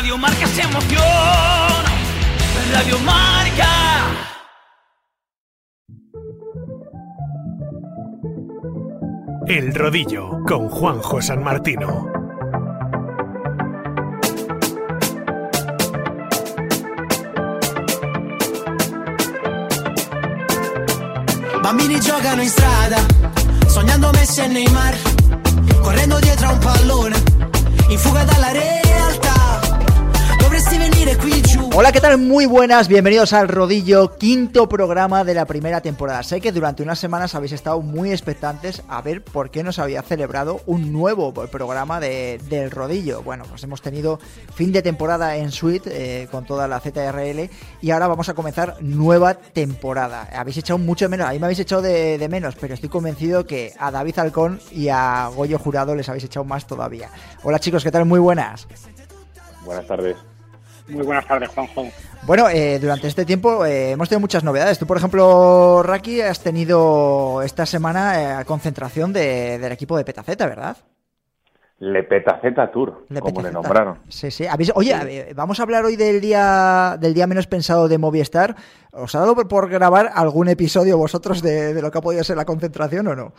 Radio 0.00 0.16
Marca 0.16 0.46
se 0.46 0.62
emoción. 0.62 1.02
Radio 2.72 2.98
Marca. 3.00 3.68
El 9.46 9.74
Rodillo 9.74 10.42
con 10.48 10.70
Juanjo 10.70 11.20
San 11.20 11.42
Martino. 11.42 12.10
Bambini 21.62 22.00
giocano 22.00 22.40
in 22.40 22.48
strada, 22.48 23.06
sognando 23.66 24.10
Messi 24.12 24.40
e 24.40 24.48
Neymar, 24.48 24.96
correndo 25.82 26.18
dietro 26.20 26.48
a 26.48 26.52
un 26.52 26.58
pallone, 26.58 27.16
in 27.90 27.98
fuga 27.98 28.24
dalla 28.24 28.50
realtà. 28.52 28.79
Hola, 31.74 31.92
¿qué 31.92 32.00
tal? 32.00 32.18
Muy 32.18 32.46
buenas, 32.46 32.86
bienvenidos 32.88 33.32
al 33.32 33.48
Rodillo, 33.48 34.16
quinto 34.16 34.68
programa 34.68 35.24
de 35.24 35.34
la 35.34 35.44
primera 35.46 35.80
temporada. 35.80 36.22
Sé 36.22 36.40
que 36.40 36.52
durante 36.52 36.82
unas 36.82 36.98
semanas 36.98 37.34
habéis 37.34 37.52
estado 37.52 37.80
muy 37.80 38.10
expectantes 38.10 38.82
a 38.88 39.00
ver 39.02 39.24
por 39.24 39.50
qué 39.50 39.62
nos 39.62 39.78
había 39.78 40.02
celebrado 40.02 40.60
un 40.66 40.92
nuevo 40.92 41.32
programa 41.32 41.98
de, 41.98 42.40
del 42.48 42.70
Rodillo. 42.70 43.22
Bueno, 43.22 43.44
pues 43.48 43.64
hemos 43.64 43.82
tenido 43.82 44.18
fin 44.54 44.72
de 44.72 44.82
temporada 44.82 45.36
en 45.36 45.50
Suite 45.50 45.90
eh, 45.92 46.28
con 46.30 46.44
toda 46.44 46.68
la 46.68 46.80
ZRL 46.80 47.50
y 47.80 47.90
ahora 47.90 48.08
vamos 48.08 48.28
a 48.28 48.34
comenzar 48.34 48.76
nueva 48.80 49.34
temporada. 49.34 50.28
Habéis 50.32 50.58
echado 50.58 50.78
mucho 50.78 51.08
menos, 51.08 51.28
a 51.28 51.32
mí 51.32 51.38
me 51.38 51.46
habéis 51.46 51.60
echado 51.60 51.82
de, 51.82 52.18
de 52.18 52.28
menos, 52.28 52.56
pero 52.60 52.74
estoy 52.74 52.88
convencido 52.88 53.46
que 53.46 53.72
a 53.78 53.90
David 53.90 54.18
Halcón 54.18 54.60
y 54.70 54.88
a 54.88 55.28
Goyo 55.34 55.58
Jurado 55.58 55.94
les 55.94 56.08
habéis 56.08 56.24
echado 56.24 56.44
más 56.44 56.66
todavía. 56.66 57.10
Hola 57.42 57.58
chicos, 57.58 57.82
¿qué 57.82 57.90
tal? 57.90 58.04
Muy 58.04 58.20
buenas. 58.20 58.68
Buenas 59.64 59.86
tardes. 59.86 60.16
Muy 60.90 61.04
buenas 61.04 61.26
tardes, 61.26 61.48
Juanjo. 61.50 61.86
Bueno, 62.22 62.48
eh, 62.48 62.78
durante 62.78 63.06
este 63.08 63.24
tiempo 63.24 63.64
eh, 63.64 63.92
hemos 63.92 64.08
tenido 64.08 64.20
muchas 64.20 64.44
novedades. 64.44 64.78
Tú, 64.78 64.86
por 64.86 64.96
ejemplo, 64.96 65.82
Raki, 65.82 66.20
has 66.20 66.40
tenido 66.40 67.42
esta 67.42 67.64
semana 67.66 68.40
eh, 68.40 68.44
concentración 68.44 69.12
de, 69.12 69.58
del 69.58 69.72
equipo 69.72 69.96
de 69.96 70.04
Petaceta, 70.04 70.46
¿verdad? 70.46 70.76
Le 71.78 72.02
Petaceta 72.02 72.70
Tour, 72.70 73.06
Le 73.08 73.20
como 73.20 73.40
le 73.40 73.50
nombraron. 73.50 74.00
Sí, 74.10 74.30
sí. 74.30 74.44
¿Habéis- 74.46 74.72
Oye, 74.74 74.92
eh, 75.08 75.32
vamos 75.34 75.60
a 75.60 75.62
hablar 75.62 75.84
hoy 75.86 75.96
del 75.96 76.20
día 76.20 76.98
del 77.00 77.14
día 77.14 77.26
menos 77.26 77.46
pensado 77.46 77.88
de 77.88 77.96
Movistar. 77.96 78.54
¿Os 78.92 79.14
ha 79.14 79.20
dado 79.20 79.34
por, 79.34 79.48
por 79.48 79.70
grabar 79.70 80.10
algún 80.14 80.48
episodio 80.48 80.98
vosotros 80.98 81.40
de, 81.40 81.72
de 81.72 81.80
lo 81.80 81.90
que 81.90 81.96
ha 81.96 82.02
podido 82.02 82.22
ser 82.22 82.36
la 82.36 82.44
concentración 82.44 83.06
o 83.08 83.16
no? 83.16 83.32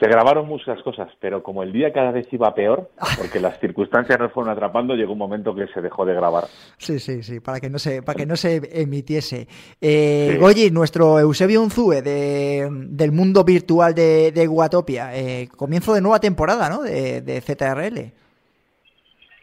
Se 0.00 0.06
grabaron 0.06 0.46
muchas 0.46 0.80
cosas, 0.82 1.08
pero 1.18 1.42
como 1.42 1.64
el 1.64 1.72
día 1.72 1.92
cada 1.92 2.12
vez 2.12 2.32
iba 2.32 2.54
peor, 2.54 2.88
porque 3.18 3.40
las 3.40 3.58
circunstancias 3.58 4.16
nos 4.18 4.32
fueron 4.32 4.52
atrapando, 4.52 4.94
llegó 4.94 5.12
un 5.12 5.18
momento 5.18 5.54
que 5.54 5.66
se 5.68 5.80
dejó 5.80 6.04
de 6.04 6.14
grabar. 6.14 6.44
Sí, 6.76 7.00
sí, 7.00 7.24
sí, 7.24 7.40
para 7.40 7.58
que 7.58 7.68
no 7.68 7.80
se, 7.80 8.02
para 8.02 8.16
que 8.16 8.26
no 8.26 8.36
se 8.36 8.60
emitiese. 8.80 9.48
Eh, 9.80 10.30
Sí. 10.32 10.36
Goyi, 10.36 10.70
nuestro 10.70 11.18
Eusebio 11.18 11.62
Unzue 11.62 12.02
de, 12.02 12.68
del 12.70 13.12
mundo 13.12 13.42
virtual 13.44 13.94
de, 13.94 14.30
de 14.30 14.46
Guatopia, 14.46 15.16
eh, 15.16 15.48
comienzo 15.56 15.94
de 15.94 16.00
nueva 16.00 16.20
temporada, 16.20 16.68
¿no? 16.68 16.82
De, 16.82 17.20
de 17.20 17.40
ZRL. 17.40 18.12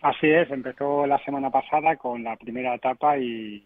Así 0.02 0.28
es, 0.30 0.50
empezó 0.52 1.06
la 1.08 1.18
semana 1.26 1.50
pasada 1.50 1.96
con 1.98 2.24
la 2.24 2.36
primera 2.36 2.76
etapa 2.76 3.18
y, 3.18 3.64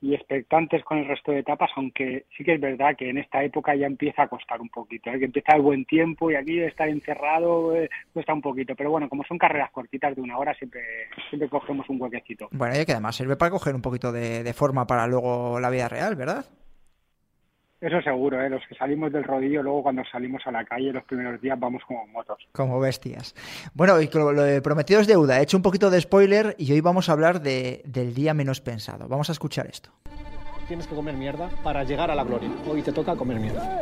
y 0.00 0.14
expectantes 0.14 0.84
con 0.84 0.98
el 0.98 1.06
resto 1.06 1.32
de 1.32 1.40
etapas, 1.40 1.70
aunque 1.76 2.26
sí 2.36 2.44
que 2.44 2.54
es 2.54 2.60
verdad 2.60 2.96
que 2.96 3.10
en 3.10 3.18
esta 3.18 3.42
época 3.42 3.74
ya 3.74 3.86
empieza 3.86 4.22
a 4.22 4.28
costar 4.28 4.60
un 4.60 4.68
poquito, 4.68 5.10
¿eh? 5.10 5.18
que 5.18 5.24
empieza 5.24 5.56
el 5.56 5.62
buen 5.62 5.84
tiempo 5.86 6.30
y 6.30 6.36
aquí 6.36 6.60
estar 6.60 6.88
encerrado 6.88 7.74
eh, 7.74 7.90
cuesta 8.12 8.32
un 8.32 8.42
poquito, 8.42 8.74
pero 8.76 8.90
bueno, 8.90 9.08
como 9.08 9.24
son 9.24 9.38
carreras 9.38 9.70
cortitas 9.72 10.14
de 10.14 10.22
una 10.22 10.38
hora, 10.38 10.54
siempre, 10.54 10.82
siempre 11.28 11.48
cogemos 11.48 11.88
un 11.88 12.00
huequecito. 12.00 12.48
Bueno, 12.52 12.80
y 12.80 12.84
que 12.84 12.92
además 12.92 13.16
sirve 13.16 13.36
para 13.36 13.50
coger 13.50 13.74
un 13.74 13.82
poquito 13.82 14.12
de, 14.12 14.44
de 14.44 14.52
forma 14.52 14.86
para 14.86 15.06
luego 15.06 15.58
la 15.58 15.70
vida 15.70 15.88
real, 15.88 16.14
¿verdad? 16.14 16.44
Eso 17.80 18.02
seguro, 18.02 18.40
¿eh? 18.40 18.50
los 18.50 18.62
que 18.68 18.74
salimos 18.74 19.12
del 19.12 19.22
rodillo, 19.22 19.62
luego 19.62 19.84
cuando 19.84 20.02
salimos 20.10 20.42
a 20.46 20.50
la 20.50 20.64
calle 20.64 20.92
los 20.92 21.04
primeros 21.04 21.40
días 21.40 21.58
vamos 21.60 21.82
como 21.86 22.06
motos. 22.08 22.38
Como 22.52 22.80
bestias. 22.80 23.36
Bueno, 23.72 24.00
y 24.00 24.08
lo 24.12 24.42
de 24.42 24.60
prometido 24.60 25.00
es 25.00 25.06
deuda. 25.06 25.38
He 25.38 25.42
hecho 25.42 25.56
un 25.56 25.62
poquito 25.62 25.88
de 25.88 26.00
spoiler 26.00 26.56
y 26.58 26.72
hoy 26.72 26.80
vamos 26.80 27.08
a 27.08 27.12
hablar 27.12 27.40
de, 27.40 27.82
del 27.84 28.14
día 28.14 28.34
menos 28.34 28.60
pensado. 28.60 29.06
Vamos 29.06 29.28
a 29.28 29.32
escuchar 29.32 29.66
esto. 29.66 29.90
Tienes 30.66 30.88
que 30.88 30.94
comer 30.94 31.14
mierda 31.14 31.48
para 31.62 31.84
llegar 31.84 32.10
a 32.10 32.16
la 32.16 32.24
gloria. 32.24 32.50
Hoy 32.68 32.82
te 32.82 32.92
toca 32.92 33.14
comer 33.14 33.38
mierda. 33.38 33.80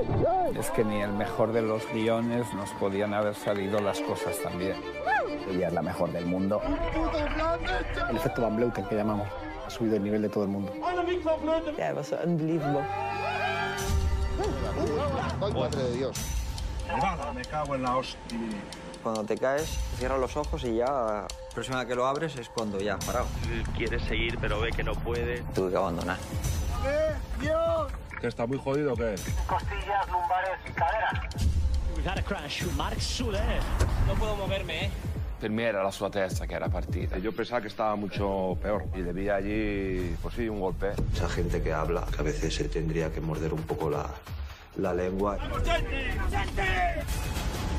Es 0.57 0.71
que 0.71 0.85
ni 0.85 1.01
el 1.01 1.13
mejor 1.13 1.53
de 1.53 1.63
los 1.63 1.83
guiones 1.93 2.53
nos 2.55 2.71
podían 2.73 3.15
haber 3.15 3.35
salido 3.35 3.81
las 3.81 4.01
cosas 4.03 4.39
tan 4.43 4.59
bien. 4.59 4.77
Ella 5.51 5.69
es 5.69 5.73
la 5.73 5.83
mejor 5.83 6.13
del 6.13 6.27
mundo. 6.27 6.61
El 8.09 8.17
efecto 8.17 8.43
Van 8.43 8.57
Bleuten 8.57 8.85
que 8.85 8.95
llamamos. 8.95 9.27
Ha 9.67 9.71
subido 9.71 9.97
el 9.97 10.05
nivel 10.05 10.23
de 10.23 10.29
todo 10.29 10.45
el 10.45 10.51
mundo. 10.51 10.73
Yeah, 11.77 11.91
it 11.91 11.97
was 11.97 12.13
unbelievable. 12.13 12.85
Cuando 19.03 19.25
te 19.25 19.37
caes, 19.37 19.69
cierras 19.99 20.19
los 20.19 20.37
ojos 20.37 20.65
y 20.65 20.77
ya, 20.77 20.87
la 20.87 21.27
próxima 21.55 21.79
vez 21.79 21.89
que 21.89 21.95
lo 21.95 22.07
abres 22.07 22.37
es 22.37 22.49
cuando 22.49 22.81
ya 22.81 22.95
has 22.95 23.05
parado. 23.05 23.27
quiere 23.77 24.01
seguir 24.01 24.39
pero 24.41 24.61
ve 24.61 24.71
que 24.71 24.83
no 24.83 24.95
puede. 24.95 25.43
Tuve 25.55 25.71
que 25.71 25.77
abandonar. 25.77 26.19
¿Que 28.21 28.27
está 28.27 28.47
muy 28.47 28.59
jodido 28.59 28.95
qué? 28.97 29.15
Costillas, 29.47 30.09
lumbares 30.11 30.59
y 30.69 30.73
caderas. 30.73 31.47
No 34.07 34.15
puedo 34.15 34.37
moverme, 34.37 34.87
¿eh? 34.87 34.91
Per 35.41 35.51
me 35.51 35.65
era 35.65 35.83
la 35.83 35.93
sua 35.93 36.09
testa 36.11 36.47
che 36.47 36.55
era 36.55 36.69
partita. 36.69 37.19
Yo 37.19 37.31
pensaba 37.31 37.61
que 37.61 37.69
estaba 37.69 37.95
mucho 37.95 38.57
peor 38.63 38.85
y 38.95 39.03
debía 39.03 39.37
allí, 39.37 40.17
pues 40.23 40.35
sí, 40.35 40.49
un 40.49 40.61
golpe. 40.61 40.93
Esa 41.13 41.29
gente 41.29 41.63
que 41.63 41.75
habla, 41.75 42.07
que 42.11 42.21
a 42.21 42.25
veces 42.25 42.55
se 42.55 42.69
tendría 42.69 43.13
que 43.13 43.21
morder 43.21 43.53
un 43.53 43.63
poco 43.63 43.91
la, 43.91 44.07
la 44.79 44.95
lengua. 44.95 45.39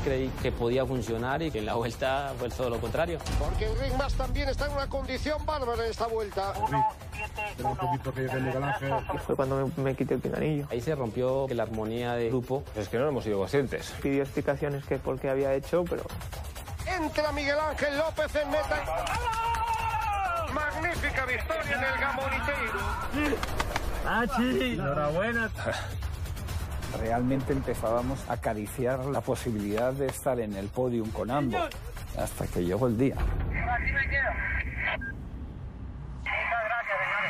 Creí 0.04 0.28
que 0.42 0.52
podía 0.52 0.86
funcionar 0.86 1.42
y 1.42 1.50
que 1.50 1.58
en 1.58 1.66
la 1.66 1.74
vuelta 1.74 2.32
fue 2.38 2.48
todo 2.48 2.70
lo 2.70 2.80
contrario. 2.80 3.18
Porque 3.38 3.66
el 3.66 3.78
Ringmas 3.78 4.14
también 4.14 4.48
está 4.48 4.66
en 4.66 4.72
una 4.72 4.86
condición 4.88 5.44
bárbara 5.44 5.84
en 5.84 5.90
esta 5.90 6.06
vuelta. 6.06 6.54
Fue 9.26 9.36
cuando 9.36 9.70
me, 9.76 9.82
me 9.82 9.94
quité 9.94 10.14
el 10.14 10.20
pinganillo. 10.20 10.66
Ahí 10.70 10.80
se 10.80 10.94
rompió 10.94 11.46
la 11.50 11.64
armonía 11.64 12.14
del 12.14 12.28
grupo. 12.30 12.64
Es 12.76 12.88
que 12.88 12.98
no 12.98 13.08
hemos 13.08 13.24
sido 13.24 13.38
conscientes. 13.38 13.92
Pidió 14.00 14.22
explicaciones 14.22 14.84
que 14.84 14.98
por 14.98 15.18
qué 15.18 15.30
había 15.30 15.52
hecho, 15.54 15.84
pero 15.84 16.04
Entra 16.86 17.32
Miguel 17.32 17.58
Ángel 17.58 17.98
López 17.98 18.34
en 18.34 18.50
meta. 18.50 18.84
Magnífica 20.52 21.26
victoria 21.26 21.76
en 21.76 21.84
el 21.84 22.00
Gamoniteiro. 22.00 22.80
Realmente 26.98 27.52
empezábamos 27.52 28.18
a 28.28 28.34
acariciar 28.34 29.04
la 29.06 29.20
posibilidad 29.20 29.92
de 29.92 30.06
estar 30.06 30.40
en 30.40 30.54
el 30.54 30.68
podium 30.68 31.10
con 31.10 31.30
ambos. 31.30 31.68
Hasta 32.16 32.46
que 32.46 32.64
llegó 32.64 32.86
el 32.86 32.96
día. 32.96 33.16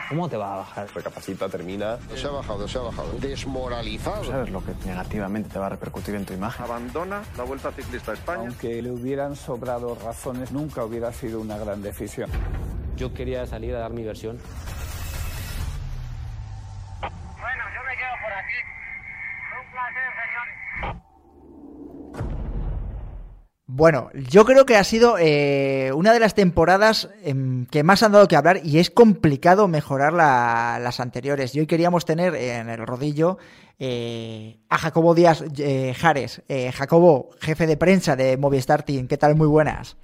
¿cómo 0.08 0.28
te 0.28 0.36
va 0.36 0.54
a 0.54 0.56
bajar? 0.58 0.88
Recapacita, 0.94 1.48
termina. 1.48 1.98
Se 2.14 2.26
ha 2.26 2.30
bajado, 2.30 2.66
se 2.66 2.78
ha 2.78 2.82
bajado. 2.82 3.12
Desmoralizado. 3.20 4.24
¿Sabes 4.24 4.50
lo 4.50 4.64
que 4.64 4.72
negativamente 4.86 5.50
te 5.50 5.58
va 5.58 5.66
a 5.66 5.70
repercutir 5.70 6.14
en 6.14 6.24
tu 6.24 6.32
imagen? 6.32 6.64
Abandona 6.64 7.22
la 7.36 7.44
Vuelta 7.44 7.70
Ciclista 7.72 8.12
a 8.12 8.14
España. 8.14 8.40
Aunque 8.40 8.80
le 8.82 8.90
hubieran 8.90 9.36
sobrado 9.36 9.96
razones, 10.02 10.50
nunca 10.50 10.84
hubiera 10.84 11.12
sido 11.12 11.40
una 11.40 11.58
gran 11.58 11.82
decisión. 11.82 12.30
Yo 12.96 13.12
quería 13.12 13.46
salir 13.46 13.74
a 13.74 13.80
dar 13.80 13.92
mi 13.92 14.02
versión. 14.02 14.38
Bueno, 17.00 17.64
yo 17.74 17.82
me 17.86 17.96
quedo 17.96 18.14
por 18.22 18.32
aquí. 18.32 18.58
Un 19.60 19.70
placer, 19.70 20.12
señores. 20.24 20.58
Bueno, 23.78 24.10
yo 24.28 24.44
creo 24.44 24.66
que 24.66 24.74
ha 24.76 24.82
sido 24.82 25.18
eh, 25.20 25.92
una 25.94 26.12
de 26.12 26.18
las 26.18 26.34
temporadas 26.34 27.10
em, 27.22 27.64
que 27.66 27.84
más 27.84 28.02
han 28.02 28.10
dado 28.10 28.26
que 28.26 28.34
hablar 28.34 28.58
y 28.64 28.80
es 28.80 28.90
complicado 28.90 29.68
mejorar 29.68 30.12
la- 30.12 30.80
las 30.82 30.98
anteriores. 30.98 31.54
Y 31.54 31.60
hoy 31.60 31.68
queríamos 31.68 32.04
tener 32.04 32.34
en 32.34 32.68
el 32.70 32.84
rodillo 32.84 33.38
eh, 33.78 34.58
a 34.68 34.78
Jacobo 34.78 35.14
Díaz 35.14 35.44
eh, 35.58 35.94
Jares. 35.96 36.42
Eh, 36.48 36.72
Jacobo, 36.72 37.30
jefe 37.40 37.68
de 37.68 37.76
prensa 37.76 38.16
de 38.16 38.36
Movistar 38.36 38.82
Team. 38.82 39.06
¿Qué 39.06 39.16
tal? 39.16 39.36
Muy 39.36 39.46
buenas. 39.46 39.96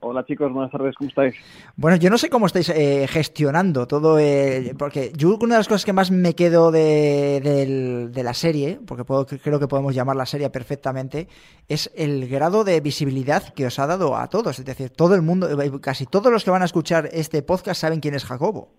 Hola 0.00 0.24
chicos, 0.24 0.52
buenas 0.52 0.70
tardes, 0.70 0.94
¿cómo 0.96 1.08
estáis? 1.08 1.34
Bueno, 1.76 1.96
yo 1.96 2.08
no 2.08 2.18
sé 2.18 2.30
cómo 2.30 2.46
estáis 2.46 2.68
eh, 2.68 3.06
gestionando 3.08 3.86
todo, 3.88 4.18
el- 4.18 4.76
porque 4.76 5.12
yo 5.16 5.36
una 5.40 5.54
de 5.54 5.60
las 5.60 5.68
cosas 5.68 5.84
que 5.84 5.92
más 5.92 6.10
me 6.10 6.34
quedo 6.34 6.70
de, 6.70 8.10
la 8.14 8.34
serie, 8.34 8.78
porque 8.86 9.04
creo 9.38 9.58
que 9.58 9.66
podemos 9.66 9.94
llamar 9.94 10.14
la 10.16 10.26
serie 10.26 10.50
perfectamente, 10.50 11.26
es 11.66 11.90
el 11.96 12.28
grado 12.28 12.62
de 12.62 12.80
visibilidad 12.80 13.52
que 13.54 13.66
os 13.66 13.78
ha 13.78 13.86
dado 13.86 14.16
a 14.16 14.28
todos. 14.28 14.58
Es 14.58 14.64
decir, 14.64 14.90
todo 14.90 15.14
el 15.14 15.22
mundo, 15.22 15.60
eh, 15.60 15.80
casi 15.80 16.06
todos 16.06 16.32
los 16.32 16.44
que 16.44 16.50
van 16.50 16.62
a 16.62 16.66
escuchar 16.66 17.08
este 17.12 17.42
podcast 17.42 17.80
saben 17.80 18.00
quién 18.00 18.14
es 18.14 18.24
Jacobo. 18.24 18.74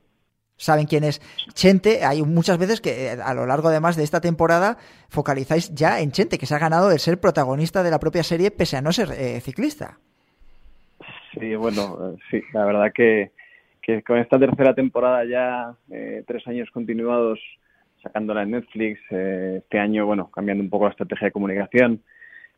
Saben 0.56 0.88
quién 0.88 1.06
es 1.06 1.22
Chente. 1.54 2.04
Hay 2.04 2.22
muchas 2.24 2.58
veces 2.58 2.82
que 2.82 3.14
eh, 3.14 3.18
a 3.22 3.34
lo 3.34 3.46
largo 3.46 3.70
además 3.70 3.96
de 3.96 4.04
esta 4.04 4.20
temporada 4.22 4.78
focalizáis 5.10 5.74
ya 5.74 6.00
en 6.02 6.12
Chente, 6.12 6.38
que 6.38 6.46
se 6.46 6.56
ha 6.56 6.60
ganado 6.60 6.92
el 6.92 7.00
ser 7.00 7.20
protagonista 7.20 7.82
de 7.84 7.92
la 7.92 8.00
propia 8.00 8.24
serie 8.24 8.52
pese 8.52 8.78
a 8.78 8.82
no 8.82 8.92
ser 8.92 9.12
eh, 9.12 9.40
ciclista. 9.42 10.00
Sí, 11.34 11.56
bueno, 11.56 12.16
sí, 12.30 12.42
la 12.54 12.66
verdad 12.66 12.92
que, 12.94 13.32
que 13.82 14.02
con 14.04 14.18
esta 14.18 14.40
tercera 14.40 14.74
temporada 14.74 15.26
ya, 15.26 15.74
eh, 15.92 16.24
tres 16.28 16.48
años 16.48 16.70
continuados 16.72 17.40
sacándola 18.02 18.44
en 18.44 18.52
Netflix, 18.52 19.00
eh, 19.12 19.60
este 19.64 19.80
año, 19.80 20.06
bueno, 20.06 20.32
cambiando 20.32 20.64
un 20.64 20.70
poco 20.70 20.86
la 20.86 20.92
estrategia 20.92 21.26
de 21.26 21.32
comunicación, 21.32 22.02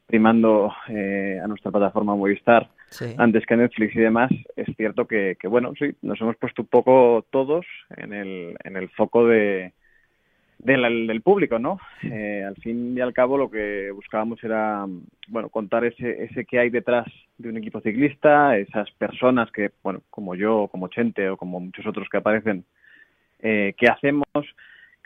primando 0.05 0.71
eh, 0.89 1.39
a 1.43 1.47
nuestra 1.47 1.71
plataforma 1.71 2.15
Movistar 2.15 2.69
Sí. 2.89 3.15
antes 3.17 3.45
que 3.45 3.55
Netflix 3.55 3.95
y 3.95 3.99
demás, 3.99 4.29
es 4.57 4.67
cierto 4.75 5.07
que, 5.07 5.37
que, 5.39 5.47
bueno, 5.47 5.71
sí, 5.79 5.95
nos 6.01 6.19
hemos 6.19 6.35
puesto 6.35 6.63
un 6.63 6.67
poco 6.67 7.25
todos 7.29 7.65
en 7.95 8.11
el, 8.11 8.57
en 8.65 8.75
el 8.75 8.89
foco 8.89 9.25
de, 9.27 9.71
del, 10.63 11.07
del 11.07 11.21
público, 11.21 11.59
¿no? 11.59 11.79
Eh, 12.03 12.43
al 12.47 12.55
fin 12.57 12.95
y 12.97 13.01
al 13.01 13.13
cabo 13.13 13.37
lo 13.37 13.49
que 13.49 13.91
buscábamos 13.91 14.43
era, 14.43 14.85
bueno, 15.27 15.49
contar 15.49 15.85
ese, 15.85 16.23
ese 16.23 16.45
que 16.45 16.59
hay 16.59 16.69
detrás 16.69 17.07
de 17.37 17.49
un 17.49 17.57
equipo 17.57 17.81
ciclista, 17.81 18.57
esas 18.57 18.89
personas 18.91 19.51
que, 19.51 19.71
bueno, 19.83 20.01
como 20.09 20.35
yo, 20.35 20.67
como 20.71 20.87
Chente 20.87 21.29
o 21.29 21.37
como 21.37 21.59
muchos 21.59 21.85
otros 21.85 22.07
que 22.09 22.17
aparecen, 22.17 22.63
eh, 23.39 23.73
qué 23.77 23.87
hacemos, 23.87 24.25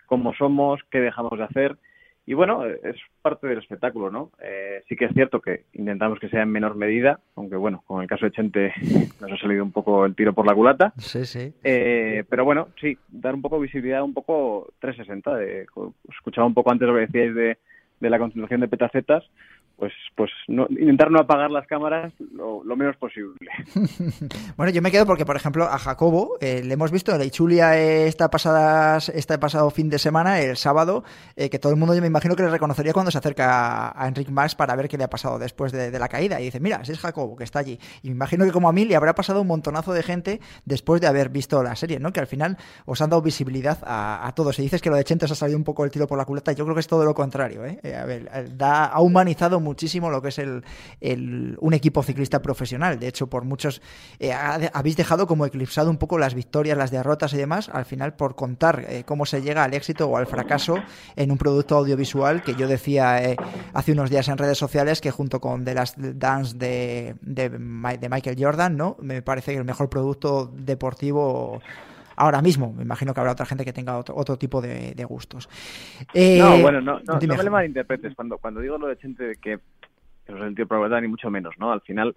cómo 0.06 0.34
somos, 0.34 0.82
qué 0.92 1.00
dejamos 1.00 1.38
de 1.38 1.46
hacer. 1.46 1.78
Y 2.28 2.34
bueno, 2.34 2.66
es 2.66 2.96
parte 3.22 3.46
del 3.46 3.60
espectáculo, 3.60 4.10
¿no? 4.10 4.32
Eh, 4.42 4.84
sí 4.90 4.96
que 4.96 5.06
es 5.06 5.14
cierto 5.14 5.42
que 5.42 5.66
intentamos 5.74 6.20
que 6.20 6.30
sea 6.30 6.42
en 6.42 6.52
menor 6.52 6.76
medida, 6.76 7.20
aunque 7.36 7.56
bueno, 7.56 7.84
con 7.86 8.02
el 8.02 8.08
caso 8.08 8.26
de 8.26 8.32
Chente 8.32 8.74
nos 9.22 9.32
ha 9.32 9.38
salido 9.38 9.64
un 9.64 9.72
poco 9.72 10.06
el 10.06 10.16
tiro 10.16 10.34
por 10.34 10.48
la 10.48 10.56
culata. 10.56 10.94
Sí, 10.98 11.26
sí. 11.26 11.54
Eh, 11.64 12.24
pero 12.28 12.44
bueno, 12.44 12.70
sí, 12.82 12.98
dar 13.10 13.36
un 13.36 13.44
poco 13.44 13.60
visibilidad, 13.60 14.04
un 14.04 14.14
poco 14.14 14.74
360. 14.80 15.36
De, 15.36 15.68
escuchaba 16.10 16.48
un 16.48 16.56
poco 16.56 16.72
antes 16.72 16.88
lo 16.88 16.96
que 16.96 17.02
decíais 17.02 17.36
de, 17.36 17.58
de 18.00 18.10
la 18.10 18.18
continuación 18.18 18.62
de 18.62 18.68
Petacetas, 18.70 19.24
pues, 19.78 19.94
pues 20.16 20.32
no, 20.48 20.68
intentar 20.70 21.12
no 21.12 21.20
apagar 21.20 21.52
las 21.52 21.68
cámaras 21.68 22.14
lo, 22.34 22.64
lo, 22.64 22.76
menos 22.76 22.96
posible. 22.98 23.50
bueno, 24.58 24.72
yo 24.72 24.82
me 24.82 24.92
quedo 24.92 25.06
porque, 25.06 25.26
por 25.26 25.36
ejemplo, 25.36 25.66
a 25.66 25.78
Jacobo 25.78 26.38
eh, 26.40 26.62
le 26.64 26.74
hemos 26.74 26.92
visto 26.92 27.12
en 27.12 27.20
la 27.20 27.26
Ichulia 27.26 27.78
esta 27.78 28.30
pasada, 28.30 28.98
este 28.98 29.38
pasado 29.38 29.70
fin 29.70 29.90
de 29.90 30.00
semana, 30.00 30.40
el 30.40 30.56
sábado, 30.56 31.04
eh, 31.36 31.50
que 31.50 31.60
todo 31.60 31.74
el 31.74 31.78
mundo 31.78 31.94
yo 31.94 32.02
me 32.02 32.08
imagino 32.08 32.36
que 32.36 32.44
le 32.44 32.50
reconocería 32.50 32.94
cuando 32.94 33.12
se 33.12 33.18
acerca 33.18 33.90
a, 33.90 34.04
a 34.04 34.08
Enric 34.08 34.30
Max 34.30 34.56
para 34.56 34.76
ver 34.76 34.88
qué 34.88 34.98
le 34.98 35.04
ha 35.04 35.10
pasado 35.10 35.40
después 35.40 35.72
de, 35.72 35.92
la 36.00 36.08
caída. 36.08 36.40
Y 36.40 36.46
dice, 36.46 36.60
mira, 36.60 36.78
ese 36.82 36.94
es 36.94 37.00
Jacobo, 37.00 37.36
que 37.36 37.44
está 37.44 37.60
allí. 37.60 37.80
Y 38.02 38.10
me 38.10 38.16
imagino 38.16 38.46
que 38.46 38.52
como 38.52 38.70
a 38.70 38.74
mí 38.74 38.86
le 38.86 38.96
habrá 38.96 39.14
pasado 39.16 39.42
un 39.42 39.48
montonazo 39.48 39.94
de 39.94 40.04
gente 40.04 40.40
después 40.66 41.02
de 41.02 41.08
haber 41.08 41.30
visto 41.30 41.62
la 41.64 41.76
serie, 41.76 42.00
¿no? 42.00 42.14
Que 42.14 42.22
al 42.22 42.28
final 42.28 42.58
os 42.86 43.02
han 43.02 43.10
dado 43.10 43.22
visibilidad 43.22 43.80
a, 43.84 44.26
a 44.26 44.34
todos. 44.34 44.58
Y 44.60 44.62
dices 44.62 44.82
que 44.82 44.90
lo 44.90 44.96
de 44.96 45.04
Chente 45.04 45.26
os 45.26 45.32
ha 45.32 45.36
salido 45.36 45.58
un 45.58 45.64
poco 45.64 45.84
el 45.84 45.92
tiro 45.92 46.08
por 46.08 46.18
la 46.18 46.26
culata. 46.26 46.52
Yo 46.54 46.64
creo 46.64 46.76
que 46.76 46.82
es 46.82 46.88
todo 46.88 47.04
lo 47.04 47.14
contrario, 47.14 47.66
¿eh? 47.66 47.80
a 47.96 48.06
ver, 48.06 48.56
da, 48.56 48.86
ha 48.86 49.02
humanizado 49.02 49.60
muchísimo 49.66 50.10
lo 50.10 50.22
que 50.22 50.30
es 50.30 50.40
el, 50.40 50.64
el, 51.02 51.58
un 51.60 51.74
equipo 51.74 52.02
ciclista 52.04 52.42
profesional. 52.42 52.98
De 52.98 53.08
hecho, 53.08 53.28
por 53.28 53.44
muchos 53.44 53.82
eh, 54.20 54.32
habéis 54.32 54.96
dejado 54.96 55.28
como 55.28 55.46
eclipsado 55.46 55.90
un 55.90 55.98
poco 55.98 56.18
las 56.18 56.34
victorias, 56.34 56.78
las 56.78 56.92
derrotas 56.92 57.34
y 57.34 57.38
demás, 57.38 57.70
al 57.70 57.84
final 57.84 58.16
por 58.16 58.36
contar 58.36 58.86
eh, 58.88 59.04
cómo 59.06 59.26
se 59.26 59.42
llega 59.42 59.64
al 59.64 59.74
éxito 59.74 60.08
o 60.08 60.16
al 60.16 60.28
fracaso 60.28 60.76
en 61.18 61.32
un 61.32 61.38
producto 61.38 61.76
audiovisual 61.76 62.44
que 62.44 62.56
yo 62.56 62.68
decía 62.68 63.22
eh, 63.22 63.36
hace 63.74 63.92
unos 63.92 64.10
días 64.10 64.28
en 64.30 64.38
redes 64.38 64.58
sociales 64.58 65.02
que 65.02 65.12
junto 65.12 65.42
con 65.42 65.66
The 65.66 65.74
Last 65.74 65.98
Dance 65.98 66.56
de, 66.58 67.16
de, 67.22 67.50
de 67.50 68.10
Michael 68.10 68.38
Jordan, 68.40 68.78
¿no? 68.78 68.96
Me 69.02 69.22
parece 69.22 69.52
que 69.52 69.58
el 69.58 69.66
mejor 69.66 69.90
producto 69.90 70.52
deportivo 70.54 71.62
ahora 72.16 72.42
mismo. 72.42 72.74
Me 72.74 72.84
imagino 72.84 73.14
que 73.14 73.20
habrá 73.20 73.34
otra 73.34 73.46
gente 73.46 73.66
que 73.66 73.74
tenga 73.74 73.98
otro, 73.98 74.16
otro 74.16 74.38
tipo 74.38 74.62
de, 74.62 74.94
de 74.94 75.06
gustos. 75.06 75.50
Eh, 76.14 76.40
no, 76.40 76.58
bueno, 76.60 76.82
no, 76.82 77.00
no, 77.00 77.20
no 77.20 77.36
me 77.38 77.44
le 77.44 77.50
malinterpretes. 77.50 78.16
Cuando, 78.16 78.38
cuando 78.38 78.62
digo 78.62 78.78
lo 78.78 78.88
de 78.88 78.96
gente 78.96 79.36
que 79.42 79.60
que 80.26 80.34
no 80.34 80.40
es 80.40 80.46
el 80.46 80.56
tío 80.56 80.68
probabilidad 80.68 81.02
ni 81.02 81.08
mucho 81.08 81.30
menos, 81.30 81.56
¿no? 81.58 81.72
Al 81.72 81.82
final, 81.82 82.16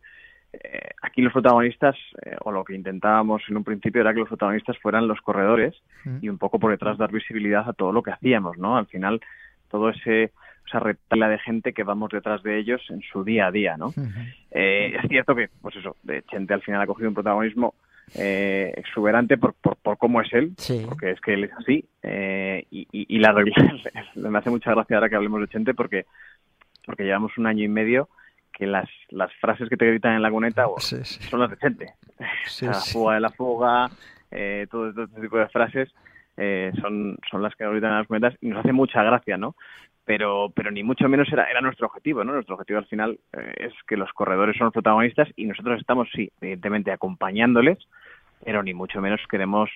eh, 0.52 0.90
aquí 1.02 1.22
los 1.22 1.32
protagonistas, 1.32 1.96
eh, 2.24 2.36
o 2.40 2.50
lo 2.50 2.64
que 2.64 2.74
intentábamos 2.74 3.42
en 3.48 3.56
un 3.56 3.64
principio 3.64 4.00
era 4.00 4.12
que 4.12 4.20
los 4.20 4.28
protagonistas 4.28 4.78
fueran 4.78 5.06
los 5.06 5.20
corredores 5.20 5.74
y 6.22 6.28
un 6.28 6.38
poco 6.38 6.58
por 6.58 6.70
detrás 6.70 6.96
dar 6.96 7.12
visibilidad 7.12 7.68
a 7.68 7.74
todo 7.74 7.92
lo 7.92 8.02
que 8.02 8.12
hacíamos, 8.12 8.56
¿no? 8.56 8.76
Al 8.76 8.86
final, 8.86 9.20
todo 9.70 9.90
ese 9.90 10.32
esa 10.66 10.80
retala 10.80 11.30
de 11.30 11.38
gente 11.38 11.72
que 11.72 11.82
vamos 11.82 12.10
detrás 12.10 12.42
de 12.42 12.58
ellos 12.58 12.82
en 12.90 13.00
su 13.00 13.24
día 13.24 13.46
a 13.46 13.50
día, 13.50 13.78
¿no? 13.78 13.94
Eh, 14.50 14.98
es 15.02 15.08
cierto 15.08 15.34
que, 15.34 15.48
pues 15.62 15.74
eso, 15.76 15.96
de 16.02 16.22
Chente 16.24 16.52
al 16.52 16.60
final 16.60 16.82
ha 16.82 16.86
cogido 16.86 17.08
un 17.08 17.14
protagonismo 17.14 17.74
eh, 18.14 18.72
exuberante 18.76 19.36
por, 19.38 19.54
por, 19.54 19.76
por, 19.76 19.98
cómo 19.98 20.20
es 20.20 20.32
él, 20.32 20.52
sí. 20.56 20.84
porque 20.86 21.10
es 21.10 21.20
que 21.20 21.34
él 21.34 21.44
es 21.44 21.52
así, 21.52 21.84
eh, 22.02 22.66
y, 22.70 22.88
y, 22.92 23.16
y, 23.16 23.18
la 23.18 23.32
me 24.14 24.38
hace 24.38 24.50
mucha 24.50 24.72
gracia 24.72 24.96
ahora 24.96 25.08
que 25.08 25.16
hablemos 25.16 25.40
de 25.40 25.48
Chente 25.48 25.74
porque 25.74 26.06
porque 26.88 27.04
llevamos 27.04 27.36
un 27.36 27.46
año 27.46 27.64
y 27.64 27.68
medio 27.68 28.08
que 28.50 28.66
las, 28.66 28.88
las 29.10 29.30
frases 29.34 29.68
que 29.68 29.76
te 29.76 29.86
gritan 29.86 30.14
en 30.14 30.22
la 30.22 30.30
cuneta 30.30 30.66
sí, 30.78 30.96
sí. 31.04 31.22
son 31.24 31.40
las 31.40 31.50
de. 31.50 31.92
Sí, 32.46 32.64
la 32.64 32.74
fuga 32.74 33.14
de 33.14 33.20
la 33.20 33.30
fuga, 33.30 33.90
eh, 34.30 34.66
todo, 34.70 34.92
todo, 34.92 35.04
este 35.04 35.20
tipo 35.20 35.38
de 35.38 35.48
frases 35.48 35.90
eh, 36.38 36.72
son, 36.80 37.18
son 37.30 37.42
las 37.42 37.54
que 37.56 37.64
en 37.64 37.80
las 37.80 38.06
cunetas 38.06 38.34
y 38.40 38.48
nos 38.48 38.60
hace 38.60 38.72
mucha 38.72 39.02
gracia, 39.02 39.36
¿no? 39.36 39.54
Pero, 40.08 40.50
pero 40.54 40.70
ni 40.70 40.82
mucho 40.82 41.06
menos 41.06 41.30
era, 41.30 41.50
era 41.50 41.60
nuestro 41.60 41.86
objetivo, 41.86 42.24
¿no? 42.24 42.32
Nuestro 42.32 42.54
objetivo 42.54 42.78
al 42.78 42.86
final 42.86 43.20
eh, 43.34 43.52
es 43.58 43.74
que 43.86 43.98
los 43.98 44.10
corredores 44.14 44.56
son 44.56 44.64
los 44.64 44.72
protagonistas 44.72 45.28
y 45.36 45.44
nosotros 45.44 45.78
estamos, 45.78 46.08
sí, 46.14 46.32
evidentemente 46.40 46.90
acompañándoles, 46.90 47.76
pero 48.42 48.62
ni 48.62 48.72
mucho 48.72 49.02
menos 49.02 49.20
queremos 49.30 49.68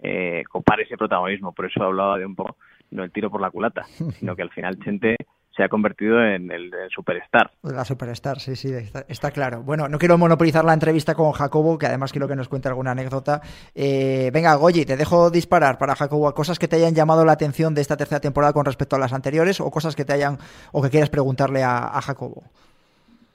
eh, 0.00 0.44
copar 0.50 0.82
ese 0.82 0.98
protagonismo. 0.98 1.52
Por 1.54 1.64
eso 1.64 1.82
hablaba 1.82 2.18
de 2.18 2.26
un 2.26 2.36
poco, 2.36 2.58
no 2.90 3.02
el 3.02 3.10
tiro 3.10 3.30
por 3.30 3.40
la 3.40 3.50
culata, 3.50 3.84
sino 4.18 4.36
que 4.36 4.42
al 4.42 4.50
final 4.50 4.78
Chente 4.78 5.16
se 5.58 5.64
ha 5.64 5.68
convertido 5.68 6.24
en 6.24 6.52
el, 6.52 6.72
el, 6.72 6.88
superstar. 6.88 7.50
La 7.64 7.84
superstar, 7.84 8.38
sí, 8.38 8.54
sí, 8.54 8.72
está, 8.72 9.04
está, 9.08 9.32
claro. 9.32 9.64
Bueno, 9.64 9.88
no 9.88 9.98
quiero 9.98 10.16
monopolizar 10.16 10.64
la 10.64 10.72
entrevista 10.72 11.16
con 11.16 11.32
Jacobo, 11.32 11.76
que 11.76 11.86
además 11.86 12.12
quiero 12.12 12.28
que 12.28 12.36
nos 12.36 12.48
cuente 12.48 12.68
alguna 12.68 12.92
anécdota. 12.92 13.40
Eh, 13.74 14.30
venga, 14.32 14.54
Goyi, 14.54 14.84
te 14.84 14.96
dejo 14.96 15.30
disparar 15.30 15.76
para 15.76 15.96
Jacobo 15.96 16.32
cosas 16.32 16.60
que 16.60 16.68
te 16.68 16.76
hayan 16.76 16.94
llamado 16.94 17.24
la 17.24 17.32
atención 17.32 17.74
de 17.74 17.80
esta 17.80 17.96
tercera 17.96 18.20
temporada 18.20 18.52
con 18.52 18.64
respecto 18.64 18.94
a 18.94 19.00
las 19.00 19.12
anteriores 19.12 19.60
o 19.60 19.68
cosas 19.68 19.96
que 19.96 20.04
te 20.04 20.12
hayan 20.12 20.38
o 20.70 20.80
que 20.80 20.90
quieras 20.90 21.10
preguntarle 21.10 21.64
a, 21.64 21.88
a 21.88 22.00
Jacobo. 22.02 22.44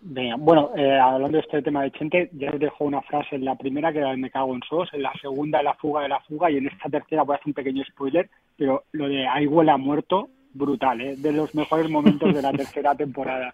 Venga, 0.05 0.35
bueno, 0.37 0.71
eh, 0.77 0.97
hablando 0.97 1.37
de 1.37 1.43
este 1.43 1.61
tema 1.61 1.83
de 1.83 1.91
Chente, 1.91 2.29
ya 2.33 2.51
os 2.51 2.59
dejo 2.59 2.85
una 2.85 3.01
frase 3.01 3.35
en 3.35 3.43
la 3.43 3.55
primera 3.55 3.91
que 3.91 3.99
era 3.99 4.15
me 4.15 4.29
cago 4.29 4.53
en 4.53 4.61
sos, 4.61 4.93
en 4.93 5.01
la 5.01 5.11
segunda 5.21 5.61
la 5.61 5.73
fuga 5.73 6.03
de 6.03 6.09
la 6.09 6.21
fuga 6.21 6.49
y 6.49 6.57
en 6.57 6.67
esta 6.67 6.89
tercera 6.89 7.23
voy 7.23 7.33
a 7.33 7.37
hacer 7.37 7.47
un 7.47 7.53
pequeño 7.53 7.83
spoiler, 7.85 8.29
pero 8.57 8.83
lo 8.93 9.09
de 9.09 9.27
ahí 9.27 9.45
huele 9.45 9.71
a 9.71 9.77
muerto 9.77 10.29
brutal, 10.53 11.01
¿eh? 11.01 11.15
de 11.17 11.31
los 11.33 11.53
mejores 11.55 11.89
momentos 11.89 12.33
de 12.33 12.41
la 12.41 12.51
tercera 12.53 12.95
temporada. 12.95 13.53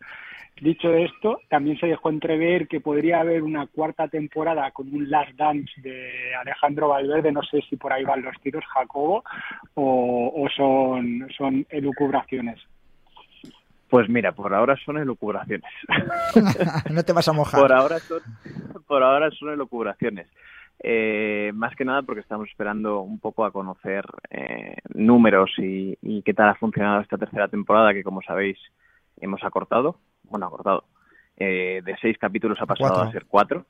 Dicho 0.62 0.94
esto, 0.94 1.40
también 1.48 1.80
se 1.80 1.88
dejó 1.88 2.10
entrever 2.10 2.68
que 2.68 2.81
podría 2.81 3.22
haber 3.22 3.44
una 3.44 3.66
cuarta 3.68 4.10
temporada 4.10 4.71
con 4.71 4.94
un 4.94 5.09
Last 5.09 5.31
Dance 5.38 5.71
de 5.78 6.35
Alejandro 6.35 6.90
Valverde. 6.90 7.31
No 7.31 7.42
sé 7.44 7.62
si 7.69 7.78
por 7.78 7.94
ahí 7.94 8.04
van 8.04 8.23
los 8.23 8.35
tiros, 8.42 8.66
Jacobo, 8.66 9.23
o, 9.76 10.33
o 10.35 10.50
son, 10.50 11.30
son 11.38 11.66
elucubraciones. 11.69 12.59
Pues 13.90 14.07
mira, 14.07 14.33
por 14.33 14.54
ahora 14.54 14.76
son 14.85 14.97
elucubraciones. 14.97 15.71
no 16.92 17.04
te 17.04 17.14
vas 17.14 17.28
a 17.28 17.33
mojar. 17.33 17.62
Por 17.62 17.73
ahora 17.73 18.00
son, 18.00 18.19
por 18.85 19.02
ahora 19.02 19.31
son 19.31 19.54
elucubraciones. 19.54 20.28
Eh, 20.81 21.52
más 21.54 21.76
que 21.76 21.83
nada 21.83 22.04
porque 22.04 22.21
estamos 22.21 22.48
esperando 22.48 23.02
un 23.02 23.19
poco 23.19 23.44
a 23.44 23.52
conocer 23.52 24.06
eh, 24.30 24.78
números 24.94 25.52
y, 25.57 25.98
y, 26.02 26.21
qué 26.21 26.33
tal 26.33 26.50
ha 26.50 26.56
funcionado 26.56 27.02
esta 27.02 27.18
tercera 27.18 27.50
temporada 27.50 27.94
que 27.94 28.04
como 28.04 28.21
sabéis 28.21 28.57
hemos 29.19 29.44
acortado, 29.44 29.98
bueno 30.24 30.45
acortado, 30.45 30.86
eh, 31.36 31.81
de 31.83 31.95
seis 32.02 32.18
capítulos 32.18 32.62
ha 32.62 32.66
pasado 32.66 32.94
cuatro. 32.94 33.09
a 33.09 33.12
ser 33.12 33.26
cuatro, 33.26 33.66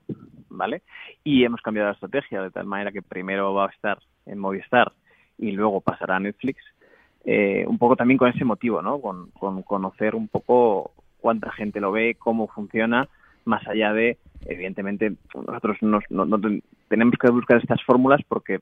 ¿vale? 0.49 0.81
Y 1.23 1.43
hemos 1.43 1.61
cambiado 1.61 1.89
la 1.89 1.93
estrategia 1.93 2.41
de 2.41 2.51
tal 2.51 2.65
manera 2.65 2.91
que 2.91 3.01
primero 3.01 3.53
va 3.53 3.67
a 3.67 3.69
estar 3.69 3.99
en 4.25 4.39
Movistar 4.39 4.91
y 5.37 5.51
luego 5.51 5.81
pasará 5.81 6.15
a 6.15 6.19
Netflix, 6.19 6.63
eh, 7.25 7.65
un 7.67 7.77
poco 7.77 7.95
también 7.95 8.17
con 8.17 8.29
ese 8.29 8.43
motivo, 8.43 8.81
¿no? 8.81 8.99
Con, 8.99 9.31
con 9.31 9.61
conocer 9.63 10.15
un 10.15 10.27
poco 10.27 10.91
cuánta 11.19 11.51
gente 11.51 11.79
lo 11.79 11.91
ve, 11.91 12.15
cómo 12.17 12.47
funciona, 12.47 13.07
más 13.45 13.67
allá 13.67 13.93
de 13.93 14.17
evidentemente 14.45 15.13
nosotros 15.35 15.77
nos, 15.81 16.03
no, 16.09 16.25
no, 16.25 16.39
tenemos 16.89 17.15
que 17.19 17.29
buscar 17.29 17.57
estas 17.57 17.81
fórmulas 17.83 18.21
porque 18.27 18.59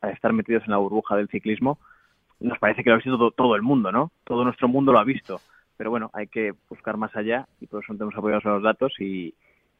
al 0.00 0.10
estar 0.10 0.32
metidos 0.32 0.64
en 0.64 0.72
la 0.72 0.78
burbuja 0.78 1.16
del 1.16 1.28
ciclismo 1.28 1.78
nos 2.40 2.58
parece 2.58 2.82
que 2.82 2.90
lo 2.90 2.94
ha 2.94 2.98
visto 2.98 3.16
todo, 3.16 3.30
todo, 3.30 3.56
el 3.56 3.62
mundo, 3.62 3.92
¿no? 3.92 4.10
Todo 4.24 4.44
nuestro 4.44 4.68
mundo 4.68 4.92
lo 4.92 4.98
ha 4.98 5.04
visto. 5.04 5.40
Pero 5.76 5.90
bueno, 5.90 6.10
hay 6.12 6.26
que 6.26 6.52
buscar 6.68 6.96
más 6.96 7.14
allá 7.16 7.46
y 7.60 7.66
por 7.66 7.82
eso 7.82 7.92
nos 7.92 7.98
tenemos 7.98 8.16
apoyados 8.16 8.46
a 8.46 8.50
los 8.50 8.62
datos 8.62 8.92
y, 8.98 9.34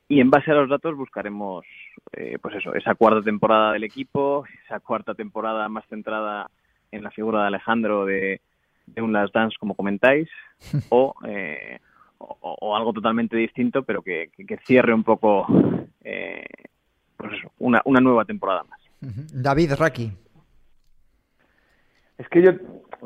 y 0.08 0.20
en 0.20 0.30
base 0.30 0.50
a 0.50 0.54
los 0.54 0.68
datos 0.68 0.96
buscaremos, 0.96 1.64
eh, 2.12 2.38
pues 2.40 2.54
eso, 2.54 2.74
esa 2.74 2.94
cuarta 2.94 3.22
temporada 3.22 3.72
del 3.72 3.84
equipo, 3.84 4.44
esa 4.64 4.80
cuarta 4.80 5.14
temporada 5.14 5.68
más 5.68 5.84
centrada 5.88 6.50
en 6.92 7.02
la 7.02 7.10
figura 7.10 7.42
de 7.42 7.46
Alejandro 7.48 8.04
de, 8.04 8.40
de 8.86 9.02
un 9.02 9.12
Last 9.12 9.34
Dance, 9.34 9.56
como 9.58 9.74
comentáis, 9.74 10.28
o, 10.90 11.14
eh, 11.26 11.78
o, 12.18 12.56
o, 12.60 12.76
algo 12.76 12.92
totalmente 12.92 13.36
distinto, 13.36 13.82
pero 13.82 14.02
que, 14.02 14.30
que, 14.34 14.46
que 14.46 14.58
cierre 14.58 14.94
un 14.94 15.04
poco 15.04 15.46
eh, 16.04 16.44
pues 17.16 17.32
eso, 17.35 17.50
una, 17.58 17.82
una 17.85 18.00
nueva 18.00 18.25
temporada 18.25 18.64
más. 18.64 18.80
David 19.32 19.73
Raki. 19.78 20.11
Es 22.18 22.28
que 22.28 22.42
yo, 22.42 22.50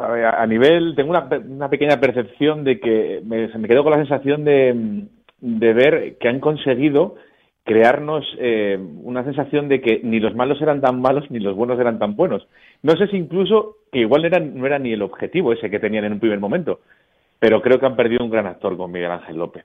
a, 0.01 0.09
ver, 0.09 0.25
a 0.25 0.47
nivel, 0.47 0.95
tengo 0.95 1.11
una, 1.11 1.29
una, 1.49 1.69
pequeña 1.69 1.99
percepción 1.99 2.65
de 2.65 2.79
que 2.79 3.21
me, 3.25 3.49
me 3.49 3.69
quedo 3.69 3.83
con 3.83 3.93
la 3.93 3.99
sensación 3.99 4.45
de, 4.45 5.07
de 5.41 5.73
ver 5.73 6.17
que 6.19 6.29
han 6.29 6.41
conseguido 6.41 7.17
crearnos 7.65 8.25
eh, 8.39 8.79
una 9.03 9.25
sensación 9.25 9.69
de 9.69 9.81
que 9.81 10.01
ni 10.03 10.19
los 10.19 10.35
malos 10.35 10.61
eran 10.63 10.81
tan 10.81 11.01
malos 11.01 11.31
ni 11.31 11.39
los 11.39 11.55
buenos 11.55 11.79
eran 11.79 11.99
tan 11.99 12.17
buenos. 12.17 12.47
No 12.83 12.97
sé 12.97 13.07
si 13.09 13.17
incluso, 13.17 13.77
que 13.93 14.01
igual 14.01 14.23
no 14.23 14.29
era, 14.29 14.41
no 14.41 14.67
era 14.67 14.79
ni 14.79 14.93
el 14.93 15.03
objetivo 15.03 15.53
ese 15.53 15.71
que 15.71 15.79
tenían 15.79 16.05
en 16.05 16.15
un 16.15 16.21
primer 16.21 16.41
momento, 16.41 16.81
pero 17.39 17.61
creo 17.63 17.79
que 17.79 17.87
han 17.87 17.97
perdido 17.97 18.25
un 18.25 18.31
gran 18.31 18.47
actor 18.47 18.77
con 18.77 18.91
Miguel 18.91 19.11
Ángel 19.11 19.37
López. 19.37 19.65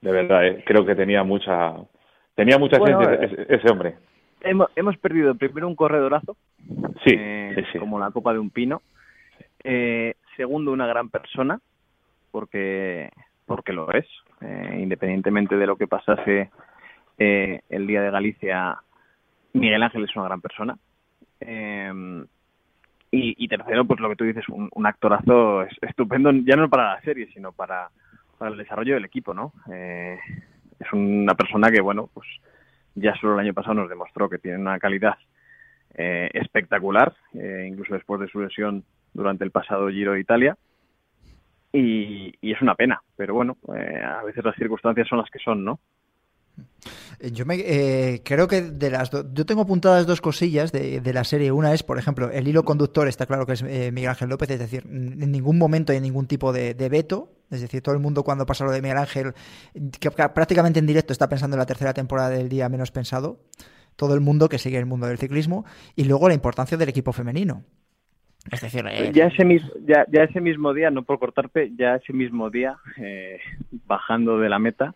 De 0.00 0.12
verdad, 0.12 0.46
eh, 0.46 0.62
creo 0.66 0.84
que 0.84 0.94
tenía 0.94 1.22
mucha, 1.22 1.74
tenía 2.40 2.56
mucha 2.58 2.78
Bueno, 2.78 3.00
gente 3.00 3.24
eh, 3.26 3.28
ese, 3.42 3.54
ese 3.56 3.70
hombre. 3.70 3.96
Hemos, 4.40 4.68
hemos 4.74 4.96
perdido 4.96 5.34
primero 5.34 5.68
un 5.68 5.76
corredorazo, 5.76 6.36
Sí, 7.04 7.14
eh, 7.14 7.52
sí, 7.54 7.62
sí. 7.72 7.78
como 7.78 7.98
la 7.98 8.10
copa 8.10 8.32
de 8.32 8.38
un 8.38 8.48
pino. 8.48 8.80
Eh, 9.62 10.14
segundo, 10.38 10.72
una 10.72 10.86
gran 10.86 11.10
persona, 11.10 11.60
porque, 12.30 13.10
porque 13.44 13.74
lo 13.74 13.92
es. 13.92 14.06
Eh, 14.40 14.78
independientemente 14.80 15.54
de 15.58 15.66
lo 15.66 15.76
que 15.76 15.86
pasase 15.86 16.48
eh, 17.18 17.60
el 17.68 17.86
día 17.86 18.00
de 18.00 18.10
Galicia, 18.10 18.78
Miguel 19.52 19.82
Ángel 19.82 20.04
es 20.04 20.16
una 20.16 20.24
gran 20.24 20.40
persona. 20.40 20.78
Y, 23.12 23.34
y 23.44 23.48
tercero, 23.48 23.84
pues 23.84 24.00
lo 24.00 24.08
que 24.08 24.16
tú 24.16 24.24
dices, 24.24 24.48
un, 24.48 24.70
un 24.72 24.86
actorazo 24.86 25.62
es- 25.62 25.76
estupendo, 25.82 26.30
ya 26.32 26.56
no 26.56 26.70
para 26.70 26.94
la 26.94 27.00
serie, 27.02 27.26
sino 27.34 27.52
para, 27.52 27.88
para 28.38 28.52
el 28.52 28.56
desarrollo 28.56 28.94
del 28.94 29.04
equipo, 29.04 29.34
¿no? 29.34 29.52
Eh, 29.70 30.18
es 30.80 30.92
una 30.92 31.34
persona 31.34 31.70
que, 31.70 31.80
bueno, 31.80 32.08
pues 32.12 32.26
ya 32.94 33.14
solo 33.16 33.34
el 33.34 33.40
año 33.40 33.54
pasado 33.54 33.74
nos 33.74 33.88
demostró 33.88 34.28
que 34.28 34.38
tiene 34.38 34.58
una 34.58 34.78
calidad 34.78 35.16
eh, 35.94 36.30
espectacular, 36.32 37.14
eh, 37.34 37.66
incluso 37.68 37.94
después 37.94 38.20
de 38.20 38.28
su 38.28 38.40
lesión 38.40 38.84
durante 39.12 39.44
el 39.44 39.50
pasado 39.50 39.88
Giro 39.88 40.12
de 40.12 40.20
Italia. 40.20 40.56
Y, 41.72 42.34
es 42.42 42.60
una 42.62 42.74
pena, 42.74 43.00
pero 43.16 43.34
bueno, 43.34 43.56
eh, 43.76 44.02
a 44.02 44.24
veces 44.24 44.44
las 44.44 44.56
circunstancias 44.56 45.06
son 45.06 45.18
las 45.18 45.30
que 45.30 45.38
son, 45.38 45.64
¿no? 45.64 45.78
Eh, 47.18 47.30
Yo 47.32 47.44
me, 47.46 47.56
eh, 47.56 48.22
creo 48.24 48.48
que 48.48 48.62
de 48.62 48.90
las 48.90 49.10
do- 49.10 49.26
yo 49.32 49.44
tengo 49.46 49.62
apuntadas 49.62 50.06
dos 50.06 50.20
cosillas 50.20 50.72
de, 50.72 51.00
de 51.00 51.12
la 51.12 51.24
serie. 51.24 51.52
Una 51.52 51.72
es, 51.74 51.82
por 51.82 51.98
ejemplo, 51.98 52.30
el 52.30 52.48
hilo 52.48 52.64
conductor 52.64 53.06
está 53.08 53.26
claro 53.26 53.46
que 53.46 53.52
es 53.52 53.62
eh, 53.62 53.90
Miguel 53.92 54.10
Ángel 54.10 54.28
López, 54.28 54.50
es 54.50 54.58
decir, 54.58 54.84
en 54.86 55.30
ningún 55.30 55.58
momento 55.58 55.92
hay 55.92 56.00
ningún 56.00 56.26
tipo 56.26 56.52
de, 56.52 56.74
de 56.74 56.88
veto. 56.88 57.32
Es 57.50 57.60
decir, 57.60 57.82
todo 57.82 57.94
el 57.94 58.00
mundo 58.00 58.22
cuando 58.22 58.46
pasa 58.46 58.64
lo 58.64 58.70
de 58.70 58.80
Miguel 58.80 58.98
Ángel, 58.98 59.32
que 59.98 60.10
prácticamente 60.10 60.78
en 60.78 60.86
directo 60.86 61.12
está 61.12 61.28
pensando 61.28 61.56
en 61.56 61.58
la 61.58 61.66
tercera 61.66 61.92
temporada 61.92 62.30
del 62.30 62.48
día 62.48 62.68
menos 62.68 62.90
pensado. 62.92 63.40
Todo 63.96 64.14
el 64.14 64.20
mundo 64.20 64.48
que 64.48 64.58
sigue 64.58 64.78
el 64.78 64.86
mundo 64.86 65.06
del 65.08 65.18
ciclismo. 65.18 65.64
Y 65.96 66.04
luego 66.04 66.28
la 66.28 66.34
importancia 66.34 66.76
del 66.78 66.88
equipo 66.88 67.12
femenino. 67.12 67.64
Es 68.50 68.62
decir, 68.62 68.82
eh, 68.88 69.10
Ya 69.12 69.26
ese, 69.26 69.44
mismo, 69.44 69.68
ya, 69.86 70.06
ya 70.10 70.22
ese 70.22 70.40
mismo 70.40 70.72
día, 70.72 70.90
no 70.90 71.02
por 71.02 71.18
cortarte, 71.18 71.72
ya 71.76 71.96
ese 71.96 72.14
mismo 72.14 72.48
día, 72.48 72.76
eh, 72.96 73.38
bajando 73.86 74.38
de 74.38 74.48
la 74.48 74.58
meta, 74.58 74.94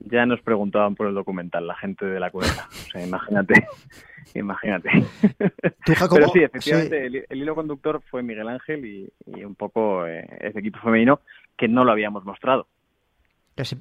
ya 0.00 0.26
nos 0.26 0.40
preguntaban 0.40 0.94
por 0.94 1.06
el 1.06 1.14
documental, 1.14 1.66
la 1.66 1.74
gente 1.76 2.04
de 2.06 2.20
la 2.20 2.30
cuenta. 2.30 2.68
O 2.70 2.90
sea, 2.92 3.04
imagínate, 3.06 3.66
imagínate. 4.34 4.90
Tú, 5.84 5.94
Jacobo, 5.94 6.16
Pero 6.16 6.28
sí, 6.28 6.42
efectivamente, 6.42 7.06
El, 7.06 7.26
el 7.28 7.38
hilo 7.38 7.54
conductor 7.54 8.02
fue 8.10 8.22
Miguel 8.22 8.48
Ángel 8.48 8.84
y, 8.84 9.12
y 9.26 9.44
un 9.44 9.54
poco 9.54 10.06
eh, 10.06 10.26
ese 10.40 10.58
equipo 10.60 10.78
femenino 10.80 11.20
que 11.56 11.68
no 11.68 11.84
lo 11.84 11.92
habíamos 11.92 12.24
mostrado. 12.24 12.66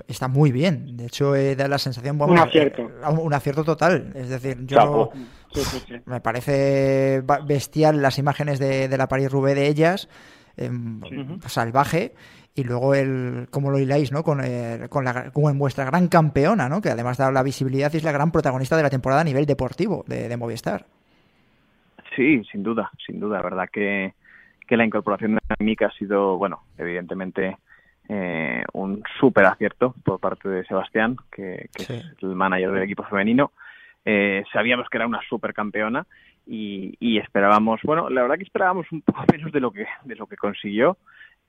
está 0.07 0.27
muy 0.29 0.51
bien. 0.51 0.95
De 0.95 1.07
hecho, 1.07 1.35
eh, 1.35 1.55
da 1.55 1.67
la 1.67 1.77
sensación. 1.77 2.19
Un 2.21 2.37
acierto. 2.39 2.83
eh, 2.83 3.09
un 3.19 3.33
acierto 3.33 3.63
total. 3.63 4.11
Es 4.15 4.29
decir, 4.29 4.57
yo. 4.65 4.77
Chapo. 4.77 5.11
Sí, 5.53 5.61
sí, 5.61 5.79
sí. 5.87 5.93
Me 6.05 6.19
parece 6.21 7.23
bestial 7.45 8.01
las 8.01 8.17
imágenes 8.19 8.59
de, 8.59 8.87
de 8.87 8.97
la 8.97 9.07
París-Roubaix 9.07 9.55
de 9.55 9.67
ellas, 9.67 10.09
em, 10.57 11.01
salvaje, 11.47 12.13
y 12.55 12.63
luego 12.63 12.95
el 12.95 13.47
cómo 13.51 13.69
lo 13.69 13.77
hiláis, 13.79 14.11
¿no? 14.11 14.23
Con, 14.23 14.39
eh, 14.43 14.87
con, 14.89 15.03
la, 15.03 15.31
con 15.31 15.57
vuestra 15.59 15.85
gran 15.85 16.07
campeona, 16.07 16.69
¿no? 16.69 16.81
Que 16.81 16.89
además 16.89 17.17
da 17.17 17.31
la 17.31 17.43
visibilidad 17.43 17.91
y 17.93 17.97
es 17.97 18.03
la 18.03 18.13
gran 18.13 18.31
protagonista 18.31 18.77
de 18.77 18.83
la 18.83 18.89
temporada 18.89 19.21
a 19.21 19.25
nivel 19.25 19.45
deportivo 19.45 20.03
de, 20.07 20.29
de 20.29 20.37
Movistar. 20.37 20.85
Sí, 22.15 22.43
sin 22.49 22.63
duda, 22.63 22.89
sin 23.05 23.19
duda. 23.19 23.37
La 23.37 23.43
verdad 23.43 23.69
que, 23.71 24.13
que 24.67 24.77
la 24.77 24.85
incorporación 24.85 25.35
de 25.35 25.39
Mika 25.65 25.87
ha 25.87 25.91
sido, 25.91 26.37
bueno, 26.37 26.61
evidentemente 26.77 27.57
eh, 28.07 28.63
un 28.73 29.03
súper 29.19 29.45
acierto 29.45 29.93
por 30.05 30.19
parte 30.19 30.47
de 30.47 30.63
Sebastián, 30.65 31.17
que, 31.31 31.69
que 31.75 31.83
Sí. 31.83 31.93
es 31.93 32.23
el 32.23 32.35
manager 32.35 32.71
del 32.71 32.83
equipo 32.83 33.03
femenino. 33.03 33.51
Eh, 34.05 34.43
sabíamos 34.53 34.87
que 34.89 34.97
era 34.97 35.07
una 35.07 35.19
super 35.27 35.53
campeona 35.53 36.05
y, 36.47 36.95
y 36.99 37.17
esperábamos, 37.17 37.81
bueno, 37.83 38.09
la 38.09 38.21
verdad 38.21 38.37
que 38.37 38.43
esperábamos 38.43 38.89
un 38.91 39.01
poco 39.01 39.25
menos 39.31 39.51
de 39.51 39.59
lo 39.59 39.71
que, 39.71 39.85
de 40.05 40.15
lo 40.15 40.27
que 40.27 40.37
consiguió. 40.37 40.97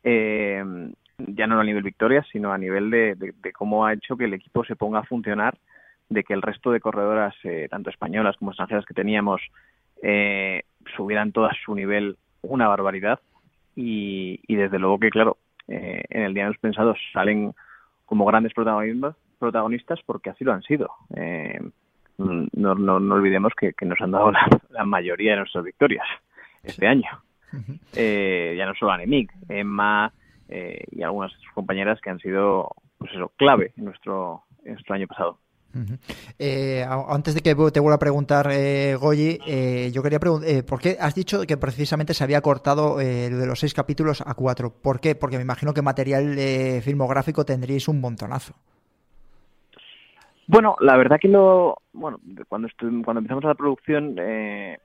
Eh, 0.04 0.62
ya 1.18 1.46
no 1.46 1.58
a 1.60 1.64
nivel 1.64 1.82
victoria, 1.82 2.24
sino 2.30 2.52
a 2.52 2.58
nivel 2.58 2.90
de, 2.90 3.14
de- 3.14 3.32
de 3.42 3.52
cómo 3.52 3.86
ha 3.86 3.92
hecho 3.94 4.16
que 4.16 4.24
el 4.26 4.34
equipo 4.34 4.64
se 4.64 4.76
ponga 4.76 4.98
a 5.00 5.04
funcionar, 5.04 5.56
de 6.08 6.22
que 6.24 6.34
el 6.34 6.42
resto 6.42 6.70
de 6.70 6.80
corredoras, 6.80 7.34
eh, 7.44 7.68
tanto 7.70 7.90
españolas 7.90 8.36
como 8.36 8.50
extranjeras 8.52 8.84
que 8.84 8.94
teníamos, 8.94 9.40
eh, 10.02 10.62
subieran 10.96 11.32
todas 11.32 11.56
su 11.64 11.74
nivel 11.74 12.16
una 12.42 12.68
barbaridad. 12.68 13.18
Y, 13.74 14.40
y 14.46 14.56
desde 14.56 14.78
luego 14.78 14.98
que, 14.98 15.10
claro, 15.10 15.36
eh, 15.68 16.02
en 16.10 16.22
el 16.22 16.34
día 16.34 16.44
de 16.44 16.50
los 16.50 16.58
pensados 16.58 16.98
salen 17.12 17.52
como 18.04 18.24
grandes 18.24 18.52
protagonistas, 18.54 19.98
porque 20.06 20.30
así 20.30 20.44
lo 20.44 20.52
han 20.52 20.62
sido. 20.62 20.90
Eh, 21.16 21.60
no, 22.18 22.74
no, 22.74 22.98
no 23.00 23.14
olvidemos 23.16 23.52
que, 23.58 23.72
que 23.74 23.84
nos 23.84 24.00
han 24.00 24.12
dado 24.12 24.30
la, 24.30 24.46
la 24.70 24.84
mayoría 24.84 25.32
de 25.32 25.38
nuestras 25.38 25.64
victorias 25.64 26.06
este 26.62 26.86
año. 26.86 27.08
Eh, 27.94 28.54
ya 28.58 28.66
no 28.66 28.74
solo 28.74 28.92
Anemic, 28.92 29.32
Emma 29.48 30.12
eh, 30.48 30.84
y 30.90 31.02
algunas 31.02 31.32
de 31.32 31.38
sus 31.38 31.52
compañeras 31.52 31.98
que 32.00 32.10
han 32.10 32.18
sido, 32.18 32.68
pues 32.98 33.12
eso, 33.12 33.32
clave 33.36 33.72
en 33.76 33.84
nuestro, 33.86 34.42
en 34.64 34.74
nuestro 34.74 34.94
año 34.94 35.06
pasado. 35.06 35.38
Eh, 36.38 36.84
a- 36.88 37.14
antes 37.14 37.34
de 37.34 37.42
que 37.42 37.54
te 37.54 37.80
vuelva 37.80 37.96
a 37.96 37.98
preguntar, 37.98 38.48
eh, 38.50 38.96
Goyi, 38.98 39.38
eh, 39.46 39.90
yo 39.92 40.02
quería 40.02 40.18
preguntar, 40.18 40.64
¿por 40.64 40.80
qué 40.80 40.96
has 40.98 41.14
dicho 41.14 41.42
que 41.46 41.56
precisamente 41.56 42.14
se 42.14 42.24
había 42.24 42.40
cortado 42.40 42.96
de 42.96 43.46
los 43.46 43.60
seis 43.60 43.74
capítulos 43.74 44.22
a 44.26 44.34
cuatro? 44.34 44.70
¿Por 44.70 45.00
qué? 45.00 45.14
Porque 45.14 45.36
me 45.36 45.42
imagino 45.42 45.74
que 45.74 45.82
material 45.82 46.36
filmográfico 46.82 47.44
tendríais 47.44 47.88
un 47.88 48.00
montonazo. 48.00 48.54
Bueno, 50.48 50.76
la 50.80 50.96
verdad 50.96 51.18
que 51.20 51.28
lo, 51.28 51.76
bueno, 51.92 52.20
cuando 52.48 52.68
cuando 53.04 53.18
empezamos 53.18 53.44
la 53.44 53.54
producción, 53.54 54.14
eh, 54.18 54.78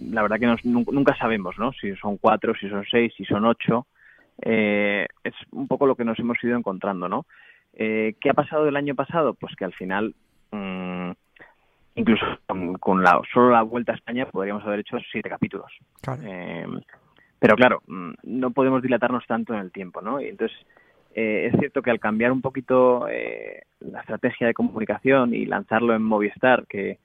la 0.00 0.22
verdad 0.22 0.38
que 0.38 0.46
nos- 0.46 0.64
nun- 0.64 0.86
nunca 0.92 1.16
sabemos, 1.16 1.58
¿no? 1.58 1.72
Si 1.72 1.94
son 1.96 2.16
cuatro, 2.18 2.54
si 2.54 2.68
son 2.68 2.84
seis, 2.90 3.12
si 3.16 3.24
son 3.24 3.44
ocho. 3.44 3.86
Eh, 4.42 5.06
es 5.24 5.34
un 5.52 5.66
poco 5.66 5.86
lo 5.86 5.94
que 5.94 6.04
nos 6.04 6.18
hemos 6.18 6.42
ido 6.44 6.56
encontrando, 6.58 7.08
¿no? 7.08 7.26
Eh, 7.72 8.14
¿Qué 8.20 8.30
ha 8.30 8.34
pasado 8.34 8.64
del 8.64 8.76
año 8.76 8.94
pasado? 8.94 9.34
Pues 9.34 9.54
que 9.56 9.64
al 9.64 9.72
final, 9.72 10.14
mm, 10.50 11.10
incluso 11.94 12.24
con, 12.46 12.74
con 12.74 13.02
la, 13.02 13.20
solo 13.32 13.50
la 13.50 13.62
vuelta 13.62 13.92
a 13.92 13.96
España, 13.96 14.26
podríamos 14.26 14.64
haber 14.64 14.80
hecho 14.80 14.98
siete 15.10 15.28
capítulos. 15.28 15.72
Claro. 16.02 16.22
Eh, 16.24 16.66
pero 17.38 17.56
claro, 17.56 17.82
mm, 17.86 18.12
no 18.24 18.50
podemos 18.50 18.82
dilatarnos 18.82 19.26
tanto 19.26 19.54
en 19.54 19.60
el 19.60 19.72
tiempo, 19.72 20.00
¿no? 20.02 20.20
Y 20.20 20.28
entonces, 20.28 20.56
eh, 21.14 21.50
es 21.52 21.58
cierto 21.58 21.80
que 21.82 21.90
al 21.90 22.00
cambiar 22.00 22.32
un 22.32 22.42
poquito 22.42 23.08
eh, 23.08 23.62
la 23.80 24.00
estrategia 24.00 24.46
de 24.46 24.54
comunicación 24.54 25.34
y 25.34 25.46
lanzarlo 25.46 25.94
en 25.94 26.02
Movistar, 26.02 26.66
que, 26.66 26.98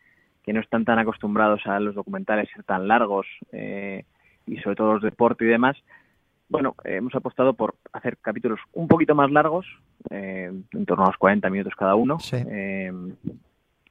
que 0.44 0.54
no 0.54 0.60
están 0.60 0.86
tan 0.86 1.00
acostumbrados 1.00 1.66
a 1.68 1.80
los 1.80 1.96
documentales 1.96 2.50
ser 2.54 2.64
tan 2.64 2.88
largos 2.88 3.28
eh, 3.52 4.06
y 4.48 4.58
sobre 4.58 4.76
todo 4.76 4.94
los 4.94 5.04
deportes 5.04 5.46
y 5.48 5.52
demás, 5.52 5.78
bueno, 6.50 6.76
hemos 6.84 7.16
apostado 7.16 7.54
por 7.54 7.76
hacer 7.94 8.18
capítulos 8.18 8.60
un 8.74 8.88
poquito 8.88 9.16
más 9.16 9.32
largos, 9.32 9.66
eh, 10.10 10.52
en 10.72 10.86
torno 10.86 11.06
a 11.06 11.08
los 11.08 11.18
40 11.18 11.50
minutos 11.50 11.74
cada 11.76 11.96
uno, 11.96 12.20
Sí. 12.20 12.38
eh, 12.46 12.92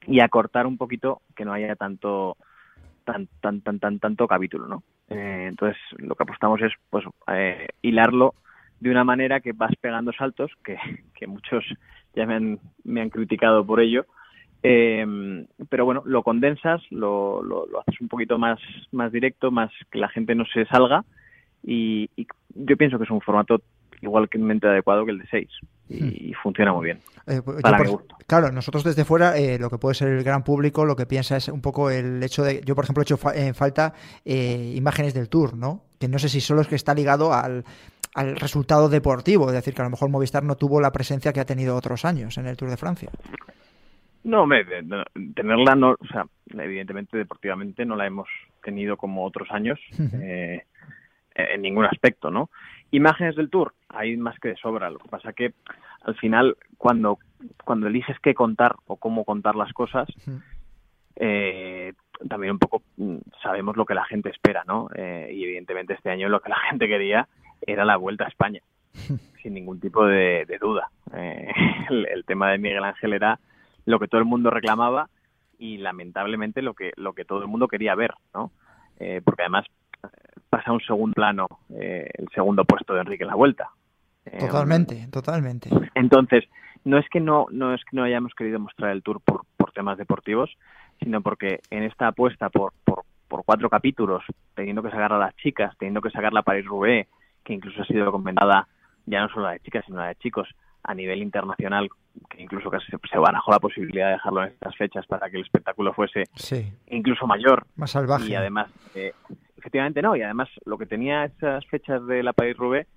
y 0.07 0.21
acortar 0.21 0.67
un 0.67 0.77
poquito 0.77 1.23
que 1.37 1.45
no 1.45 1.53
haya 1.53 1.77
tanto 1.77 2.37
tan 3.05 3.29
tan 3.41 3.61
tan 3.63 3.79
tan 3.79 3.99
tanto 3.99 4.27
capítulo, 4.29 4.67
¿no? 4.67 4.83
Eh, 5.09 5.47
entonces 5.49 5.77
lo 5.99 6.15
que 6.15 6.23
apostamos 6.25 6.61
es 6.63 6.73
pues 6.91 7.05
eh, 7.29 7.69
hilarlo 7.83 8.35
de 8.81 8.91
una 8.91 9.05
manera 9.05 9.41
que 9.41 9.53
vas 9.53 9.73
pegando 9.81 10.13
saltos, 10.13 10.51
que, 10.65 10.77
que 11.15 11.27
muchos 11.27 11.65
ya 12.15 12.27
me 12.27 12.35
han, 12.35 12.59
me 12.85 13.01
han 13.03 13.11
criticado 13.11 13.65
por 13.65 13.81
ello, 13.81 14.07
eh, 14.63 15.45
pero 15.69 15.85
bueno, 15.85 16.03
lo 16.05 16.23
condensas, 16.23 16.83
lo, 16.91 17.43
lo, 17.43 17.67
lo 17.67 17.81
haces 17.81 18.01
un 18.01 18.09
poquito 18.09 18.39
más, 18.39 18.59
más 18.93 19.11
directo, 19.13 19.51
más 19.51 19.71
que 19.91 19.99
la 19.99 20.09
gente 20.09 20.35
no 20.35 20.45
se 20.53 20.65
salga 20.67 21.05
y, 21.65 22.09
y 22.17 22.27
yo 22.55 22.77
pienso 22.77 22.99
que 22.99 23.05
es 23.05 23.11
un 23.11 23.21
formato 23.21 23.61
igualmente 24.03 24.67
adecuado 24.67 25.05
que 25.05 25.11
el 25.11 25.19
de 25.19 25.27
6 25.31 25.49
y, 25.91 26.31
y 26.31 26.35
funciona 26.35 26.73
muy 26.73 26.87
bien. 26.87 26.99
Eh, 27.27 27.41
yo 27.45 27.61
Para 27.61 27.79
mi 27.81 27.89
gusto. 27.91 28.17
Claro, 28.27 28.51
nosotros 28.51 28.83
desde 28.85 29.05
fuera, 29.05 29.37
eh, 29.37 29.59
lo 29.59 29.69
que 29.69 29.77
puede 29.79 29.95
ser 29.95 30.09
el 30.09 30.23
gran 30.25 30.43
público, 30.45 30.85
lo 30.87 30.97
que 30.97 31.05
piensa 31.05 31.37
es 31.37 31.49
un 31.49 31.61
poco 31.61 31.91
el 31.91 32.23
hecho 32.23 32.43
de. 32.45 32.63
Yo, 32.65 32.75
por 32.75 32.85
ejemplo, 32.85 33.03
he 33.03 33.05
hecho 33.05 33.17
fa- 33.19 33.35
en 33.35 33.55
falta 33.55 33.93
eh, 34.25 34.73
imágenes 34.77 35.13
del 35.15 35.29
Tour, 35.29 35.55
¿no? 35.57 35.83
Que 35.99 36.09
no 36.09 36.19
sé 36.19 36.29
si 36.29 36.41
solo 36.41 36.61
es 36.63 36.69
que 36.69 36.77
está 36.77 36.95
ligado 36.95 37.35
al, 37.35 37.65
al 38.15 38.37
resultado 38.37 38.89
deportivo, 38.89 39.49
es 39.49 39.53
decir, 39.53 39.75
que 39.75 39.83
a 39.83 39.85
lo 39.85 39.91
mejor 39.91 40.09
Movistar 40.09 40.45
no 40.45 40.57
tuvo 40.57 40.81
la 40.81 40.93
presencia 40.93 41.33
que 41.33 41.41
ha 41.41 41.45
tenido 41.45 41.77
otros 41.77 42.05
años 42.05 42.39
en 42.39 42.47
el 42.47 42.57
Tour 42.57 42.71
de 42.71 42.77
Francia. 42.77 43.11
No, 44.25 44.47
de- 44.47 45.05
tenerla 45.35 45.75
no, 45.75 45.91
o 45.93 46.07
sea, 46.11 46.27
evidentemente 46.49 47.17
deportivamente 47.17 47.85
no 47.85 47.97
la 47.97 48.07
hemos 48.07 48.29
tenido 48.63 48.97
como 48.97 49.25
otros 49.25 49.51
años 49.51 49.79
eh, 50.21 50.63
en 51.35 51.63
ningún 51.63 51.87
aspecto, 51.87 52.31
¿no? 52.31 52.51
Imágenes 52.91 53.37
del 53.37 53.51
Tour, 53.51 53.73
hay 53.89 54.17
más 54.17 54.39
que 54.41 54.49
de 54.49 54.57
sobra. 54.57 54.91
Lo 54.91 54.99
que 54.99 55.09
pasa 55.09 55.33
que 55.33 55.55
al 56.03 56.17
final 56.17 56.57
cuando 56.77 57.19
cuando 57.65 57.87
eliges 57.87 58.19
qué 58.21 58.35
contar 58.35 58.77
o 58.87 58.97
cómo 58.97 59.25
contar 59.25 59.55
las 59.57 59.73
cosas, 59.73 60.09
eh, 61.17 61.93
también 62.29 62.53
un 62.53 62.59
poco 62.59 62.83
mm, 62.97 63.17
sabemos 63.43 63.77
lo 63.77 63.85
que 63.85 63.95
la 63.95 64.05
gente 64.05 64.31
espera, 64.31 64.65
¿no? 64.67 64.89
Eh, 64.95 65.31
y 65.33 65.45
evidentemente 65.45 65.95
este 65.95 66.11
año 66.11 66.29
lo 66.29 66.41
que 66.41 66.51
la 66.51 66.59
gente 66.71 66.89
quería 66.89 67.29
era 67.63 67.85
la 67.85 67.97
vuelta 67.97 68.25
a 68.25 68.29
España, 68.29 68.61
sin 69.43 69.55
ningún 69.55 69.81
tipo 69.81 70.05
de, 70.07 70.47
duda. 70.61 70.89
Eh, 71.15 71.49
el, 71.91 72.25
tema 72.25 72.51
de 72.51 72.59
Miguel 72.59 72.85
Ángel 72.85 73.13
era 73.13 73.39
lo 73.87 73.99
que 73.99 74.09
todo 74.09 74.21
el 74.21 74.27
mundo 74.27 74.51
reclamaba 74.51 75.09
y 75.59 75.79
lamentablemente 75.79 76.63
lo 76.63 76.75
que 76.75 76.93
lo 76.97 77.13
que 77.13 77.25
todo 77.25 77.43
el 77.43 77.49
mundo 77.49 77.69
quería 77.69 77.95
ver, 77.95 78.15
¿no? 78.35 78.53
Eh, 78.99 79.21
porque 79.25 79.43
además 79.43 79.67
pasa 80.49 80.71
a 80.71 80.73
un 80.73 80.81
segundo 80.81 81.15
plano 81.15 81.47
el 81.69 82.29
segundo 82.35 82.65
puesto 82.65 82.95
de 82.95 83.01
Enrique 83.01 83.25
en 83.25 83.29
la 83.29 83.35
vuelta. 83.35 83.71
Totalmente, 84.39 85.09
totalmente. 85.11 85.71
Entonces, 85.95 86.45
no 86.85 86.99
es 86.99 87.09
que 87.09 87.21
no 87.21 87.47
no 87.51 87.75
es 87.75 87.83
que 87.85 87.97
no 87.97 88.05
hayamos 88.05 88.35
querido 88.35 88.59
mostrar 88.59 88.91
el 88.91 89.03
tour 89.03 89.21
por, 89.21 89.43
por 89.57 89.73
temas 89.73 89.99
deportivos, 89.99 90.51
sino 91.01 91.21
porque 91.23 91.61
en 91.71 91.85
esta 91.85 92.09
apuesta 92.09 92.51
por, 92.51 92.73
por, 92.85 93.05
cuatro 93.45 93.71
capítulos, 93.71 94.23
teniendo 94.55 94.83
que 94.83 94.91
sacar 94.91 95.13
a 95.13 95.19
las 95.19 95.35
chicas, 95.37 95.75
teniendo 95.79 96.01
que 96.01 96.11
sacar 96.11 96.33
la 96.33 96.43
Paris-Roubaix, 96.43 97.09
que 97.45 97.55
incluso 97.55 97.83
ha 97.83 97.87
sido 97.87 98.11
comentada 98.13 98.69
ya 99.07 99.23
no 99.23 99.29
solo 99.29 99.47
la 99.47 99.53
de 99.53 99.61
chicas, 99.61 99.85
sino 99.87 99.99
la 99.99 100.09
de 100.09 100.17
chicos 100.17 100.49
a 100.83 100.95
nivel 100.95 101.23
internacional, 101.23 101.89
que 102.29 102.43
incluso 102.43 102.71
casi 102.71 102.87
se, 102.91 103.19
barajó 103.19 103.53
la 103.53 103.59
posibilidad 103.59 104.07
de 104.07 104.13
dejarlo 104.13 104.43
en 104.43 104.49
estas 104.53 104.77
fechas 104.77 105.07
para 105.07 105.31
que 105.31 105.37
el 105.37 105.43
espectáculo 105.43 105.93
fuese 105.93 106.25
incluso 106.89 107.27
mayor. 107.27 107.67
Más 107.77 107.91
salvaje. 107.91 108.29
Y 108.29 108.35
además, 108.35 108.71
eh, 108.95 109.13
efectivamente 109.57 110.03
no, 110.03 110.17
y 110.17 110.23
además 110.23 110.49
lo 110.65 110.79
que 110.79 110.87
tenía 110.87 111.25
esas 111.25 111.65
fechas 111.67 112.07
de 112.07 112.23
la 112.23 112.33
Paris-Roubaix 112.33 112.89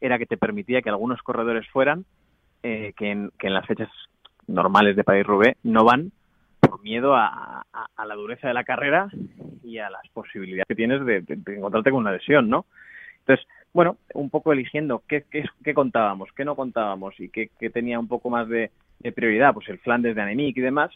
era 0.00 0.18
que 0.18 0.26
te 0.26 0.36
permitía 0.36 0.82
que 0.82 0.90
algunos 0.90 1.22
corredores 1.22 1.68
fueran, 1.68 2.04
eh, 2.62 2.92
que, 2.96 3.10
en, 3.10 3.30
que 3.38 3.48
en 3.48 3.54
las 3.54 3.66
fechas 3.66 3.88
normales 4.46 4.96
de 4.96 5.04
Paris-Roubaix 5.04 5.56
no 5.62 5.84
van 5.84 6.12
por 6.60 6.80
miedo 6.82 7.14
a, 7.14 7.64
la 8.04 8.14
dureza 8.14 8.48
de 8.48 8.54
la 8.54 8.64
carrera 8.64 9.08
y 9.62 9.78
a 9.78 9.90
las 9.90 10.02
posibilidades 10.12 10.66
que 10.68 10.74
tienes 10.74 11.04
de, 11.04 11.24
encontrarte 11.46 11.90
con 11.90 12.00
una 12.00 12.12
lesión, 12.12 12.48
¿no? 12.48 12.66
Entonces, 13.20 13.46
bueno, 13.72 13.96
un 14.14 14.30
poco 14.30 14.52
eligiendo 14.52 15.02
qué, 15.08 15.24
qué, 15.30 15.74
contábamos, 15.74 16.30
qué 16.36 16.44
no 16.44 16.56
contábamos 16.56 17.18
y 17.18 17.28
qué, 17.28 17.50
tenía 17.72 17.98
un 17.98 18.08
poco 18.08 18.30
más 18.30 18.48
de, 18.48 18.70
prioridad, 19.14 19.52
pues 19.54 19.68
el 19.68 19.78
Flandes 19.78 20.14
de 20.14 20.22
Anemic 20.22 20.56
y 20.56 20.60
demás, 20.60 20.90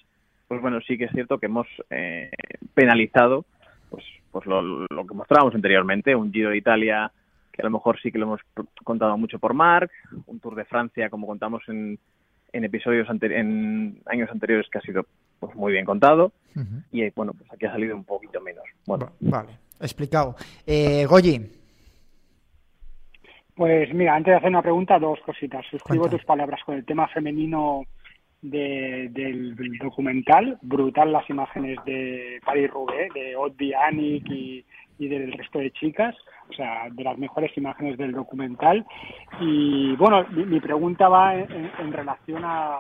pues 0.47 0.61
bueno, 0.61 0.81
sí 0.81 0.97
que 0.97 1.05
es 1.05 1.13
cierto 1.13 1.39
que 1.39 1.47
hemos 1.47 1.67
eh, 1.91 2.31
penalizado 2.75 3.45
pues, 3.91 4.05
pues 4.31 4.47
lo, 4.47 4.63
lo, 4.63 5.07
que 5.07 5.15
mostrábamos 5.15 5.55
anteriormente, 5.55 6.15
un 6.15 6.33
Giro 6.33 6.51
de 6.51 6.59
Italia 6.59 7.11
que 7.53 7.63
a 7.63 7.65
lo 7.65 7.71
mejor 7.71 7.99
sí 8.01 8.13
que 8.13 8.19
lo 8.19 8.27
hemos 8.27 8.41
contado 8.85 9.17
mucho 9.17 9.39
por 9.39 9.55
Marc, 9.55 9.91
un 10.27 10.39
Tour 10.39 10.55
de 10.55 10.67
Francia 10.67 11.09
como 11.11 11.27
contamos 11.27 11.63
en, 11.69 11.99
en 12.53 12.65
episodios 12.65 13.09
en 13.23 13.99
años 14.07 14.31
anteriores 14.31 14.69
que 14.71 14.79
ha 14.79 14.83
sido 14.83 15.07
pues 15.41 15.55
muy 15.57 15.73
bien 15.73 15.85
contado 15.85 16.33
y 16.93 17.09
bueno 17.11 17.33
pues 17.33 17.51
aquí 17.53 17.67
ha 17.67 17.73
salido 17.73 17.97
un 17.97 18.05
poquito 18.05 18.41
menos. 18.41 18.65
Bueno. 18.87 19.13
Vale 19.21 19.67
explicado. 19.81 20.37
Eh, 20.67 21.07
Goyi 21.07 21.41
pues 23.57 23.93
mira 23.95 24.15
antes 24.15 24.33
de 24.33 24.37
hacer 24.37 24.51
una 24.51 24.63
pregunta 24.63 24.99
dos 24.99 25.19
cositas. 25.21 25.65
Suscribo 25.71 26.09
tus 26.09 26.25
palabras 26.25 26.61
con 26.65 26.77
el 26.77 26.85
tema 26.85 27.09
femenino 27.09 27.85
del 28.43 29.79
documental. 29.81 30.59
Brutal 30.63 31.13
las 31.13 31.29
imágenes 31.31 31.79
de 31.85 32.41
Paris 32.45 32.71
Roubaix 32.71 33.13
de 33.15 33.35
Oddi 33.35 33.73
Anik 33.73 34.31
y 34.31 34.65
y 34.99 35.09
del 35.09 35.33
resto 35.33 35.59
de 35.59 35.71
chicas, 35.73 36.15
o 36.49 36.53
sea, 36.55 36.89
de 36.91 37.05
las 37.05 37.19
mejores 37.19 37.57
imágenes 37.57 37.99
del 37.99 38.13
documental. 38.13 38.85
Y 39.41 39.95
bueno, 39.97 40.25
mi, 40.31 40.61
pregunta 40.61 41.09
va 41.09 41.35
en, 41.35 41.93
relación 41.93 42.43
a, 42.45 42.79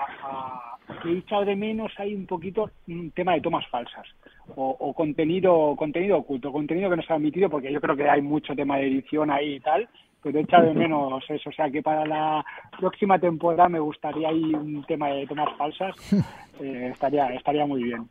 que 1.03 1.11
he 1.11 1.19
echado 1.19 1.45
de 1.45 1.57
menos 1.57 1.93
hay 1.99 2.15
un 2.15 2.27
poquito 2.27 2.71
un 2.89 3.11
tema 3.11 3.35
de 3.35 3.41
tomas 3.41 3.67
falsas. 3.69 4.07
O, 4.55 4.95
contenido 4.95 5.75
contenido 5.77 6.19
oculto, 6.19 6.53
contenido 6.53 6.89
que 6.89 6.97
no 6.97 7.03
se 7.03 7.13
ha 7.13 7.17
emitido 7.17 7.51
porque 7.51 7.73
yo 7.73 7.81
creo 7.81 7.97
que 7.97 8.09
hay 8.09 8.23
mucho 8.23 8.55
tema 8.55 8.79
de 8.79 8.87
edición 8.87 9.31
ahí 9.31 9.55
y 9.55 9.61
tal, 9.61 9.89
pero 10.23 10.39
he 10.39 10.43
echado 10.43 10.67
de 10.67 10.75
menos 10.75 11.23
eso, 11.29 11.51
o 11.51 11.53
sea 11.53 11.71
que 11.71 11.83
para 11.83 12.05
la 12.05 12.45
próxima 12.79 13.19
temporada 13.19 13.69
me 13.69 13.79
gustaría 13.79 14.29
ahí 14.29 14.55
un 14.55 14.85
tema 14.85 15.09
de 15.09 15.27
tomas 15.27 15.57
falsas, 15.57 15.95
eh, 16.61 16.91
estaría 16.93 17.27
estaría 17.29 17.67
muy 17.67 17.83
bien. 17.83 18.09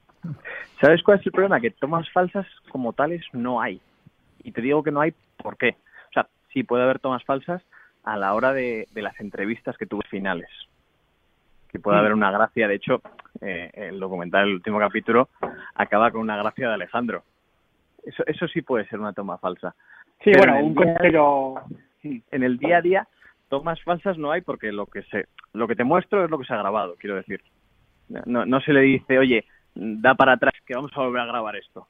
¿Sabes 0.82 1.04
cuál 1.04 1.20
es 1.20 1.26
el 1.26 1.32
problema? 1.32 1.60
Que 1.60 1.72
tomas 1.72 2.10
falsas 2.12 2.46
como 2.70 2.94
tales 2.94 3.24
no 3.34 3.62
hay. 3.62 3.82
Y 4.44 4.52
te 4.52 4.62
digo 4.62 4.84
que 4.84 4.92
no 4.92 5.02
hay 5.02 5.14
por 5.38 5.58
qué. 5.58 5.76
O 6.10 6.14
sea, 6.14 6.28
sí 6.54 6.64
puede 6.64 6.84
haber 6.84 7.00
tomas 7.00 7.24
falsas 7.24 7.62
a 8.04 8.18
la 8.18 8.34
hora 8.34 8.54
de, 8.54 8.88
las 8.94 9.20
entrevistas 9.20 9.78
que 9.78 9.86
tuve 9.86 10.04
finales. 10.10 10.50
Que 11.70 11.80
puede 11.80 11.98
mm. 11.98 12.00
haber 12.00 12.14
una 12.14 12.32
gracia. 12.32 12.68
De 12.68 12.76
hecho, 12.76 13.02
eh, 13.42 13.72
el 13.74 14.00
documental, 14.00 14.48
el 14.48 14.56
último 14.56 14.80
capítulo, 14.80 15.30
acaba 15.74 16.12
con 16.12 16.22
una 16.22 16.38
gracia 16.38 16.68
de 16.68 16.74
Alejandro. 16.76 17.24
Eso, 18.04 18.24
eso 18.28 18.48
sí 18.48 18.62
puede 18.62 18.88
ser 18.88 19.00
una 19.00 19.14
toma 19.14 19.38
falsa. 19.38 19.76
Sí, 20.24 20.32
bueno, 20.38 20.60
un 20.60 20.76
pero 20.76 21.56
En 22.32 22.44
el 22.44 22.58
día 22.58 22.78
a 22.78 22.82
día, 22.82 23.08
tomas 23.50 23.82
falsas 23.84 24.18
no 24.18 24.32
hay 24.32 24.42
porque 24.42 24.72
lo 24.72 24.86
que 24.86 25.04
se, 25.04 25.26
lo 25.54 25.68
que 25.68 25.76
te 25.76 25.84
muestro 25.84 26.24
es 26.24 26.30
lo 26.30 26.38
que 26.38 26.46
se 26.46 26.54
ha 26.54 26.58
grabado, 26.58 26.96
quiero 27.00 27.16
decir. 27.16 27.42
No, 28.26 28.46
no 28.46 28.62
se 28.62 28.74
le 28.74 28.82
dice, 28.82 29.18
oye, 29.18 29.46
da 29.74 30.16
para 30.16 30.34
atrás 30.34 30.54
que 30.66 30.76
vamos 30.76 30.92
a 30.96 31.02
volver 31.02 31.22
a 31.22 31.26
grabar 31.26 31.56
esto 31.56 31.88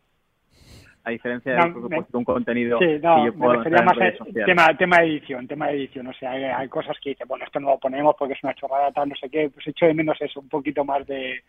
a 1.05 1.11
diferencia 1.11 1.53
de 1.53 2.17
un 2.17 2.23
contenido 2.23 2.79
sí, 2.79 2.97
no, 3.01 3.17
que 3.17 3.25
yo 3.27 3.33
puedo 3.33 3.59
me 3.61 3.81
más 3.83 3.97
tema, 4.45 4.75
tema 4.75 4.97
de 4.97 5.05
edición, 5.05 5.47
tema 5.47 5.67
de 5.67 5.73
edición, 5.73 6.07
o 6.07 6.13
sea, 6.13 6.31
hay, 6.31 6.67
cosas 6.67 6.97
que 6.99 7.11
dice, 7.11 7.25
bueno, 7.25 7.45
esto 7.45 7.59
no 7.59 7.69
lo 7.69 7.77
ponemos 7.77 8.15
porque 8.17 8.33
es 8.33 8.43
una 8.43 8.55
chorrada, 8.55 8.91
tal, 8.91 9.09
no 9.09 9.15
sé 9.15 9.29
qué, 9.29 9.51
pues 9.53 9.67
echo 9.67 9.85
de 9.85 9.93
menos 9.93 10.19
eso, 10.19 10.39
un 10.39 10.49
poquito 10.49 10.83
más 10.83 11.05
de, 11.05 11.43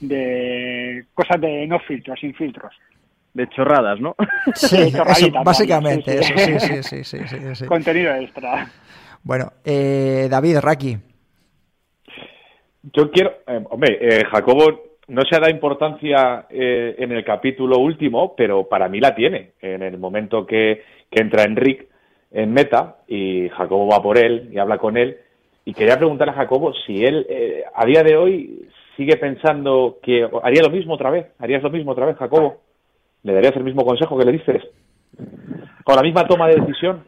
de 0.00 1.04
cosas 1.12 1.40
de 1.40 1.66
no 1.66 1.80
filtros, 1.80 2.20
sin 2.20 2.34
filtros. 2.34 2.72
De 3.34 3.48
chorradas, 3.48 4.00
¿no? 4.00 4.14
Sí, 4.54 4.92
básicamente, 5.44 6.22
sí, 6.22 6.58
sí, 6.82 6.82
sí, 6.82 7.04
sí, 7.04 7.54
sí, 7.54 7.66
Contenido 7.66 8.14
extra. 8.14 8.70
Bueno, 9.22 9.52
eh, 9.64 10.28
David, 10.30 10.58
Raki. 10.60 10.96
Yo 12.92 13.10
quiero, 13.10 13.32
eh, 13.46 13.64
hombre, 13.70 13.98
eh, 14.00 14.24
Jacobo 14.30 14.94
no 15.08 15.22
se 15.22 15.36
ha 15.36 15.40
dado 15.40 15.52
importancia 15.52 16.46
eh, 16.48 16.96
en 16.98 17.12
el 17.12 17.24
capítulo 17.24 17.78
último, 17.78 18.34
pero 18.36 18.64
para 18.68 18.88
mí 18.88 19.00
la 19.00 19.14
tiene. 19.14 19.52
En 19.60 19.82
el 19.82 19.98
momento 19.98 20.46
que, 20.46 20.82
entra 21.10 21.44
Enric 21.44 21.86
en 22.32 22.52
meta 22.52 22.96
y 23.06 23.48
Jacobo 23.50 23.88
va 23.88 24.02
por 24.02 24.18
él 24.18 24.50
y 24.52 24.58
habla 24.58 24.78
con 24.78 24.96
él. 24.96 25.16
Y 25.64 25.72
quería 25.74 25.96
preguntar 25.96 26.28
a 26.28 26.32
Jacobo 26.32 26.72
si 26.74 27.04
él 27.04 27.24
eh, 27.28 27.62
a 27.72 27.86
día 27.86 28.02
de 28.02 28.16
hoy 28.16 28.68
sigue 28.96 29.16
pensando 29.16 29.98
que 30.02 30.28
haría 30.42 30.62
lo 30.62 30.70
mismo 30.70 30.94
otra 30.94 31.10
vez. 31.10 31.26
¿Harías 31.38 31.62
lo 31.62 31.70
mismo 31.70 31.92
otra 31.92 32.06
vez, 32.06 32.16
Jacobo? 32.16 32.62
¿Le 33.24 33.32
darías 33.32 33.56
el 33.56 33.64
mismo 33.64 33.84
consejo 33.84 34.16
que 34.16 34.24
le 34.24 34.32
dices? 34.32 34.62
¿Con 35.82 35.96
la 35.96 36.02
misma 36.02 36.26
toma 36.26 36.46
de 36.46 36.60
decisión? 36.60 37.02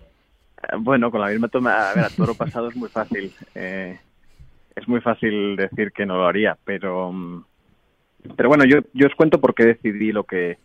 Bueno, 0.78 1.10
con 1.10 1.20
la 1.20 1.28
misma 1.28 1.48
toma. 1.48 1.90
A 1.90 1.94
ver, 1.94 2.04
a 2.04 2.10
toro 2.10 2.34
pasado 2.34 2.68
es 2.68 2.76
muy 2.76 2.88
fácil. 2.88 3.32
Eh, 3.54 3.98
es 4.74 4.88
muy 4.88 5.00
fácil 5.00 5.56
decir 5.56 5.92
que 5.92 6.06
no 6.06 6.16
lo 6.16 6.26
haría, 6.26 6.56
pero. 6.64 7.12
Mm, 7.12 7.44
pero 8.36 8.48
bueno, 8.48 8.64
yo, 8.64 8.78
yo 8.92 9.06
os 9.06 9.14
cuento 9.14 9.40
por 9.40 9.54
qué 9.54 9.64
decidí 9.64 10.10
lo 10.10 10.24
que, 10.24 10.58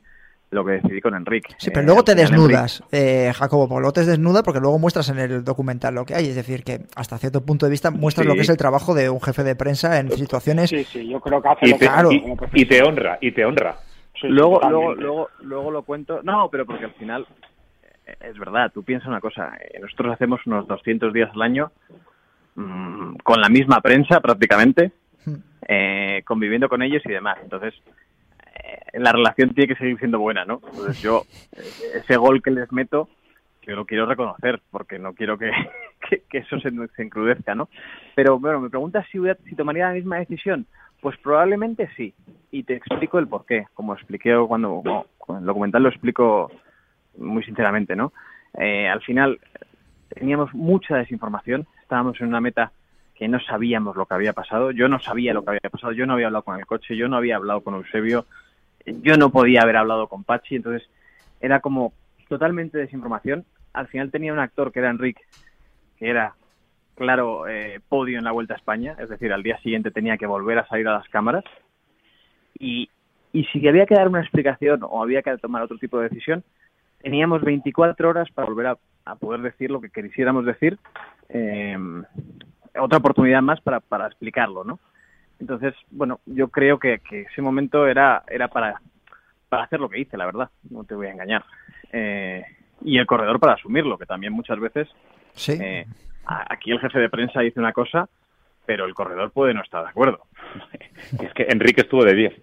lo 0.51 0.65
que 0.65 0.71
decidí 0.73 0.99
con 0.99 1.15
Enrique. 1.15 1.53
Sí, 1.57 1.69
pero 1.71 1.85
luego 1.85 2.03
te 2.03 2.15
desnudas, 2.15 2.83
eh, 2.91 3.31
Jacobo, 3.35 3.67
porque 3.67 3.81
luego 3.81 3.93
te 3.93 4.05
desnudas 4.05 4.43
porque 4.43 4.59
luego 4.59 4.79
muestras 4.79 5.09
en 5.09 5.19
el 5.19 5.43
documental 5.43 5.95
lo 5.95 6.05
que 6.05 6.15
hay, 6.15 6.27
es 6.27 6.35
decir, 6.35 6.63
que 6.63 6.81
hasta 6.95 7.17
cierto 7.17 7.45
punto 7.45 7.65
de 7.65 7.69
vista 7.71 7.91
muestras 7.91 8.25
lo 8.25 8.33
que 8.33 8.41
es 8.41 8.49
el 8.49 8.57
trabajo 8.57 8.93
de 8.93 9.09
un 9.09 9.21
jefe 9.21 9.43
de 9.43 9.55
prensa 9.55 9.99
en 9.99 10.11
situaciones... 10.11 10.69
Sí, 10.69 10.83
sí, 10.83 11.07
yo 11.07 11.19
creo 11.19 11.41
que 11.41 11.49
hace 11.49 11.67
y 11.67 11.71
lo 11.71 11.77
te, 11.77 11.85
claro. 11.85 12.09
y, 12.11 12.65
te 12.65 12.83
honra, 12.83 13.17
y 13.21 13.31
te 13.31 13.45
honra. 13.45 13.77
Luego, 14.23 14.59
luego, 14.69 14.95
luego, 14.95 15.29
luego 15.41 15.71
lo 15.71 15.83
cuento... 15.83 16.21
No, 16.23 16.49
pero 16.49 16.65
porque 16.65 16.85
al 16.85 16.93
final, 16.93 17.27
eh, 18.05 18.15
es 18.21 18.37
verdad, 18.37 18.71
tú 18.73 18.83
piensas 18.83 19.07
una 19.07 19.21
cosa, 19.21 19.57
eh, 19.57 19.79
nosotros 19.79 20.13
hacemos 20.13 20.45
unos 20.45 20.67
200 20.67 21.13
días 21.13 21.29
al 21.33 21.41
año 21.41 21.71
mmm, 22.55 23.15
con 23.23 23.41
la 23.41 23.49
misma 23.49 23.81
prensa 23.81 24.19
prácticamente, 24.19 24.91
eh, 25.67 26.21
conviviendo 26.25 26.69
con 26.69 26.81
ellos 26.81 27.01
y 27.05 27.09
demás. 27.09 27.37
Entonces, 27.41 27.73
eh, 28.63 28.99
la 28.99 29.11
relación 29.11 29.53
tiene 29.53 29.73
que 29.73 29.79
seguir 29.79 29.97
siendo 29.99 30.19
buena, 30.19 30.45
¿no? 30.45 30.61
Entonces 30.65 31.01
yo, 31.01 31.23
eh, 31.53 31.61
ese 31.95 32.17
gol 32.17 32.41
que 32.41 32.51
les 32.51 32.71
meto, 32.71 33.09
yo 33.63 33.75
lo 33.75 33.85
quiero 33.85 34.05
reconocer, 34.05 34.61
porque 34.71 34.99
no 34.99 35.13
quiero 35.13 35.37
que, 35.37 35.51
que, 36.29 36.37
eso 36.37 36.59
se, 36.59 36.71
se, 36.95 37.01
encrudezca, 37.01 37.55
¿no? 37.55 37.69
Pero 38.15 38.39
bueno, 38.39 38.59
me 38.59 38.69
preguntas 38.69 39.05
si, 39.11 39.19
si 39.47 39.55
tomaría 39.55 39.87
la 39.87 39.93
misma 39.93 40.17
decisión. 40.17 40.65
Pues 41.01 41.17
probablemente 41.17 41.89
sí, 41.97 42.13
y 42.51 42.63
te 42.63 42.75
explico 42.75 43.19
el 43.19 43.27
por 43.27 43.45
qué. 43.45 43.65
Como 43.73 43.93
expliqué 43.93 44.35
cuando, 44.47 44.83
el 45.29 45.45
documental 45.45 45.83
lo 45.83 45.89
explico 45.89 46.51
muy 47.17 47.43
sinceramente, 47.43 47.95
¿no? 47.95 48.13
al 48.53 49.01
final 49.01 49.39
teníamos 50.09 50.53
mucha 50.53 50.97
desinformación, 50.97 51.65
estábamos 51.81 52.19
en 52.19 52.27
una 52.27 52.41
meta 52.41 52.73
que 53.21 53.27
no 53.27 53.39
sabíamos 53.39 53.95
lo 53.95 54.05
que 54.07 54.15
había 54.15 54.33
pasado. 54.33 54.71
Yo 54.71 54.87
no 54.87 54.99
sabía 54.99 55.33
lo 55.33 55.43
que 55.43 55.51
había 55.51 55.69
pasado, 55.71 55.93
yo 55.93 56.05
no 56.05 56.13
había 56.13 56.25
hablado 56.25 56.43
con 56.43 56.59
el 56.59 56.65
coche, 56.65 56.95
yo 56.95 57.07
no 57.07 57.17
había 57.17 57.35
hablado 57.35 57.61
con 57.61 57.75
Eusebio, 57.75 58.25
yo 58.85 59.15
no 59.15 59.29
podía 59.29 59.61
haber 59.61 59.77
hablado 59.77 60.07
con 60.07 60.23
Pachi, 60.23 60.55
entonces 60.55 60.89
era 61.39 61.59
como 61.59 61.93
totalmente 62.27 62.77
desinformación. 62.77 63.45
Al 63.73 63.87
final 63.87 64.09
tenía 64.11 64.33
un 64.33 64.39
actor 64.39 64.71
que 64.71 64.79
era 64.79 64.89
Enrique, 64.89 65.21
que 65.97 66.09
era 66.09 66.33
claro 66.95 67.47
eh, 67.47 67.79
podio 67.87 68.17
en 68.17 68.23
la 68.23 68.31
Vuelta 68.31 68.53
a 68.53 68.57
España, 68.57 68.95
es 68.99 69.09
decir, 69.09 69.31
al 69.33 69.43
día 69.43 69.59
siguiente 69.59 69.91
tenía 69.91 70.17
que 70.17 70.27
volver 70.27 70.59
a 70.59 70.67
salir 70.67 70.87
a 70.87 70.93
las 70.93 71.07
cámaras. 71.09 71.43
Y, 72.57 72.89
y 73.33 73.45
si 73.45 73.67
había 73.67 73.85
que 73.85 73.95
dar 73.95 74.07
una 74.07 74.21
explicación 74.21 74.81
o 74.83 75.01
había 75.01 75.21
que 75.21 75.37
tomar 75.37 75.63
otro 75.63 75.77
tipo 75.77 75.97
de 75.99 76.09
decisión, 76.09 76.43
teníamos 77.01 77.41
24 77.41 78.09
horas 78.09 78.29
para 78.31 78.47
volver 78.47 78.67
a, 78.67 78.77
a 79.05 79.15
poder 79.15 79.41
decir 79.41 79.71
lo 79.71 79.81
que 79.81 79.89
quisiéramos 79.89 80.45
decir. 80.45 80.77
Eh, 81.29 81.77
otra 82.79 82.99
oportunidad 82.99 83.41
más 83.41 83.59
para, 83.61 83.79
para 83.79 84.07
explicarlo, 84.07 84.63
¿no? 84.63 84.79
Entonces, 85.39 85.73
bueno, 85.89 86.19
yo 86.25 86.49
creo 86.49 86.77
que, 86.77 86.99
que 86.99 87.21
ese 87.21 87.41
momento 87.41 87.87
era, 87.87 88.23
era 88.27 88.47
para, 88.47 88.79
para 89.49 89.63
hacer 89.63 89.79
lo 89.79 89.89
que 89.89 89.99
hice, 89.99 90.17
la 90.17 90.25
verdad, 90.25 90.49
no 90.69 90.83
te 90.83 90.95
voy 90.95 91.07
a 91.07 91.11
engañar. 91.11 91.43
Eh, 91.91 92.43
y 92.83 92.97
el 92.97 93.05
corredor 93.05 93.39
para 93.39 93.53
asumirlo, 93.53 93.97
que 93.97 94.05
también 94.05 94.33
muchas 94.33 94.59
veces 94.59 94.87
Sí. 95.33 95.57
eh, 95.61 95.85
aquí 96.25 96.71
el 96.71 96.79
jefe 96.79 96.99
de 96.99 97.09
prensa 97.09 97.41
dice 97.41 97.59
una 97.59 97.73
cosa, 97.73 98.07
pero 98.65 98.85
el 98.85 98.93
corredor 98.93 99.31
puede 99.31 99.53
no 99.53 99.61
estar 99.61 99.83
de 99.83 99.89
acuerdo. 99.89 100.19
Es 101.21 101.33
que 101.33 101.43
Enrique 101.49 101.81
estuvo 101.81 102.03
de 102.03 102.13
10. 102.13 102.33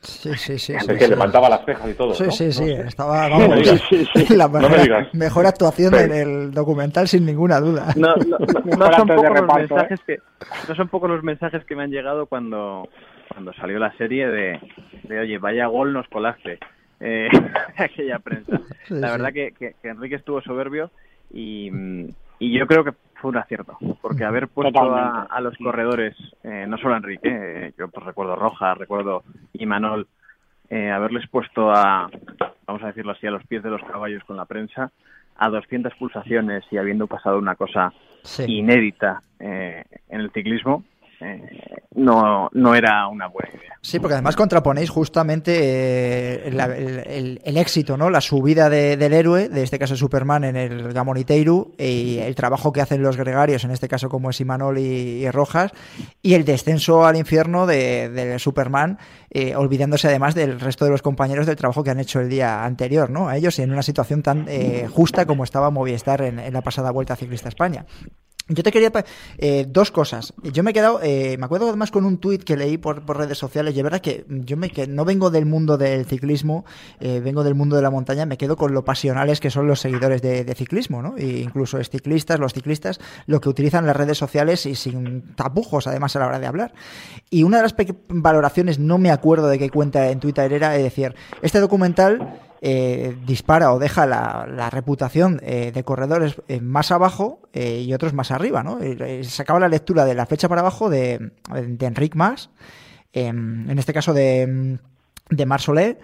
Sí, 0.00 0.32
sí, 0.36 0.58
sí. 0.60 0.72
Es 0.74 0.82
sí, 0.86 0.92
que 0.92 0.98
sí. 1.06 1.10
levantaba 1.10 1.48
las 1.48 1.64
cejas 1.64 1.90
y 1.90 1.94
todo. 1.94 2.14
Sí, 2.14 2.22
¿no? 2.24 2.30
sí, 2.30 2.52
sí, 2.52 2.74
No 2.76 2.84
estaba, 2.84 3.28
No 3.28 3.38
me 3.38 3.48
vamos, 3.48 3.62
digas. 3.64 3.82
Sí, 3.90 4.06
sí. 4.26 4.36
la 4.36 4.46
No 4.46 4.52
me 4.60 4.60
mejor, 4.68 4.80
digas. 4.82 5.14
mejor 5.14 5.46
actuación 5.46 5.94
Sí. 5.94 6.00
en 6.04 6.12
el 6.12 6.50
documental 6.52 7.08
sin 7.08 7.26
ninguna 7.26 7.58
duda. 7.60 7.92
No, 7.96 8.14
son 8.14 9.08
pocos 9.08 9.30
los 9.30 9.40
¿eh? 9.40 9.56
mensajes 9.58 10.00
que 10.06 10.18
no 10.68 10.74
son 10.76 10.88
pocos 10.88 11.10
los 11.10 11.22
mensajes 11.24 11.64
que 11.64 11.74
me 11.74 11.82
han 11.82 11.90
llegado 11.90 12.26
cuando 12.26 12.88
cuando 13.28 13.52
salió 13.54 13.78
la 13.80 13.92
serie 13.96 14.28
de, 14.28 14.60
de 15.02 15.18
oye 15.20 15.38
vaya 15.38 15.66
gol 15.66 15.92
nos 15.92 16.06
colaste 16.08 16.58
eh, 17.00 17.28
aquella 17.76 18.18
prensa 18.18 18.58
Sí, 18.86 18.94
la 18.94 19.08
sí. 19.08 19.12
verdad 19.12 19.32
que, 19.32 19.52
que, 19.52 19.74
que 19.80 19.88
Enrique 19.88 20.16
estuvo 20.16 20.40
soberbio 20.40 20.90
y, 21.32 21.70
y 22.38 22.58
yo 22.58 22.66
creo 22.66 22.84
que 22.84 22.92
fue 23.20 23.30
un 23.30 23.36
acierto 23.36 23.76
porque 24.00 24.24
haber 24.24 24.48
puesto 24.48 24.94
a 24.94 25.40
los 25.40 25.56
corredores 25.58 26.14
eh, 26.44 26.66
no 26.68 26.78
solo 26.78 26.94
a 26.94 26.98
Enrique 26.98 27.28
eh, 27.30 27.72
yo 27.78 27.88
pues 27.88 28.06
recuerdo 28.06 28.36
Roja 28.36 28.74
recuerdo 28.74 29.24
Imanol 29.54 30.06
eh, 30.70 30.90
haberles 30.90 31.28
puesto 31.28 31.70
a 31.70 32.08
vamos 32.66 32.82
a 32.82 32.88
decirlo 32.88 33.12
así 33.12 33.26
a 33.26 33.30
los 33.32 33.44
pies 33.46 33.62
de 33.62 33.70
los 33.70 33.82
caballos 33.82 34.22
con 34.24 34.36
la 34.36 34.44
prensa 34.44 34.90
a 35.36 35.48
200 35.50 35.94
pulsaciones 35.94 36.64
y 36.70 36.76
habiendo 36.78 37.06
pasado 37.06 37.38
una 37.38 37.54
cosa 37.56 37.92
Sí. 38.22 38.44
inédita 38.58 39.22
eh, 39.38 39.84
en 40.08 40.20
el 40.20 40.30
ciclismo, 40.32 40.82
eh, 41.20 41.42
no, 41.94 42.48
no 42.52 42.74
era 42.74 43.08
una 43.08 43.26
buena 43.28 43.50
idea. 43.50 43.72
Sí, 43.82 43.98
porque 43.98 44.14
además 44.14 44.36
contraponéis 44.36 44.90
justamente 44.90 45.52
eh, 45.56 47.38
el, 47.44 47.56
éxito, 47.56 47.96
¿no? 47.96 48.10
La 48.10 48.20
subida 48.20 48.68
de- 48.70 48.96
del 48.96 49.12
héroe, 49.12 49.48
de 49.48 49.62
este 49.62 49.78
caso 49.78 49.96
Superman 49.96 50.44
en 50.44 50.56
el 50.56 50.92
Gamoniteiru, 50.92 51.72
y 51.78 52.18
el 52.18 52.34
trabajo 52.34 52.72
que 52.72 52.80
hacen 52.80 53.02
los 53.02 53.16
gregarios, 53.16 53.64
en 53.64 53.70
este 53.72 53.88
caso 53.88 54.08
como 54.08 54.30
es 54.30 54.40
Imanol 54.40 54.78
y, 54.78 55.28
Rojas, 55.30 55.72
y 56.22 56.34
el 56.34 56.44
descenso 56.44 57.04
al 57.04 57.16
infierno 57.16 57.66
de, 57.66 58.36
Superman, 58.38 58.98
eh, 59.30 59.56
olvidándose 59.56 60.08
además 60.08 60.34
del 60.34 60.60
resto 60.60 60.84
de 60.84 60.90
los 60.92 61.02
compañeros 61.02 61.46
del 61.46 61.56
trabajo 61.56 61.82
que 61.82 61.90
han 61.90 62.00
hecho 62.00 62.20
el 62.20 62.28
día 62.28 62.64
anterior, 62.64 63.10
¿no? 63.10 63.28
A 63.28 63.36
ellos 63.36 63.58
en 63.58 63.72
una 63.72 63.82
situación 63.82 64.22
tan 64.22 64.46
justa 64.88 65.26
como 65.26 65.44
estaba 65.44 65.70
Movistar 65.70 66.22
en, 66.22 66.38
en 66.38 66.52
la 66.52 66.62
pasada 66.62 66.90
Vuelta 66.90 67.16
Ciclista 67.16 67.48
España. 67.48 67.84
Yo 68.48 68.62
te 68.62 68.72
quería 68.72 68.90
eh, 69.36 69.66
dos 69.68 69.90
cosas. 69.90 70.32
Yo 70.42 70.62
me 70.62 70.70
he 70.70 70.74
quedado, 70.74 71.00
eh, 71.02 71.36
me 71.38 71.44
acuerdo 71.44 71.68
además 71.68 71.90
con 71.90 72.06
un 72.06 72.16
tuit 72.16 72.44
que 72.44 72.56
leí 72.56 72.78
por, 72.78 73.06
redes 73.06 73.36
sociales. 73.36 73.74
Y 73.74 73.78
es 73.78 73.84
verdad 73.84 74.00
que 74.00 74.24
yo 74.28 74.56
me 74.56 74.70
que 74.70 74.86
no 74.86 75.04
vengo 75.04 75.30
del 75.30 75.44
mundo 75.44 75.76
del 75.76 76.06
ciclismo, 76.06 76.64
eh, 77.00 77.20
vengo 77.20 77.44
del 77.44 77.54
mundo 77.54 77.76
de 77.76 77.82
la 77.82 77.90
montaña. 77.90 78.24
Me 78.24 78.38
quedo 78.38 78.56
con 78.56 78.72
lo 78.72 78.84
pasionales 78.84 79.40
que 79.40 79.50
son 79.50 79.66
los 79.66 79.80
seguidores 79.80 80.22
de, 80.22 80.54
ciclismo, 80.54 81.02
¿no? 81.02 81.16
E 81.18 81.40
incluso 81.40 81.76
los 81.76 81.90
ciclistas, 81.90 82.40
los 82.40 82.54
ciclistas, 82.54 83.00
lo 83.26 83.40
que 83.40 83.50
utilizan 83.50 83.84
las 83.84 83.96
redes 83.96 84.16
sociales 84.16 84.64
y 84.64 84.74
sin 84.74 85.34
tapujos, 85.34 85.86
además 85.86 86.16
a 86.16 86.20
la 86.20 86.26
hora 86.26 86.38
de 86.38 86.46
hablar. 86.46 86.72
Y 87.28 87.42
una 87.42 87.58
de 87.58 87.64
las 87.64 87.74
valoraciones, 88.08 88.78
no 88.78 88.96
me 88.96 89.10
acuerdo 89.10 89.48
de 89.48 89.58
qué 89.58 89.68
cuenta 89.68 90.10
en 90.10 90.20
Twitter 90.20 90.50
era, 90.52 90.74
es 90.74 90.82
decir, 90.82 91.14
este 91.42 91.60
documental 91.60 92.47
eh, 92.60 93.16
dispara 93.26 93.72
o 93.72 93.78
deja 93.78 94.06
la, 94.06 94.70
reputación 94.70 95.40
eh, 95.42 95.72
de 95.72 95.84
corredores 95.84 96.36
eh, 96.48 96.60
más 96.60 96.90
abajo 96.90 97.40
y 97.52 97.92
otros 97.92 98.12
más 98.12 98.30
arriba, 98.30 98.62
¿no? 98.62 98.78
Eh, 98.80 99.24
sacaba 99.24 99.58
la 99.58 99.68
lectura 99.68 100.04
de 100.04 100.14
la 100.14 100.26
flecha 100.26 100.48
para 100.48 100.60
abajo 100.60 100.90
de, 100.90 101.32
de 101.50 101.86
Enric 101.86 102.14
Mas, 102.14 102.50
em, 103.12 103.68
en 103.68 103.78
este 103.78 103.92
caso 103.92 104.14
de, 104.14 104.78
de 105.30 105.46
Mar 105.46 105.60
Soler, 105.60 105.98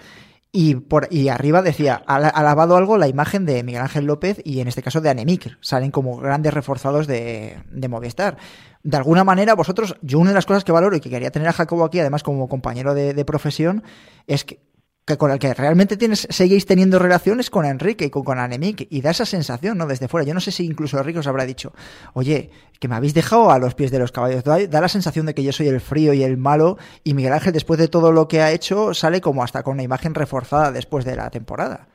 y, 0.50 0.76
y 1.10 1.28
arriba 1.28 1.62
decía, 1.62 2.02
ha 2.06 2.16
alabado 2.16 2.76
algo 2.76 2.96
la 2.96 3.08
imagen 3.08 3.44
de 3.44 3.62
Miguel 3.62 3.82
Ángel 3.82 4.04
López 4.04 4.40
y 4.44 4.60
en 4.60 4.68
este 4.68 4.82
caso 4.82 5.00
de 5.00 5.10
Anemic. 5.10 5.58
Salen 5.60 5.90
como 5.90 6.16
grandes 6.16 6.54
reforzados 6.54 7.08
de, 7.08 7.58
de 7.70 7.88
Movistar. 7.88 8.36
De 8.82 8.96
alguna 8.96 9.24
manera, 9.24 9.54
vosotros, 9.54 9.96
yo 10.02 10.20
una 10.20 10.30
de 10.30 10.34
las 10.34 10.46
cosas 10.46 10.62
que 10.62 10.70
valoro 10.70 10.96
y 10.96 11.00
que 11.00 11.10
quería 11.10 11.32
tener 11.32 11.48
a 11.48 11.52
Jacobo 11.52 11.84
aquí, 11.84 11.98
además 11.98 12.22
como 12.22 12.48
compañero 12.48 12.94
de 12.94 13.24
profesión, 13.24 13.82
es 14.28 14.44
que, 14.44 14.60
que 15.06 15.18
con 15.18 15.30
el 15.30 15.38
que 15.38 15.52
realmente 15.52 15.96
tienes, 15.96 16.26
seguís 16.30 16.64
teniendo 16.66 16.98
relaciones 16.98 17.50
con 17.50 17.66
Enrique 17.66 18.06
y 18.06 18.10
con, 18.10 18.24
con 18.24 18.38
Anemic 18.38 18.86
y 18.90 19.02
da 19.02 19.10
esa 19.10 19.26
sensación, 19.26 19.76
¿no? 19.76 19.86
Desde 19.86 20.08
fuera. 20.08 20.26
Yo 20.26 20.32
no 20.32 20.40
sé 20.40 20.50
si 20.50 20.64
incluso 20.64 20.98
Enrique 20.98 21.18
os 21.18 21.26
habrá 21.26 21.44
dicho, 21.44 21.72
oye, 22.14 22.50
que 22.80 22.88
me 22.88 22.94
habéis 22.94 23.14
dejado 23.14 23.50
a 23.50 23.58
los 23.58 23.74
pies 23.74 23.90
de 23.90 23.98
los 23.98 24.12
caballos. 24.12 24.44
Da, 24.44 24.66
da 24.66 24.80
la 24.80 24.88
sensación 24.88 25.26
de 25.26 25.34
que 25.34 25.44
yo 25.44 25.52
soy 25.52 25.68
el 25.68 25.80
frío 25.80 26.14
y 26.14 26.22
el 26.22 26.36
malo 26.36 26.78
y 27.02 27.14
Miguel 27.14 27.34
Ángel, 27.34 27.52
después 27.52 27.78
de 27.78 27.88
todo 27.88 28.12
lo 28.12 28.28
que 28.28 28.40
ha 28.40 28.50
hecho, 28.50 28.94
sale 28.94 29.20
como 29.20 29.42
hasta 29.42 29.62
con 29.62 29.74
una 29.74 29.82
imagen 29.82 30.14
reforzada 30.14 30.72
después 30.72 31.04
de 31.04 31.16
la 31.16 31.28
temporada. 31.30 31.86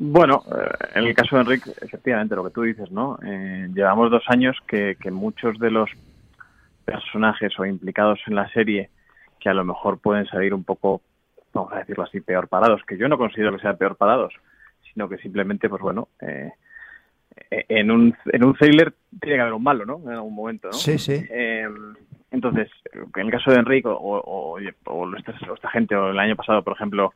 Bueno, 0.00 0.44
eh, 0.46 0.86
en 0.94 1.04
el 1.04 1.14
caso 1.14 1.36
de 1.36 1.42
Enrique, 1.42 1.72
efectivamente, 1.80 2.36
lo 2.36 2.44
que 2.44 2.50
tú 2.50 2.62
dices, 2.62 2.90
¿no? 2.92 3.18
Eh, 3.24 3.68
llevamos 3.74 4.12
dos 4.12 4.22
años 4.28 4.56
que, 4.66 4.96
que 5.00 5.10
muchos 5.10 5.58
de 5.58 5.72
los 5.72 5.90
personajes 6.84 7.52
o 7.58 7.66
implicados 7.66 8.20
en 8.28 8.36
la 8.36 8.48
serie 8.50 8.90
que 9.40 9.48
a 9.48 9.54
lo 9.54 9.64
mejor 9.64 9.98
pueden 9.98 10.26
salir 10.26 10.54
un 10.54 10.62
poco, 10.62 11.02
vamos 11.52 11.72
a 11.72 11.78
decirlo 11.78 12.04
así, 12.04 12.20
peor 12.20 12.48
parados, 12.48 12.82
que 12.86 12.96
yo 12.96 13.08
no 13.08 13.18
considero 13.18 13.52
que 13.52 13.62
sean 13.62 13.76
peor 13.76 13.96
parados, 13.96 14.34
sino 14.92 15.08
que 15.08 15.18
simplemente, 15.18 15.68
pues 15.68 15.82
bueno, 15.82 16.08
eh, 16.20 16.52
eh, 17.50 17.64
en 17.68 17.90
un 17.90 18.16
en 18.32 18.44
un 18.44 18.54
thriller 18.54 18.92
tiene 19.20 19.36
que 19.36 19.42
haber 19.42 19.54
un 19.54 19.62
malo, 19.62 19.84
¿no? 19.84 20.00
En 20.04 20.10
algún 20.16 20.34
momento, 20.34 20.68
¿no? 20.68 20.74
Sí, 20.74 20.98
sí. 20.98 21.24
Eh, 21.30 21.68
entonces, 22.30 22.68
en 22.92 23.26
el 23.26 23.30
caso 23.30 23.50
de 23.50 23.58
Enrique 23.58 23.88
o, 23.88 23.94
o, 23.94 24.58
esta, 24.58 25.32
o 25.50 25.54
esta 25.54 25.70
gente, 25.70 25.96
o 25.96 26.10
el 26.10 26.18
año 26.18 26.36
pasado, 26.36 26.62
por 26.62 26.74
ejemplo, 26.74 27.14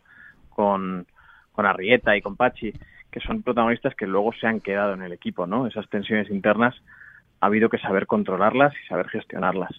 con, 0.49 1.07
con 1.53 1.67
Arrieta 1.67 2.17
y 2.17 2.23
con 2.23 2.37
Pachi, 2.37 2.73
que 3.11 3.21
son 3.21 3.43
protagonistas 3.43 3.95
que 3.95 4.07
luego 4.07 4.33
se 4.33 4.47
han 4.47 4.61
quedado 4.61 4.95
en 4.95 5.03
el 5.03 5.13
equipo, 5.13 5.47
¿no? 5.47 5.67
Esas 5.67 5.89
tensiones 5.91 6.31
internas 6.31 6.75
ha 7.41 7.47
habido 7.47 7.69
que 7.69 7.79
saber 7.79 8.07
controlarlas 8.07 8.73
y 8.83 8.89
saber 8.89 9.09
gestionarlas. 9.09 9.71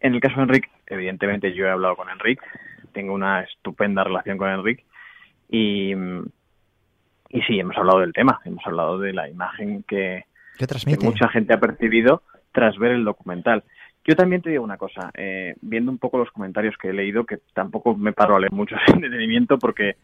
En 0.00 0.14
el 0.14 0.20
caso 0.20 0.36
de 0.36 0.42
Enrique, 0.42 0.70
evidentemente 0.86 1.54
yo 1.54 1.66
he 1.66 1.70
hablado 1.70 1.94
con 1.94 2.08
Enrique, 2.08 2.42
tengo 2.90 3.14
una 3.14 3.42
estupenda 3.42 4.04
relación 4.04 4.38
con 4.38 4.50
Enrique 4.50 4.84
y, 5.48 5.92
y 5.94 7.42
sí, 7.46 7.58
hemos 7.58 7.76
hablado 7.76 8.00
del 8.00 8.12
tema, 8.12 8.40
hemos 8.44 8.64
hablado 8.66 8.98
de 8.98 9.12
la 9.12 9.28
imagen 9.28 9.82
que, 9.84 10.24
¿Qué 10.58 10.66
que 10.66 11.04
mucha 11.04 11.28
gente 11.28 11.54
ha 11.54 11.60
percibido 11.60 12.22
tras 12.52 12.76
ver 12.78 12.92
el 12.92 13.04
documental. 13.04 13.64
Yo 14.04 14.16
también 14.16 14.42
te 14.42 14.50
digo 14.50 14.64
una 14.64 14.78
cosa, 14.78 15.10
eh, 15.14 15.54
viendo 15.60 15.90
un 15.90 15.98
poco 15.98 16.18
los 16.18 16.30
comentarios 16.30 16.76
que 16.76 16.88
he 16.88 16.92
leído, 16.92 17.24
que 17.24 17.38
tampoco 17.52 17.94
me 17.96 18.12
paro 18.12 18.36
a 18.36 18.40
leer 18.40 18.52
mucho 18.52 18.76
en 18.86 19.00
detenimiento 19.00 19.58
porque 19.58 19.96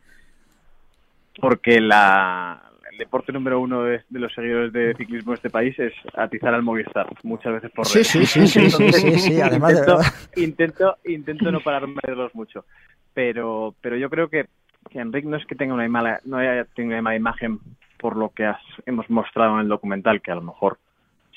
porque 1.41 1.81
la, 1.81 2.66
el 2.97 3.05
deporte 3.05 3.31
número 3.31 3.61
uno 3.61 3.83
de, 3.83 4.01
de 4.09 4.19
los 4.19 4.33
seguidores 4.33 4.73
de 4.73 4.95
ciclismo 4.97 5.33
de 5.33 5.37
este 5.37 5.51
país 5.51 5.79
es 5.79 5.93
atizar 6.15 6.55
al 6.55 6.63
Movistar, 6.63 7.07
muchas 7.23 7.53
veces 7.53 7.71
por 7.73 7.87
redes. 7.87 8.07
sí, 8.09 8.25
sí, 8.25 8.47
sí, 8.47 8.71
sí, 8.71 8.93
sí, 8.93 9.19
sí, 9.19 9.41
además 9.43 9.73
de 9.75 9.81
intento, 9.81 9.97
verdad. 9.99 10.13
intento, 10.37 10.97
intento 11.05 11.53
no 11.53 11.61
pararme 11.61 11.95
a 12.03 12.07
verlos 12.07 12.35
mucho, 12.35 12.65
pero 13.13 13.75
pero 13.83 13.97
yo 13.97 14.09
creo 14.09 14.29
que, 14.29 14.47
que 14.91 14.99
Enrique 15.01 15.29
no 15.29 15.37
es 15.37 15.45
que 15.45 15.55
tenga 15.55 15.75
una 15.75 15.87
mala, 15.89 16.21
no 16.25 16.39
haya 16.39 16.65
tenido 16.65 16.95
una 16.95 17.03
mala 17.03 17.17
imagen 17.17 17.59
por 17.99 18.17
lo 18.17 18.31
que 18.31 18.47
has- 18.47 18.61
hemos 18.87 19.09
mostrado 19.11 19.55
en 19.57 19.61
el 19.61 19.69
documental, 19.69 20.23
que 20.23 20.31
a 20.33 20.37
lo 20.37 20.43
mejor 20.43 20.79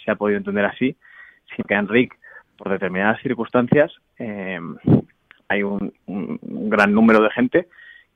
se 0.05 0.11
ha 0.11 0.15
podido 0.15 0.37
entender 0.37 0.63
así, 0.65 0.95
sino 1.55 1.65
que 1.67 1.73
Enrique, 1.73 2.15
por 2.57 2.69
determinadas 2.69 3.21
circunstancias, 3.21 3.91
eh, 4.17 4.59
hay 5.49 5.63
un- 5.63 5.93
un 6.05 6.69
gran 6.69 6.93
número 6.93 7.21
de 7.21 7.29
gente 7.31 7.67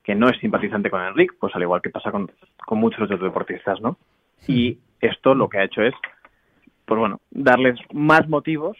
que 0.03 0.15
no 0.15 0.29
es 0.29 0.37
simpatizante 0.39 0.89
con 0.89 1.01
Enrique, 1.01 1.35
pues 1.39 1.55
al 1.55 1.61
igual 1.61 1.81
que 1.81 1.89
pasa 1.89 2.11
con, 2.11 2.29
con 2.65 2.79
muchos 2.79 3.01
otros 3.01 3.21
deportistas, 3.21 3.79
¿no? 3.81 3.97
Y 4.47 4.77
esto 4.99 5.33
lo 5.33 5.47
que 5.47 5.59
ha 5.59 5.63
hecho 5.63 5.81
es, 5.81 5.93
pues 6.85 6.99
bueno, 6.99 7.21
darles 7.31 7.79
más 7.93 8.27
motivos 8.27 8.77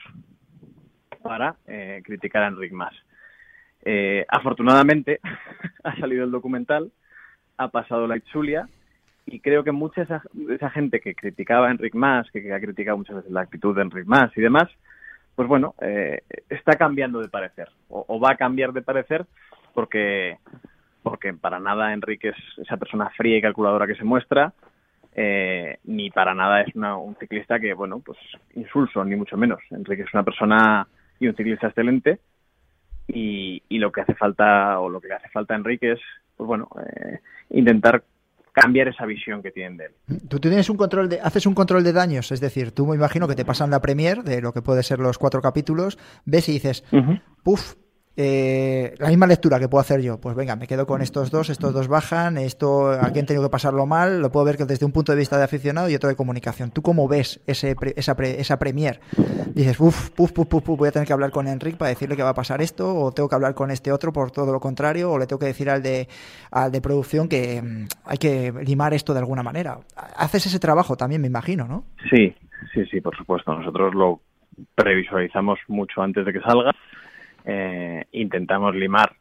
para 1.22 1.56
eh, 1.66 2.02
criticar 2.04 2.44
a 2.44 2.48
Enrique 2.48 2.76
más. 2.76 2.94
Eh, 3.86 4.26
afortunadamente 4.28 5.20
ha 5.84 5.96
salido 5.96 6.26
el 6.26 6.32
documental, 6.32 6.92
ha 7.58 7.70
pasado 7.70 8.06
la 8.06 8.18
Itzulia 8.18 8.68
y 9.26 9.40
creo 9.40 9.64
que 9.64 9.72
mucha 9.72 10.02
esa, 10.02 10.22
esa 10.50 10.70
gente 10.70 11.00
que 11.00 11.16
criticaba 11.16 11.70
a 11.70 11.72
Enrique 11.72 11.98
más, 11.98 12.30
que, 12.32 12.54
ha 12.54 12.60
criticado 12.60 12.98
muchas 12.98 13.18
veces 13.18 13.32
la 13.32 13.42
actitud 13.42 13.74
de 13.74 13.84
Enrique 13.84 14.10
más 14.10 14.36
y 14.38 14.42
demás, 14.42 14.70
pues 15.36 15.48
bueno, 15.48 15.74
eh, 15.82 16.22
está 16.50 16.74
cambiando 16.74 17.20
de 17.22 17.30
parecer 17.30 17.70
o 17.88 18.20
va 18.20 18.32
a 18.32 18.38
cambiar 18.38 18.74
de 18.74 18.82
parecer 18.82 19.26
porque 19.74 20.38
porque 21.04 21.34
para 21.34 21.60
nada 21.60 21.94
Enrique 21.94 22.30
es 22.30 22.36
esa 22.58 22.78
persona 22.78 23.10
fría 23.12 23.38
y 23.38 23.42
calculadora 23.42 23.86
que 23.86 23.96
se 23.96 24.04
muestra 24.04 24.54
eh, 25.16 25.78
ni 25.84 26.10
para 26.10 26.34
nada 26.34 26.62
es 26.62 26.76
una, 26.76 26.98
un 26.98 27.16
ciclista 27.16 27.60
que, 27.60 27.74
bueno, 27.74 28.00
pues 28.00 28.18
insulso, 28.56 29.04
ni 29.06 29.16
mucho 29.16 29.38
menos. 29.38 29.60
Enrique 29.70 30.04
es 30.04 30.14
una 30.14 30.24
persona 30.24 30.88
y 31.20 31.28
un 31.28 31.36
ciclista 31.36 31.68
excelente 31.68 32.20
y, 33.08 33.62
y 33.70 33.78
lo 33.78 33.92
que 33.92 34.02
hace 34.02 34.16
falta, 34.16 34.80
o 34.80 34.90
lo 34.90 35.00
que 35.00 35.10
le 35.10 35.16
hace 35.16 35.30
falta 35.30 35.54
a 35.54 35.58
Enrique 35.58 35.92
es, 35.94 36.00
pues 36.36 36.48
bueno, 36.48 36.68
eh, 36.80 37.20
intentar 37.52 38.04
cambiar 38.54 38.88
esa 38.88 39.06
visión 39.06 39.42
que 39.42 39.52
tienen 39.52 39.78
de 39.78 39.86
él. 39.86 40.20
Tú 40.30 40.40
tienes 40.40 40.70
un 40.70 40.78
control 40.78 41.10
de, 41.10 41.20
haces 41.20 41.46
un 41.46 41.56
control 41.56 41.84
de 41.84 41.92
daños, 41.92 42.32
es 42.32 42.40
decir, 42.40 42.72
tú 42.72 42.86
me 42.86 42.96
imagino 42.96 43.28
que 43.28 43.36
te 43.36 43.46
pasan 43.46 43.72
la 43.72 43.82
premier 43.82 44.24
de 44.24 44.42
lo 44.42 44.54
que 44.54 44.62
puede 44.62 44.84
ser 44.84 45.00
los 45.00 45.18
cuatro 45.18 45.42
capítulos, 45.42 45.98
ves 46.26 46.50
y 46.50 46.54
dices, 46.54 46.84
puf, 47.44 47.76
eh, 48.16 48.94
la 49.00 49.10
misma 49.10 49.26
lectura 49.26 49.60
que 49.60 49.68
puedo 49.68 49.82
hacer 49.82 50.02
yo, 50.02 50.22
pues 50.22 50.36
venga, 50.36 50.56
me 50.56 50.68
quedo 50.68 50.86
con 50.86 51.02
estos 51.02 51.32
dos, 51.32 51.50
estos 51.50 51.74
dos 51.74 51.88
bajan, 51.88 52.38
esto 52.38 52.92
aquí 52.92 53.20
han 53.20 53.26
tenido 53.26 53.44
que 53.44 53.50
pasarlo 53.50 53.88
mal, 53.88 54.22
lo 54.22 54.32
puedo 54.32 54.46
ver 54.46 54.58
desde 54.58 54.86
un 54.86 54.92
punto 54.92 55.12
de 55.12 55.18
vista 55.18 55.38
de 55.38 55.44
aficionado 55.44 55.90
y 55.90 55.96
otro 55.96 56.10
de 56.10 56.16
comunicación. 56.16 56.70
¿Tú 56.70 56.84
cómo 56.84 57.08
ves 57.08 57.42
ese 57.48 57.76
esa, 57.96 58.16
esa 58.22 58.60
premier? 58.60 59.00
Dices, 59.56 59.80
uff, 59.80 60.12
puf, 60.12 60.32
puf, 60.32 60.48
puf, 60.48 60.78
voy 60.78 60.90
a 60.90 60.92
tener 60.92 61.08
que 61.08 61.14
hablar 61.14 61.32
con 61.32 61.48
Enrique 61.48 61.78
para 61.78 61.90
decirle 61.90 62.16
que 62.16 62.22
va 62.22 62.30
a 62.30 62.36
pasar 62.36 62.62
esto, 62.62 62.96
o 62.96 63.12
tengo 63.12 63.28
que 63.28 63.36
hablar 63.36 63.56
con 63.56 63.72
este 63.72 63.92
otro 63.92 64.14
por 64.14 64.30
todo 64.30 64.52
lo 64.52 64.60
contrario, 64.60 65.12
o 65.12 65.18
le 65.18 65.26
tengo 65.26 65.40
que 65.40 65.48
decir 65.48 65.72
al 65.72 65.82
de, 65.82 66.08
al 66.52 66.72
de 66.72 66.82
producción 66.82 67.28
que 67.28 67.64
mm, 67.64 67.86
hay 68.06 68.18
que 68.20 68.54
limar 68.64 68.94
esto 68.94 69.14
de 69.14 69.20
alguna 69.20 69.42
manera. 69.42 69.80
Haces 70.18 70.46
ese 70.46 70.60
trabajo 70.60 70.96
también, 70.96 71.20
me 71.20 71.28
imagino, 71.28 71.68
¿no? 71.68 71.86
Sí, 72.12 72.36
sí, 72.76 72.86
sí, 72.92 73.02
por 73.02 73.18
supuesto. 73.18 73.58
Nosotros 73.58 73.96
lo 73.96 74.22
previsualizamos 74.76 75.58
mucho 75.68 76.04
antes 76.04 76.26
de 76.28 76.34
que 76.34 76.42
salga 76.42 76.74
eh, 77.46 78.06
intentamos 78.12 78.76
limar 78.76 79.14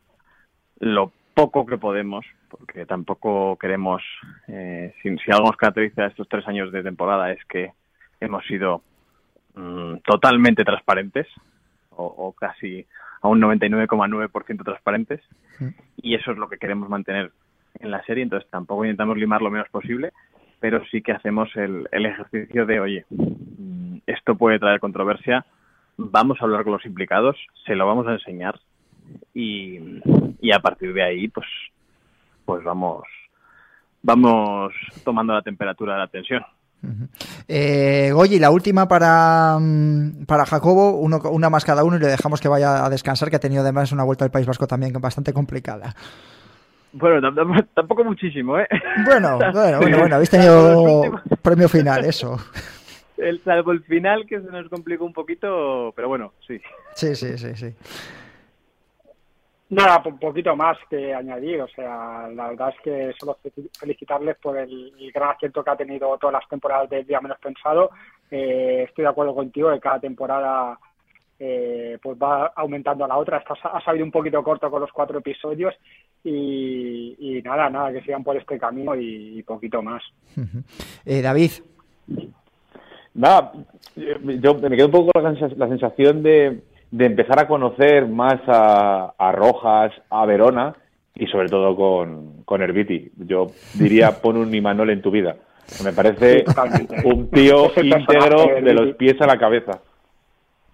lo 0.79 1.13
poco 1.35 1.67
que 1.67 1.79
podemos, 1.79 2.25
porque 2.49 2.87
tampoco 2.87 3.57
queremos, 3.57 4.03
eh, 4.49 4.95
si, 5.03 5.17
si, 5.19 5.31
algo 5.31 5.47
nos 5.47 5.57
caracteriza 5.57 6.07
estos 6.07 6.29
tres 6.29 6.47
años 6.47 6.73
de 6.73 6.83
temporada 6.83 7.33
es 7.33 7.45
que 7.47 7.73
hemos 8.21 8.45
sido 8.47 8.83
mm, 9.55 9.97
totalmente 10.05 10.65
transparentes, 10.65 11.27
o, 11.91 12.05
o, 12.05 12.33
casi 12.33 12.87
a 13.21 13.29
un 13.29 13.41
99,9% 13.41 14.65
transparentes, 14.65 15.21
y 15.97 16.15
eso 16.15 16.33
es 16.33 16.39
lo 16.39 16.49
que 16.49 16.59
queremos 16.59 16.89
mantener 16.89 17.31
en 17.79 17.91
la 17.91 18.03
serie, 18.05 18.23
entonces 18.23 18.49
tampoco 18.51 18.85
intentamos 18.85 19.17
limar 19.17 19.43
lo 19.43 19.51
menos 19.51 19.69
posible, 19.69 20.13
pero 20.61 20.85
sí 20.87 21.03
que 21.03 21.13
hacemos 21.13 21.55
el, 21.57 21.89
el 21.91 22.07
ejercicio 22.07 22.67
de, 22.67 22.81
oye, 22.81 23.07
mm, 23.11 23.99
esto 24.07 24.37
puede 24.37 24.59
traer 24.59 24.81
controversia, 24.81 25.45
vamos 26.11 26.39
a 26.41 26.45
hablar 26.45 26.65
con 26.65 26.73
los 26.73 26.85
implicados, 26.87 27.37
se 27.67 27.75
lo 27.75 27.87
vamos 27.87 28.07
a 28.07 28.13
enseñar 28.13 28.59
y, 29.35 29.79
y 30.41 30.53
a 30.53 30.61
partir 30.61 30.93
de 30.93 31.03
ahí, 31.03 31.29
pues, 31.29 31.47
pues 32.45 32.65
vamos, 32.65 33.05
vamos 34.03 34.73
tomando 35.05 35.33
la 35.35 35.43
temperatura 35.43 35.95
de 35.95 35.99
la 36.01 36.09
tensión. 36.09 36.43
Uh 36.83 36.89
-huh. 36.89 37.09
eh, 37.47 38.11
Goyi, 38.13 38.41
la 38.41 38.51
última 38.51 38.89
para, 38.89 39.57
para 40.27 40.47
Jacobo, 40.47 40.99
uno, 40.99 41.21
una 41.31 41.49
más 41.49 41.65
cada 41.65 41.85
uno 41.85 41.97
y 41.97 42.01
le 42.01 42.09
dejamos 42.09 42.41
que 42.41 42.49
vaya 42.49 42.85
a 42.85 42.91
descansar, 42.91 43.31
que 43.31 43.37
ha 43.37 43.41
tenido 43.41 43.63
además 43.63 43.93
una 43.93 44.03
vuelta 44.03 44.25
al 44.25 44.33
País 44.33 44.47
Vasco 44.47 44.67
también 44.67 44.93
bastante 44.95 45.33
complicada. 45.33 45.95
Bueno, 46.93 47.33
tampoco 47.75 48.05
muchísimo, 48.05 48.59
¿eh? 48.59 48.67
Bueno, 49.07 49.39
bueno, 49.53 49.79
bueno, 49.79 49.99
bueno 49.99 50.15
habéis 50.17 50.31
tenido 50.31 51.23
premio 51.41 51.69
final, 51.69 52.05
eso. 52.05 52.37
El, 53.17 53.43
salvo 53.43 53.73
el 53.73 53.83
final 53.85 54.27
que 54.27 54.41
se 54.41 54.47
nos 54.51 54.69
complicó 54.69 55.05
un 55.05 55.13
poquito, 55.13 55.93
pero 55.95 56.09
bueno, 56.09 56.33
sí. 56.47 56.61
Sí, 56.95 57.15
sí, 57.15 57.37
sí, 57.39 57.55
sí. 57.55 57.75
Nada, 59.71 60.03
un 60.05 60.19
poquito 60.19 60.55
más 60.55 60.77
que 60.91 61.15
añadir, 61.15 61.63
o 61.63 61.69
sea, 61.69 62.29
la 62.29 62.49
verdad 62.49 62.75
es 62.77 62.81
que 62.83 63.13
solo 63.19 63.39
felicitarles 63.79 64.37
por 64.37 64.59
el, 64.59 64.93
el 64.99 65.11
gran 65.13 65.31
acierto 65.31 65.65
que 65.65 65.71
ha 65.71 65.77
tenido 65.77 66.19
todas 66.19 66.35
las 66.35 66.49
temporadas 66.49 66.91
del 66.91 67.07
día 67.07 67.23
menos 67.23 67.39
pensado. 67.39 67.91
Eh, 68.31 68.85
estoy 68.87 69.05
de 69.05 69.11
acuerdo 69.11 69.35
contigo 69.35 69.73
que 69.73 69.81
cada 69.81 69.99
temporada 69.99 70.79
eh, 71.39 71.99
pues 72.03 72.19
va 72.19 72.53
aumentando 72.55 73.07
a 73.07 73.09
la 73.09 73.17
otra. 73.17 73.39
Esta 73.39 73.55
ha 73.55 73.83
salido 73.83 74.05
un 74.05 74.13
poquito 74.13 74.43
corto 74.43 74.71
con 74.71 74.83
los 74.83 74.93
cuatro 74.93 75.21
episodios 75.21 75.75
y, 76.23 77.17
y 77.19 77.43
nada, 77.43 77.71
nada, 77.71 77.93
que 77.93 78.03
sigan 78.03 78.23
por 78.23 78.37
este 78.37 78.59
camino 78.59 78.95
y, 78.95 79.39
y 79.39 79.43
poquito 79.43 79.83
más. 79.83 80.03
Eh, 81.07 81.23
David. 81.23 81.51
Nada, 83.15 83.53
yo 83.95 84.55
me 84.55 84.77
quedo 84.77 84.87
un 84.87 84.93
poco 84.93 85.11
con 85.13 85.25
la 85.25 85.69
sensación 85.69 86.23
de, 86.23 86.63
de 86.91 87.07
empezar 87.07 87.41
a 87.41 87.49
conocer 87.49 88.07
más 88.07 88.41
a, 88.47 89.15
a, 89.19 89.33
Rojas, 89.33 89.93
a 90.11 90.25
Verona 90.27 90.75
y 91.15 91.27
sobre 91.27 91.49
todo 91.49 91.77
con, 91.77 92.43
con 92.45 92.63
Herbiti. 92.63 93.13
Yo 93.17 93.49
diría 93.75 94.13
pon 94.23 94.37
un 94.37 94.55
Imanol 94.55 94.91
en 94.91 95.03
tu 95.03 95.11
vida. 95.11 95.37
Me 95.85 95.93
parece 95.93 96.45
un 97.05 97.31
tío 97.31 97.71
íntegro 97.83 98.61
de 98.63 98.75
los 98.75 98.97
pies 98.97 99.21
a 99.21 99.27
la 99.27 99.39
cabeza. 99.39 99.81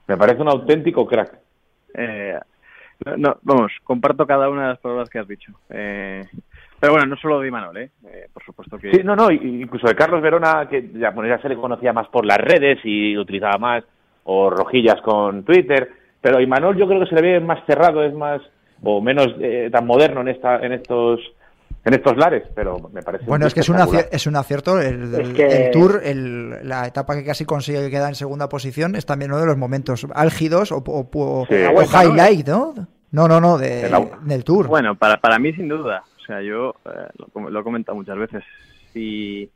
Me 0.07 0.16
parece 0.16 0.42
un 0.42 0.48
auténtico 0.48 1.07
crack. 1.07 1.38
Eh, 1.94 2.38
no, 3.05 3.16
no, 3.16 3.38
vamos, 3.42 3.72
comparto 3.85 4.27
cada 4.27 4.48
una 4.48 4.62
de 4.62 4.68
las 4.70 4.79
palabras 4.79 5.09
que 5.11 5.18
has 5.18 5.29
dicho. 5.29 5.53
Eh, 5.70 6.24
pero 6.81 6.92
bueno, 6.92 7.07
no 7.07 7.16
solo 7.16 7.40
de 7.40 7.48
Imanol, 7.48 7.77
¿eh? 7.77 7.90
¿eh? 8.07 8.29
Por 8.68 8.81
supuesto 8.81 8.96
que... 8.96 8.98
Sí, 8.98 9.02
no, 9.04 9.16
no, 9.16 9.31
incluso 9.31 9.87
de 9.87 9.94
Carlos 9.94 10.22
Verona, 10.22 10.68
que 10.68 10.90
ya, 10.94 11.11
bueno, 11.11 11.28
ya 11.28 11.40
se 11.40 11.48
le 11.48 11.57
conocía 11.57 11.92
más 11.92 12.09
por 12.09 12.24
las 12.24 12.38
redes 12.38 12.78
y 12.85 13.16
utilizaba 13.16 13.59
más, 13.59 13.85
o 14.24 14.50
rojillas 14.50 15.00
con 15.02 15.44
Twitter, 15.44 15.90
pero 16.20 16.40
Imanol 16.40 16.76
yo 16.76 16.87
creo 16.87 17.00
que 17.00 17.07
se 17.07 17.14
le 17.14 17.22
ve 17.22 17.40
más 17.40 17.64
cerrado, 17.66 18.02
es 18.02 18.14
más, 18.14 18.42
o 18.83 19.00
menos 19.00 19.28
eh, 19.40 19.68
tan 19.72 19.87
moderno 19.87 20.20
en, 20.20 20.28
esta, 20.28 20.57
en 20.64 20.72
estos 20.72 21.20
en 21.85 21.94
estos 21.94 22.16
lares, 22.16 22.42
pero 22.54 22.76
me 22.92 23.02
parece 23.02 23.24
bueno 23.24 23.46
es 23.46 23.54
que 23.54 23.61
es 23.61 23.68
un, 23.68 23.76
es 24.11 24.26
un 24.26 24.37
acierto 24.37 24.81
el, 24.81 25.14
el, 25.14 25.20
es 25.20 25.28
que... 25.31 25.46
el 25.46 25.70
Tour 25.70 26.00
el, 26.04 26.68
la 26.68 26.87
etapa 26.87 27.14
que 27.14 27.24
casi 27.24 27.44
consigue 27.44 27.81
que 27.81 27.90
queda 27.90 28.09
en 28.09 28.14
segunda 28.14 28.48
posición 28.48 28.94
es 28.94 29.07
también 29.07 29.31
uno 29.31 29.40
de 29.40 29.46
los 29.46 29.57
momentos 29.57 30.07
álgidos 30.14 30.72
o, 30.72 30.78
o, 30.78 31.09
o, 31.11 31.46
sí. 31.48 31.54
o 31.54 31.83
highlight 31.83 32.46
¿no? 32.48 32.74
no 33.12 33.28
no 33.28 33.40
no 33.40 33.57
de, 33.57 33.90
del 34.22 34.44
Tour. 34.44 34.66
Bueno 34.66 34.96
para, 34.96 35.16
para 35.18 35.38
mí 35.38 35.52
sin 35.54 35.68
duda 35.68 36.02
sea 36.29 36.43
yo 36.43 36.77
eh, 36.85 37.09
lo, 37.35 37.51
lo, 37.51 37.61
he 37.61 37.64
comentado 37.64 37.97
muchas 37.97 38.17
veces 38.17 38.45
si 38.93 39.51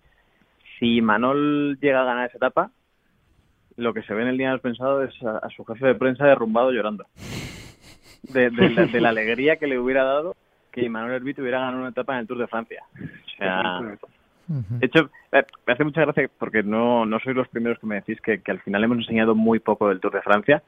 si 0.79 1.01
Manol 1.01 1.79
llega 1.81 2.03
a 2.03 2.05
ganar 2.05 2.29
esa 2.29 2.39
etapa 2.39 2.71
lo 3.77 3.95
que 3.95 4.03
se 4.03 4.15
ve 4.15 4.23
en 4.23 4.29
el 4.29 4.39
día 4.39 4.49
menos 4.49 4.61
pensado 4.61 5.03
es 5.03 5.15
a, 5.23 5.39
a 5.39 5.49
su 5.51 5.65
jefe 5.65 5.87
de 5.87 5.95
prensa 5.95 6.27
derrumbado 6.27 6.73
llorando 6.73 7.07
de, 8.23 8.51
de, 8.51 8.69
de, 8.69 8.87
de 8.87 9.01
la 9.01 9.11
alegría 9.11 9.57
que 9.57 9.67
le 9.67 9.79
hubiera 9.79 10.05
dado 10.05 10.35
que 10.73 10.89
Manuel 10.89 11.17
Herbit 11.17 11.39
hubiera 11.39 11.61
ganado 11.61 11.79
una 11.79 11.91
etapa 11.91 12.15
en 12.15 12.21
el 12.21 12.27
Tour 12.27 12.39
de 12.39 12.47
Francia. 12.49 12.83
O 12.95 13.37
sea, 13.37 13.81
de 14.49 14.87
hecho, 14.87 15.11
me 15.31 15.73
hace 15.73 15.85
mucha 15.85 16.01
gracia 16.01 16.29
porque 16.39 16.63
no, 16.63 17.07
no 17.07 17.21
sois 17.21 17.37
los 17.37 17.49
primeros 17.49 17.79
que 17.79 17.87
me 17.87 17.97
decís 17.97 18.21
que, 18.21 18.41
que, 18.41 18.51
al 18.51 18.61
final 18.61 18.83
hemos 18.83 18.99
enseñado 18.99 19.35
muy 19.35 19.61
poco 19.61 19.89
del 19.89 20.01
Tour 20.01 20.15
de 20.15 20.23
Francia. 20.23 20.63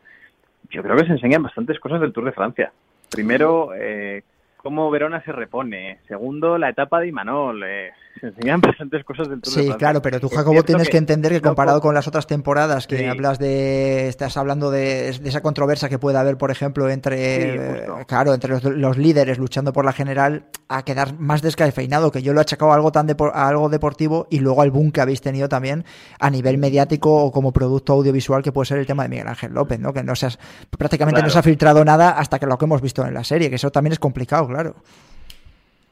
Yo 0.70 0.82
creo 0.82 0.96
que 0.96 1.06
se 1.06 1.12
enseñan 1.12 1.42
bastantes 1.42 1.80
cosas 1.80 2.00
del 2.00 2.12
Tour 2.12 2.26
de 2.26 2.32
Francia. 2.32 2.72
Primero, 3.10 3.70
eh, 3.74 4.22
cómo 4.64 4.90
Verona 4.90 5.22
se 5.22 5.30
repone. 5.30 5.98
Segundo, 6.08 6.56
la 6.56 6.70
etapa 6.70 6.98
de 6.98 7.08
Imanol. 7.08 7.62
Eh, 7.64 7.92
se 8.20 8.26
enseñan 8.28 8.60
bastantes 8.62 9.04
cosas 9.04 9.28
del 9.28 9.40
Tour 9.40 9.52
sí, 9.52 9.60
de 9.60 9.66
Francia. 9.66 9.78
claro, 9.78 10.02
pero 10.02 10.20
tú, 10.20 10.28
Jacobo, 10.28 10.62
tienes 10.62 10.88
que, 10.88 10.92
que, 10.92 10.98
entender 10.98 11.32
que 11.32 11.40
comparado 11.40 11.80
con 11.80 11.94
las 11.94 12.06
otras 12.08 12.26
temporadas 12.26 12.86
que 12.86 12.98
sí. 12.98 13.04
hablas 13.04 13.38
de... 13.38 14.08
Estás 14.08 14.36
hablando 14.36 14.70
de, 14.70 15.12
de, 15.12 15.28
esa 15.28 15.42
controversia 15.42 15.88
que 15.88 15.98
puede 15.98 16.18
haber, 16.18 16.36
por 16.36 16.50
ejemplo, 16.50 16.88
entre... 16.88 17.84
Sí, 17.84 17.92
claro, 18.06 18.34
entre 18.34 18.50
los, 18.50 18.64
los, 18.64 18.98
líderes 18.98 19.38
luchando 19.38 19.72
por 19.72 19.84
la 19.84 19.92
general, 19.92 20.46
a 20.68 20.84
quedar 20.84 21.18
más 21.18 21.42
descafeinado, 21.42 22.10
que 22.12 22.22
yo 22.22 22.32
lo 22.32 22.40
he 22.40 22.42
achacado 22.42 22.72
a 22.72 22.74
algo, 22.74 22.92
tan 22.92 23.08
a 23.10 23.48
algo 23.48 23.68
deportivo 23.68 24.26
y 24.30 24.38
luego 24.38 24.62
al 24.62 24.70
boom 24.70 24.92
que 24.92 25.00
habéis 25.00 25.20
tenido 25.20 25.48
también 25.48 25.84
a 26.18 26.30
nivel 26.30 26.58
mediático 26.58 27.24
o 27.24 27.32
como 27.32 27.52
producto 27.52 27.92
audiovisual 27.92 28.42
que 28.42 28.52
puede 28.52 28.66
ser 28.66 28.78
el 28.78 28.86
tema 28.86 29.02
de 29.04 29.08
Miguel 29.08 29.28
Ángel 29.28 29.52
López, 29.52 29.78
¿no? 29.78 29.92
Que 29.92 30.02
no 30.02 30.16
se 30.16 30.26
has, 30.26 30.38
prácticamente 30.76 31.18
claro. 31.18 31.28
no 31.28 31.32
se 31.32 31.38
ha 31.38 31.42
filtrado 31.42 31.84
nada 31.84 32.10
hasta 32.10 32.38
que 32.38 32.46
lo 32.46 32.58
que 32.58 32.64
hemos 32.64 32.80
visto 32.80 33.04
en 33.04 33.14
la 33.14 33.24
serie, 33.24 33.50
que 33.50 33.56
eso 33.56 33.70
también 33.70 33.92
es 33.92 33.98
complicado, 33.98 34.46
claro. 34.46 34.76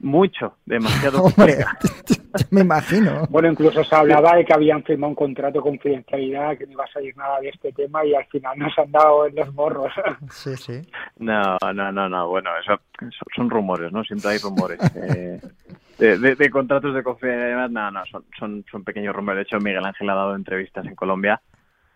Mucho, 0.02 0.56
demasiado. 0.66 1.22
Hombre, 1.22 1.64
me 2.50 2.62
imagino. 2.62 3.24
Bueno, 3.30 3.48
incluso 3.48 3.84
se 3.84 3.94
hablaba 3.94 4.34
de 4.34 4.44
que 4.44 4.52
habían 4.52 4.82
firmado 4.82 5.10
un 5.10 5.14
contrato 5.14 5.58
de 5.58 5.62
confidencialidad, 5.62 6.58
que 6.58 6.66
no 6.66 6.72
iba 6.72 6.84
a 6.84 6.92
salir 6.92 7.16
nada 7.16 7.38
de 7.40 7.50
este 7.50 7.72
tema 7.72 8.04
y 8.04 8.12
al 8.12 8.26
final 8.26 8.58
nos 8.58 8.76
han 8.76 8.90
dado 8.90 9.26
en 9.26 9.36
los 9.36 9.54
morros. 9.54 9.92
Sí, 10.30 10.56
sí. 10.56 10.82
No, 11.18 11.56
no, 11.72 11.92
no, 11.92 12.08
no. 12.08 12.28
Bueno, 12.28 12.50
eso 12.58 12.80
son 13.36 13.48
rumores, 13.48 13.92
¿no? 13.92 14.02
Siempre 14.02 14.30
hay 14.32 14.38
rumores. 14.38 14.78
eh, 14.96 15.40
de, 15.98 16.18
de, 16.18 16.34
de, 16.34 16.50
contratos 16.50 16.94
de 16.94 17.02
confidencialidad, 17.02 17.70
no, 17.70 17.90
no, 17.92 18.04
son, 18.06 18.24
son, 18.36 18.64
son 18.70 18.82
pequeños 18.82 19.14
rumores. 19.14 19.36
De 19.38 19.42
hecho, 19.42 19.60
Miguel 19.64 19.84
Ángel 19.84 20.10
ha 20.10 20.14
dado 20.14 20.34
entrevistas 20.34 20.84
en 20.84 20.96
Colombia 20.96 21.40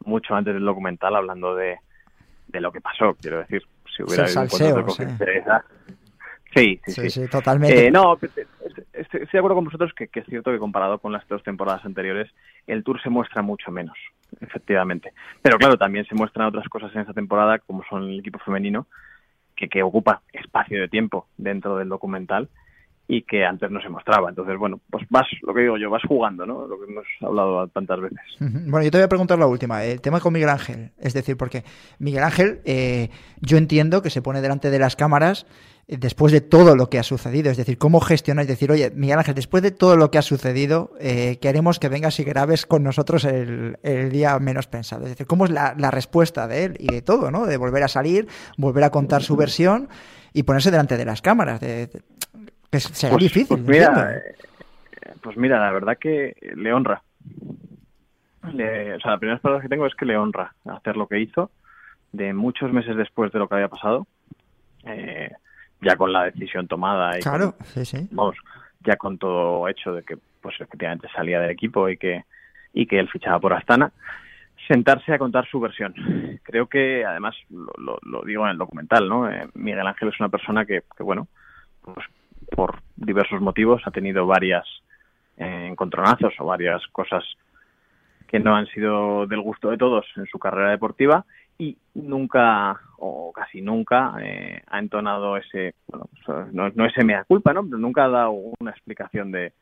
mucho 0.05 0.35
antes 0.37 0.55
del 0.55 0.65
documental 0.65 1.17
hablando 1.17 1.57
de, 1.57 1.79
de 2.47 2.61
lo 2.61 2.71
que 2.71 2.81
pasó. 2.81 3.17
Quiero 3.21 3.39
decir, 3.39 3.63
si 3.97 4.05
hubiera 4.05 4.25
habido 4.25 4.43
un 4.43 4.49
contrato 4.49 4.77
de 4.77 4.85
confidencialidad. 4.85 5.63
Sí 5.89 5.96
Sí, 6.57 6.81
sí, 6.87 6.93
sí, 6.93 7.11
sí. 7.11 7.29
totalmente. 7.29 7.87
Eh, 7.87 7.91
no, 7.91 8.19
estoy 8.93 9.21
de 9.21 9.39
acuerdo 9.39 9.57
con 9.57 9.65
vosotros 9.67 9.93
que, 9.95 10.09
que, 10.09 10.21
es 10.21 10.27
cierto 10.27 10.51
que 10.51 10.59
comparado 10.59 10.99
con 10.99 11.13
las 11.13 11.27
dos 11.29 11.43
temporadas 11.43 11.85
anteriores, 11.85 12.31
el 12.67 12.83
Tour 12.83 13.01
se 13.03 13.11
muestra 13.11 13.43
mucho 13.43 13.71
menos, 13.71 13.97
efectivamente. 14.41 15.13
Pero 15.43 15.59
claro, 15.59 15.77
también 15.77 16.07
se 16.07 16.15
muestran 16.15 16.49
otras 16.49 16.69
cosas 16.69 16.95
en 16.95 17.03
esta 17.03 17.13
temporada, 17.13 17.59
como 17.59 17.85
son 17.89 18.05
el 18.05 18.21
equipo 18.21 18.39
femenino, 18.39 18.87
que, 19.55 19.69
que 19.69 19.83
ocupa 19.83 20.23
espacio 20.33 20.81
de 20.81 20.89
tiempo 20.89 21.29
dentro 21.37 21.77
del 21.77 21.89
documental 21.89 22.49
y 23.09 23.23
que 23.23 23.45
antes 23.45 23.71
no 23.71 23.81
se 23.81 23.89
mostraba. 23.89 24.29
Entonces, 24.29 24.59
bueno, 24.59 24.81
pues 24.91 25.05
vas, 25.11 25.27
lo 25.43 25.55
que 25.55 25.63
digo 25.63 25.77
yo, 25.79 25.91
vas 25.91 26.03
jugando, 26.07 26.45
¿no? 26.45 26.67
Lo 26.67 26.79
que 26.79 26.91
hemos 26.91 27.05
hablado 27.21 27.69
tantas 27.69 28.01
veces. 28.01 28.19
Bueno, 28.41 28.83
yo 28.83 28.91
te 28.91 28.99
voy 28.99 29.05
a 29.05 29.09
preguntar 29.09 29.39
la 29.39 29.47
última, 29.47 29.85
el 29.85 30.01
tema 30.01 30.21
con 30.21 30.33
Miguel 30.33 30.49
Ángel. 30.49 30.91
Es 30.99 31.15
decir, 31.15 31.37
porque 31.37 31.63
Miguel 31.99 32.25
Ángel, 32.25 32.61
eh, 32.65 33.11
yo 33.41 33.59
entiendo 33.59 34.03
que 34.03 34.11
se 34.11 34.23
pone 34.23 34.41
delante 34.41 34.71
de 34.71 34.79
las 34.81 34.97
cámaras 34.97 35.47
eh, 35.87 35.99
después 35.99 36.33
de 36.33 36.41
todo 36.41 36.75
lo 36.75 36.91
que 36.91 36.99
ha 36.99 37.05
sucedido. 37.05 37.51
Es 37.51 37.57
decir, 37.57 37.79
cómo 37.79 38.01
gestionáis, 38.01 38.49
decir, 38.49 38.73
oye, 38.73 38.91
Miguel 38.91 39.19
Ángel, 39.19 39.37
después 39.37 39.63
de 39.63 39.71
todo 39.71 39.97
lo 39.97 40.11
que 40.11 40.19
ha 40.19 40.23
sucedido, 40.23 40.91
eh, 40.99 41.39
queremos 41.41 41.79
que 41.79 41.89
vengas 41.89 42.19
y 42.19 42.25
grabes 42.25 42.67
con 42.67 42.83
nosotros 42.83 43.25
el, 43.25 43.77
día 44.11 44.37
menos 44.41 44.67
pensado. 44.67 45.05
Es 45.05 45.11
decir, 45.11 45.29
cómo 45.29 45.45
es 45.45 45.53
la, 45.53 45.77
la 45.79 45.93
respuesta 45.93 46.49
de 46.49 46.65
él 46.65 46.77
y 46.81 46.89
de 46.89 47.03
todo, 47.03 47.31
¿no? 47.31 47.47
De 47.47 47.57
volver 47.57 47.85
a 47.85 47.89
salir, 47.89 48.27
volver 48.57 48.83
a 48.83 48.91
contar 48.91 49.23
su 49.23 49.37
versión 49.37 49.89
y 50.33 50.43
ponerse 50.43 50.71
delante 50.71 50.97
de 50.99 51.05
las 51.07 51.23
cámaras. 51.23 51.61
Que 52.71 52.81
será 52.81 53.13
Pues- 53.13 53.23
difícil. 53.25 53.47
Pues 53.65 53.69
mira, 53.69 54.17
eh, 54.17 54.35
pues 55.23 55.37
mira, 55.37 55.59
la 55.61 55.71
verdad 55.73 55.99
que 55.99 56.37
le 56.57 56.73
honra. 56.73 57.03
Le- 58.53 58.95
o 58.95 59.01
sea, 59.01 59.13
las 59.13 59.19
primeras 59.21 59.41
palabras 59.41 59.63
que 59.63 59.69
tengo 59.69 59.87
es 59.87 59.95
que 59.95 60.05
le 60.05 60.17
honra 60.17 60.55
hacer 60.67 60.97
lo 60.97 61.09
que 61.09 61.19
hizo 61.21 61.51
de 62.13 62.33
muchos 62.33 62.73
meses 62.73 62.97
después 62.97 63.33
de 63.33 63.39
lo 63.41 63.49
que 63.49 63.57
había 63.57 63.69
pasado, 63.69 64.07
eh, 64.85 65.31
ya 65.81 65.97
con 65.97 66.13
la 66.13 66.25
decisión 66.25 66.69
tomada 66.69 67.19
y 67.19 67.23
Claro, 67.23 67.57
con- 67.57 67.67
sí, 67.67 67.85
sí. 67.85 68.09
vamos, 68.13 68.37
ya 68.85 68.97
con 68.97 69.19
todo 69.19 69.69
hecho 69.69 69.93
de 69.93 70.03
que 70.05 70.17
pues 70.41 70.55
efectivamente 70.61 71.09
salía 71.15 71.41
del 71.41 71.51
equipo 71.51 71.89
y 71.89 71.97
que 71.97 72.25
y 72.73 72.87
que 72.87 72.99
él 73.01 73.09
fichaba 73.09 73.41
por 73.41 73.55
Astana, 73.55 73.91
sentarse 74.69 75.13
a 75.15 75.19
contar 75.19 75.47
su 75.49 75.59
versión. 75.59 75.95
Creo 76.43 76.67
que 76.67 77.05
además 77.07 77.35
lo, 77.51 77.73
lo- 77.79 77.99
lo 78.03 78.23
digo 78.23 78.45
en 78.45 78.51
el 78.51 78.59
documental, 78.59 79.09
¿no? 79.09 79.31
Eh, 79.31 79.49
Miguel 79.55 79.87
Ángel 79.87 80.09
es 80.11 80.21
una 80.21 80.29
persona 80.29 80.67
que, 80.67 80.83
que, 80.97 81.03
bueno, 81.03 81.27
pues 81.83 82.07
por 82.55 82.81
diversos 82.97 83.41
motivos 83.41 83.83
ha 83.87 83.91
tenido 83.91 84.27
varias 84.27 84.67
eh, 85.37 85.69
encontronazos 85.71 86.35
o 86.39 86.47
varias 86.47 86.87
cosas 86.89 87.25
que 88.27 88.39
no 88.41 88.57
han 88.57 88.67
sido 88.67 89.27
del 89.27 89.41
gusto 89.41 89.71
de 89.71 89.79
todos 89.79 90.07
en 90.17 90.27
su 90.27 90.39
carrera 90.39 90.71
deportiva 90.71 91.25
y 91.59 91.77
nunca 91.95 92.81
o 92.99 93.33
casi 93.33 93.61
nunca 93.63 94.15
eh, 94.21 94.63
ha 94.67 94.79
entonado 94.79 95.37
ese 95.37 95.75
bueno 95.87 96.09
no, 96.53 96.71
no 96.75 96.87
ese 96.87 97.05
mea 97.05 97.25
culpa 97.25 97.53
no 97.53 97.65
pero 97.65 97.79
nunca 97.79 98.05
ha 98.05 98.09
dado 98.09 98.31
una 98.61 98.71
explicación 98.73 99.31
de, 99.33 99.53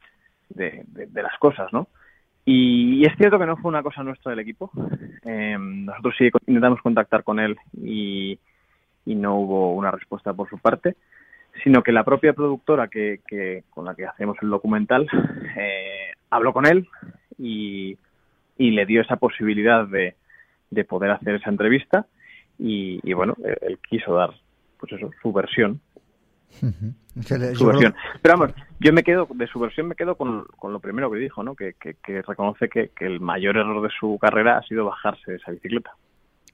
de, 0.49 0.85
de- 0.89 1.07
de 1.07 1.23
las 1.23 1.37
cosas 1.39 1.73
no 1.73 1.89
y, 2.47 3.07
es 3.07 3.17
cierto 3.17 3.39
que 3.39 3.47
no 3.47 3.57
fue 3.57 3.71
una 3.71 3.83
cosa 3.83 4.03
nuestra 4.03 4.29
del 4.29 4.41
equipo. 4.41 4.71
Eh, 5.25 5.57
nosotros 5.59 6.15
sí 6.19 6.29
intentamos 6.47 6.83
contactar 6.83 7.25
con 7.25 7.41
él 7.41 7.57
y, 7.83 8.39
y 9.07 9.15
no 9.15 9.37
hubo 9.37 9.73
una 9.75 9.91
respuesta 9.91 10.35
por 10.35 10.51
su 10.51 10.59
parte 10.59 10.95
sino 11.63 11.83
que 11.83 11.93
la 11.93 12.05
propia 12.05 12.33
productora 12.33 12.89
que, 12.89 13.21
que 13.27 13.65
con 13.71 13.85
la 13.85 13.95
que 13.95 14.07
hacemos 14.07 14.37
el 14.43 14.51
documental 14.51 15.07
eh, 15.57 16.13
habló 16.31 16.53
con 16.53 16.67
él 16.67 16.89
y, 17.39 17.97
y 18.59 18.71
le 18.73 18.87
dio 18.87 19.01
esa 19.03 19.17
posibilidad 19.17 19.87
de, 19.87 20.15
de 20.71 20.85
poder 20.85 21.11
hacer 21.13 21.37
esa 21.37 21.51
entrevista 21.51 22.07
y, 22.59 23.01
y 23.03 23.13
bueno, 23.13 23.35
él, 23.45 23.57
él 23.63 23.79
quiso 23.89 24.15
dar 24.15 24.31
pues 24.79 24.93
eso, 24.93 25.11
su 25.23 25.33
versión. 25.33 25.81
Su 26.51 26.69
creo- 27.25 27.67
versión. 27.67 27.95
Pero 28.23 28.39
vamos, 28.39 28.55
yo 28.81 28.93
me 28.93 29.03
quedo, 29.03 29.27
de 29.35 29.47
su 29.47 29.59
versión 29.59 29.89
me 29.89 29.95
quedo 29.95 30.17
con, 30.17 30.45
con 30.57 30.73
lo 30.73 30.81
primero 30.81 31.11
que 31.11 31.19
dijo, 31.19 31.43
¿no? 31.43 31.55
Que, 31.55 31.75
que, 31.81 31.95
que 31.95 32.23
reconoce 32.23 32.69
que, 32.69 32.91
que 32.91 33.07
el 33.07 33.21
mayor 33.21 33.57
error 33.57 33.83
de 33.83 33.89
su 33.99 34.19
carrera 34.21 34.59
ha 34.59 34.63
sido 34.63 34.85
bajarse 34.85 35.31
de 35.33 35.37
esa 35.39 35.53
bicicleta. 35.53 35.93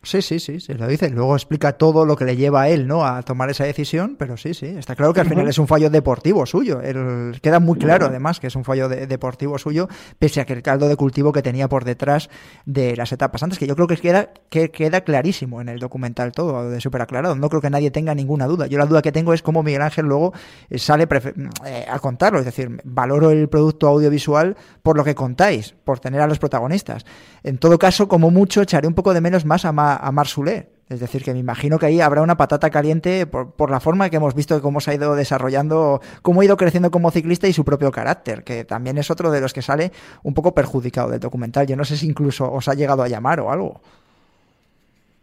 Sí, 0.02 0.22
sí, 0.22 0.40
sí, 0.40 0.60
se 0.60 0.74
lo 0.76 0.86
dice. 0.86 1.10
Luego 1.10 1.36
explica 1.36 1.72
todo 1.74 2.06
lo 2.06 2.16
que 2.16 2.24
le 2.24 2.34
lleva 2.34 2.62
a 2.62 2.68
él, 2.70 2.86
¿no? 2.86 3.04
A 3.04 3.20
tomar 3.22 3.50
esa 3.50 3.64
decisión, 3.64 4.16
pero 4.18 4.38
sí, 4.38 4.54
sí. 4.54 4.64
Está 4.64 4.96
claro 4.96 5.12
que 5.12 5.20
al 5.20 5.28
final 5.28 5.46
es 5.46 5.58
un 5.58 5.66
fallo 5.66 5.90
deportivo 5.90 6.46
suyo. 6.46 6.80
Él- 6.80 7.38
queda 7.42 7.60
muy 7.60 7.78
claro, 7.78 8.06
además, 8.06 8.40
que 8.40 8.46
es 8.46 8.56
un 8.56 8.64
fallo 8.64 8.88
de- 8.88 9.06
deportivo 9.06 9.58
suyo, 9.58 9.88
pese 10.18 10.40
a 10.40 10.46
que 10.46 10.54
el 10.54 10.62
caldo 10.62 10.88
de 10.88 10.96
cultivo 10.96 11.32
que 11.32 11.42
tenía 11.42 11.68
por 11.68 11.84
detrás 11.84 12.30
de 12.64 12.96
las 12.96 13.12
etapas 13.12 13.42
antes, 13.42 13.58
que 13.58 13.66
yo 13.66 13.74
creo 13.76 13.86
que 13.86 13.98
queda, 13.98 14.30
que 14.48 14.70
queda 14.70 15.02
clarísimo 15.02 15.60
en 15.60 15.68
el 15.68 15.78
documental 15.78 16.32
todo, 16.32 16.70
de 16.70 16.80
súper 16.80 17.02
aclarado. 17.02 17.34
No 17.36 17.50
creo 17.50 17.60
que 17.60 17.68
nadie 17.68 17.90
tenga 17.90 18.14
ninguna 18.14 18.46
duda. 18.46 18.68
Yo 18.68 18.78
la 18.78 18.86
duda 18.86 19.02
que 19.02 19.12
tengo 19.12 19.34
es 19.34 19.42
cómo 19.42 19.62
Miguel 19.62 19.82
Ángel 19.82 20.06
luego 20.06 20.32
eh, 20.70 20.78
sale 20.78 21.06
prefe- 21.06 21.34
eh, 21.66 21.84
a 21.90 21.98
contarlo. 21.98 22.38
Es 22.38 22.46
decir, 22.46 22.80
valoro 22.84 23.30
el 23.30 23.50
producto 23.50 23.86
audiovisual 23.88 24.56
por 24.82 24.96
lo 24.96 25.04
que 25.04 25.14
contáis, 25.14 25.74
por 25.84 26.00
tener 26.00 26.22
a 26.22 26.26
los 26.26 26.38
protagonistas. 26.38 27.04
En 27.42 27.58
todo 27.58 27.78
caso, 27.78 28.08
como 28.08 28.30
mucho, 28.30 28.62
echaré 28.62 28.88
un 28.88 28.94
poco 28.94 29.12
de 29.12 29.20
menos 29.20 29.44
más 29.44 29.66
a, 29.66 29.72
Ma- 29.72 29.89
a. 29.94 30.68
Es 30.88 30.98
decir, 30.98 31.22
que 31.22 31.32
me 31.32 31.38
imagino 31.38 31.78
que 31.78 31.86
ahí 31.86 32.00
habrá 32.00 32.20
una 32.20 32.36
patata 32.36 32.68
caliente 32.68 33.24
por, 33.24 33.52
por 33.54 33.70
la 33.70 33.78
forma 33.78 34.10
que 34.10 34.16
hemos 34.16 34.34
visto 34.34 34.60
cómo 34.60 34.80
se 34.80 34.90
ha 34.90 34.94
ido 34.94 35.14
desarrollando, 35.14 36.00
cómo 36.22 36.40
ha 36.40 36.44
ido 36.44 36.56
creciendo 36.56 36.90
como 36.90 37.12
ciclista 37.12 37.46
y 37.46 37.52
su 37.52 37.64
propio 37.64 37.92
carácter, 37.92 38.42
que 38.42 38.64
también 38.64 38.98
es 38.98 39.08
otro 39.08 39.30
de 39.30 39.40
los 39.40 39.52
que 39.52 39.62
sale 39.62 39.92
un 40.24 40.34
poco 40.34 40.52
perjudicado 40.52 41.10
del 41.10 41.20
documental. 41.20 41.66
Yo 41.68 41.76
no 41.76 41.84
sé 41.84 41.96
si 41.96 42.08
incluso 42.08 42.50
os 42.50 42.66
ha 42.68 42.74
llegado 42.74 43.04
a 43.04 43.08
llamar 43.08 43.38
o 43.38 43.52
algo. 43.52 43.80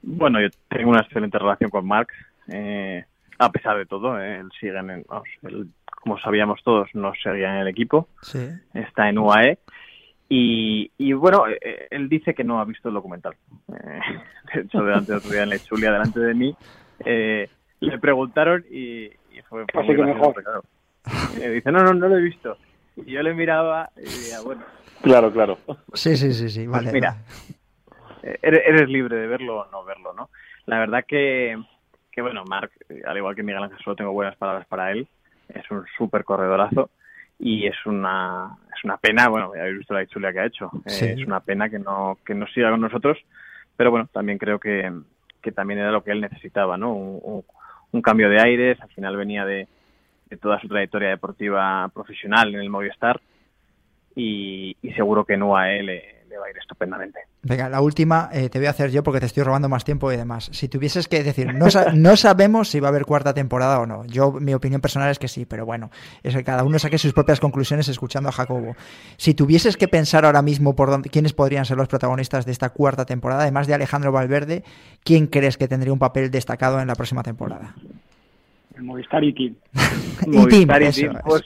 Bueno, 0.03 0.39
yo 0.41 0.47
tengo 0.69 0.91
una 0.91 1.01
excelente 1.01 1.37
relación 1.37 1.69
con 1.69 1.85
Mark, 1.85 2.07
eh, 2.47 3.03
a 3.39 3.51
pesar 3.51 3.77
de 3.77 3.85
todo, 3.85 4.19
eh, 4.21 4.37
él 4.39 4.49
sigue 4.59 4.77
en, 4.77 4.89
el- 4.89 5.05
como 6.01 6.17
sabíamos 6.19 6.61
todos, 6.63 6.87
no 6.93 7.11
seguía 7.21 7.49
en 7.55 7.57
el 7.61 7.67
equipo, 7.67 8.07
Sí. 8.21 8.47
está 8.73 9.09
en 9.09 9.17
UAE. 9.17 9.59
Y, 10.29 10.91
y 10.97 11.13
bueno, 11.13 11.45
eh, 11.47 11.87
él 11.89 12.09
dice 12.09 12.33
que 12.33 12.43
no 12.43 12.59
ha 12.59 12.65
visto 12.65 12.89
el 12.89 12.95
documental. 12.95 13.35
Eh, 13.69 13.99
de 14.55 14.61
hecho, 14.61 14.83
delante 14.83 15.11
de 15.13 15.17
otro 15.19 15.31
día 15.31 15.43
en 15.43 15.49
la 15.49 15.59
Chulia, 15.59 15.91
delante 15.91 16.19
de 16.19 16.33
mí, 16.33 16.55
eh, 17.05 17.49
le 17.79 17.99
preguntaron 17.99 18.65
y, 18.69 19.05
y 19.05 19.41
fue, 19.47 19.65
fue 19.71 19.81
Así 19.81 19.87
muy 19.87 19.95
que 19.95 20.01
gracioso. 20.03 20.63
Eh, 21.41 21.49
dice, 21.51 21.71
no, 21.71 21.83
no, 21.83 21.93
no 21.93 22.07
lo 22.09 22.17
he 22.17 22.21
visto. 22.21 22.57
Y 22.97 23.11
yo 23.11 23.21
le 23.23 23.33
miraba 23.33 23.89
y 23.95 24.01
decía, 24.01 24.41
bueno, 24.41 24.63
Claro, 25.01 25.31
claro. 25.31 25.57
Sí, 25.93 26.17
sí, 26.17 26.33
sí, 26.33 26.49
sí. 26.49 26.67
pues 26.67 26.83
Vale. 26.83 26.91
mira, 26.91 27.17
eh, 28.23 28.39
eres, 28.41 28.61
eres 28.65 28.89
libre 28.89 29.15
de 29.15 29.27
verlo 29.27 29.59
o 29.61 29.71
no 29.71 29.83
verlo, 29.85 30.13
¿no? 30.13 30.29
La 30.65 30.79
verdad 30.79 31.05
que, 31.07 31.57
que 32.11 32.21
bueno, 32.21 32.43
Marc, 32.45 32.71
eh, 32.89 33.01
al 33.05 33.17
igual 33.17 33.35
que 33.35 33.43
Miguel 33.43 33.63
Ángel, 33.63 33.77
solo 33.83 33.95
tengo 33.95 34.11
buenas 34.11 34.35
palabras 34.35 34.65
para 34.67 34.91
él. 34.91 35.07
Es 35.49 35.69
un 35.71 35.85
súper 35.97 36.23
corredorazo 36.23 36.89
y 37.39 37.67
es 37.67 37.75
una, 37.85 38.57
es 38.77 38.83
una 38.83 38.97
pena, 38.97 39.27
bueno, 39.27 39.53
ya 39.55 39.61
habéis 39.61 39.79
visto 39.79 39.93
la 39.93 40.05
chulia 40.05 40.31
que 40.31 40.39
ha 40.39 40.45
hecho. 40.45 40.69
Eh, 40.85 40.89
es 41.21 41.25
una 41.27 41.39
pena 41.39 41.69
que 41.69 41.79
no, 41.79 42.17
que 42.25 42.33
no 42.35 42.47
siga 42.47 42.69
con 42.71 42.81
nosotros, 42.81 43.17
pero 43.75 43.91
bueno, 43.91 44.07
también 44.11 44.37
creo 44.37 44.59
que, 44.59 44.91
que 45.41 45.51
también 45.51 45.79
era 45.79 45.91
lo 45.91 46.03
que 46.03 46.11
él 46.11 46.21
necesitaba, 46.21 46.77
¿no? 46.77 46.93
Un, 46.93 47.19
un- 47.23 47.45
un 47.89 48.01
cambio 48.01 48.29
de 48.29 48.41
aires, 48.41 48.77
al 48.81 48.89
final 48.89 49.15
venía 49.15 49.45
de, 49.45 49.65
de 50.29 50.37
toda 50.37 50.59
su 50.59 50.67
trayectoria 50.67 51.07
deportiva 51.09 51.89
profesional 51.93 52.53
en 52.53 52.59
el 52.59 52.69
Movistar 52.69 53.21
y, 54.15 54.75
y 54.81 54.91
seguro 54.93 55.23
que 55.25 55.35
en 55.35 55.43
UAE 55.43 55.83
le, 55.83 56.15
le 56.29 56.37
va 56.37 56.45
a 56.45 56.49
ir 56.49 56.57
estupendamente. 56.57 57.19
Venga, 57.43 57.69
la 57.69 57.81
última 57.81 58.29
eh, 58.33 58.49
te 58.49 58.59
voy 58.59 58.67
a 58.67 58.71
hacer 58.71 58.91
yo 58.91 59.01
porque 59.03 59.19
te 59.19 59.25
estoy 59.27 59.43
robando 59.43 59.69
más 59.69 59.85
tiempo 59.85 60.11
y 60.11 60.17
demás. 60.17 60.49
Si 60.51 60.67
tuvieses 60.67 61.07
que 61.07 61.23
decir, 61.23 61.53
no, 61.53 61.69
sa- 61.69 61.91
no 61.93 62.15
sabemos 62.17 62.69
si 62.69 62.79
va 62.79 62.87
a 62.87 62.91
haber 62.91 63.05
cuarta 63.05 63.33
temporada 63.33 63.79
o 63.79 63.85
no. 63.85 64.05
Yo, 64.05 64.31
mi 64.33 64.53
opinión 64.53 64.81
personal 64.81 65.09
es 65.09 65.19
que 65.19 65.27
sí, 65.27 65.45
pero 65.45 65.65
bueno, 65.65 65.89
es 66.23 66.35
que 66.35 66.43
cada 66.43 66.63
uno 66.63 66.77
saque 66.79 66.97
sus 66.97 67.13
propias 67.13 67.39
conclusiones 67.39 67.87
escuchando 67.87 68.29
a 68.29 68.31
Jacobo. 68.33 68.75
Si 69.17 69.33
tuvieses 69.33 69.77
que 69.77 69.87
pensar 69.87 70.25
ahora 70.25 70.41
mismo 70.41 70.75
por 70.75 70.89
dónde, 70.89 71.09
quiénes 71.09 71.33
podrían 71.33 71.65
ser 71.65 71.77
los 71.77 71.87
protagonistas 71.87 72.45
de 72.45 72.51
esta 72.51 72.69
cuarta 72.69 73.05
temporada, 73.05 73.43
además 73.43 73.67
de 73.67 73.73
Alejandro 73.73 74.11
Valverde, 74.11 74.63
¿quién 75.03 75.27
crees 75.27 75.57
que 75.57 75.67
tendría 75.67 75.93
un 75.93 75.99
papel 75.99 76.29
destacado 76.31 76.79
en 76.81 76.87
la 76.87 76.95
próxima 76.95 77.23
temporada? 77.23 77.73
El 78.75 78.83
Movistar 78.83 79.23
y 79.23 79.33
Team. 79.33 79.55
Movistar 80.27 80.83
y 80.83 80.91
Team, 80.91 81.15
es. 81.15 81.23
pues, 81.23 81.43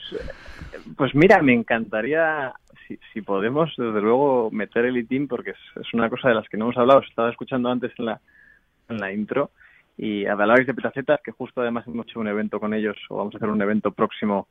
pues 0.96 1.14
mira, 1.14 1.40
me 1.40 1.54
encantaría, 1.54 2.52
si, 2.86 2.98
si 3.12 3.22
podemos, 3.22 3.72
desde 3.76 4.00
luego, 4.00 4.50
meter 4.50 4.84
el 4.86 4.96
e-team, 4.96 5.28
porque 5.28 5.50
es, 5.50 5.94
una 5.94 6.08
cosa 6.10 6.28
de 6.28 6.34
las 6.34 6.48
que 6.48 6.56
no 6.56 6.66
hemos 6.66 6.76
hablado. 6.78 7.00
Os 7.00 7.08
estaba 7.08 7.30
escuchando 7.30 7.70
antes 7.70 7.92
en 7.98 8.06
la, 8.06 8.20
en 8.88 8.98
la 8.98 9.12
intro 9.12 9.50
y 9.96 10.26
hablabais 10.26 10.66
de 10.66 10.74
Petacetas, 10.74 11.20
que 11.22 11.32
justo 11.32 11.60
además 11.60 11.86
hemos 11.86 12.06
hecho 12.06 12.20
un 12.20 12.28
evento 12.28 12.58
con 12.60 12.74
ellos, 12.74 12.96
o 13.08 13.16
vamos 13.16 13.34
a 13.34 13.38
hacer 13.38 13.48
un 13.48 13.60
evento 13.62 13.92
próximo 13.92 14.48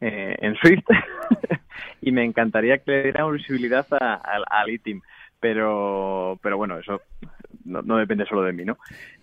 eh, 0.00 0.36
en 0.40 0.54
Swift, 0.56 0.84
y 2.02 2.12
me 2.12 2.24
encantaría 2.24 2.78
que 2.78 2.90
le 2.90 3.02
diéramos 3.04 3.34
visibilidad 3.34 3.86
a- 4.00 4.14
al 4.14 4.44
al 4.48 4.68
e-team. 4.70 5.00
Pero, 5.38 6.38
pero 6.42 6.56
bueno, 6.56 6.78
eso 6.78 7.02
no, 7.64 7.82
no 7.82 7.98
depende 7.98 8.24
solo 8.26 8.42
de 8.42 8.52
mí, 8.52 8.64
¿no? 8.64 8.78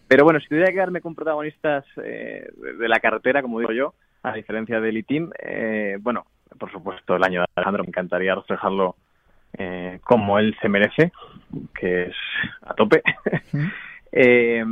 Pero 0.08 0.24
bueno, 0.24 0.40
si 0.40 0.48
tuviera 0.48 0.68
que 0.68 0.74
quedarme 0.76 1.02
con 1.02 1.16
protagonistas 1.16 1.86
eh, 2.04 2.48
de 2.80 2.88
la 2.88 3.00
carretera, 3.00 3.42
como 3.42 3.60
digo 3.60 3.72
yo, 3.72 3.94
a 4.22 4.34
diferencia 4.34 4.80
del 4.80 4.98
e-team, 4.98 5.32
eh, 5.40 5.98
bueno, 6.00 6.26
por 6.58 6.72
supuesto, 6.72 7.16
el 7.16 7.24
año 7.24 7.42
de 7.42 7.48
Alejandro 7.56 7.84
me 7.84 7.90
encantaría 7.90 8.36
reflejarlo 8.36 8.96
eh, 9.58 10.00
como 10.04 10.40
él 10.40 10.56
se 10.62 10.70
merece, 10.70 11.12
que 11.74 12.04
es 12.04 12.16
a 12.62 12.74
tope. 12.74 13.02
Eh, 14.16 14.64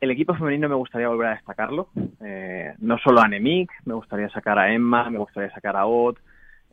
el 0.00 0.10
equipo 0.10 0.34
femenino 0.34 0.68
me 0.68 0.74
gustaría 0.74 1.08
volver 1.08 1.28
a 1.28 1.34
destacarlo. 1.34 1.88
Eh, 2.20 2.74
no 2.78 2.98
solo 2.98 3.20
a 3.20 3.28
Nemik, 3.28 3.70
me 3.84 3.94
gustaría 3.94 4.28
sacar 4.30 4.58
a 4.58 4.72
Emma, 4.72 5.08
me 5.10 5.18
gustaría 5.18 5.50
sacar 5.50 5.76
a 5.76 5.86
Ott, 5.86 6.18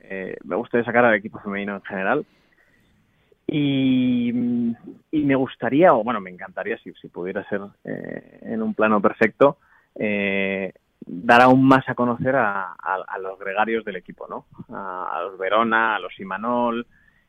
eh, 0.01 0.35
me 0.43 0.55
gustaría 0.55 0.83
sacar 0.83 1.05
al 1.05 1.15
equipo 1.15 1.39
femenino 1.39 1.75
en 1.75 1.81
general. 1.83 2.25
Y, 3.47 4.29
y 5.11 5.23
me 5.23 5.35
gustaría, 5.35 5.93
o 5.93 6.03
bueno, 6.03 6.21
me 6.21 6.29
encantaría, 6.29 6.77
si, 6.79 6.91
si 6.93 7.07
pudiera 7.07 7.47
ser 7.49 7.61
eh, 7.83 8.39
en 8.41 8.61
un 8.61 8.73
plano 8.73 9.01
perfecto, 9.01 9.57
eh, 9.95 10.73
dar 11.05 11.41
aún 11.41 11.67
más 11.67 11.87
a 11.89 11.95
conocer 11.95 12.35
a, 12.35 12.75
los 13.19 13.37
gregarios 13.39 13.83
del 13.83 13.97
equipo, 13.97 14.27
¿no? 14.27 14.45
A, 14.75 15.21
los 15.23 15.37
Verona, 15.37 15.95
a 15.95 15.99
los 15.99 16.17
Imanol, 16.19 16.85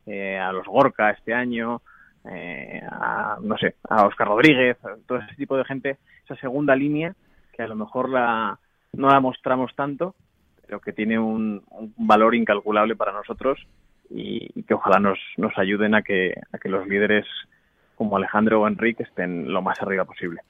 eh, 0.06 0.38
a 0.38 0.52
los 0.52 0.66
Gorka 0.66 1.10
este 1.10 1.34
año, 1.34 1.82
eh, 2.30 2.82
a, 2.90 3.38
no 3.40 3.56
sé, 3.58 3.76
a 3.88 4.06
Oscar 4.06 4.28
Rodríguez, 4.28 4.76
todo 5.06 5.18
ese 5.18 5.34
tipo 5.36 5.56
de 5.56 5.64
gente, 5.64 5.98
esa 6.24 6.36
segunda 6.36 6.76
línea 6.76 7.14
que 7.52 7.62
a 7.62 7.68
lo 7.68 7.76
mejor 7.76 8.08
la, 8.08 8.58
no 8.92 9.08
la 9.08 9.20
mostramos 9.20 9.74
tanto, 9.74 10.14
pero 10.64 10.80
que 10.80 10.92
tiene 10.92 11.18
un, 11.18 11.62
valor 11.96 12.34
incalculable 12.34 12.96
para 12.96 13.12
nosotros 13.12 13.58
y, 14.10 14.62
que 14.62 14.74
ojalá 14.74 15.00
nos, 15.00 15.18
nos 15.36 15.56
ayuden 15.58 15.94
a 15.94 16.02
que, 16.02 16.34
a 16.52 16.58
que 16.58 16.68
los 16.68 16.86
líderes 16.86 17.26
como 17.94 18.16
Alejandro 18.16 18.62
o 18.62 18.68
Enrique 18.68 19.02
estén 19.02 19.52
lo 19.52 19.62
más 19.62 19.80
arriba 19.80 20.04
posible. 20.04 20.40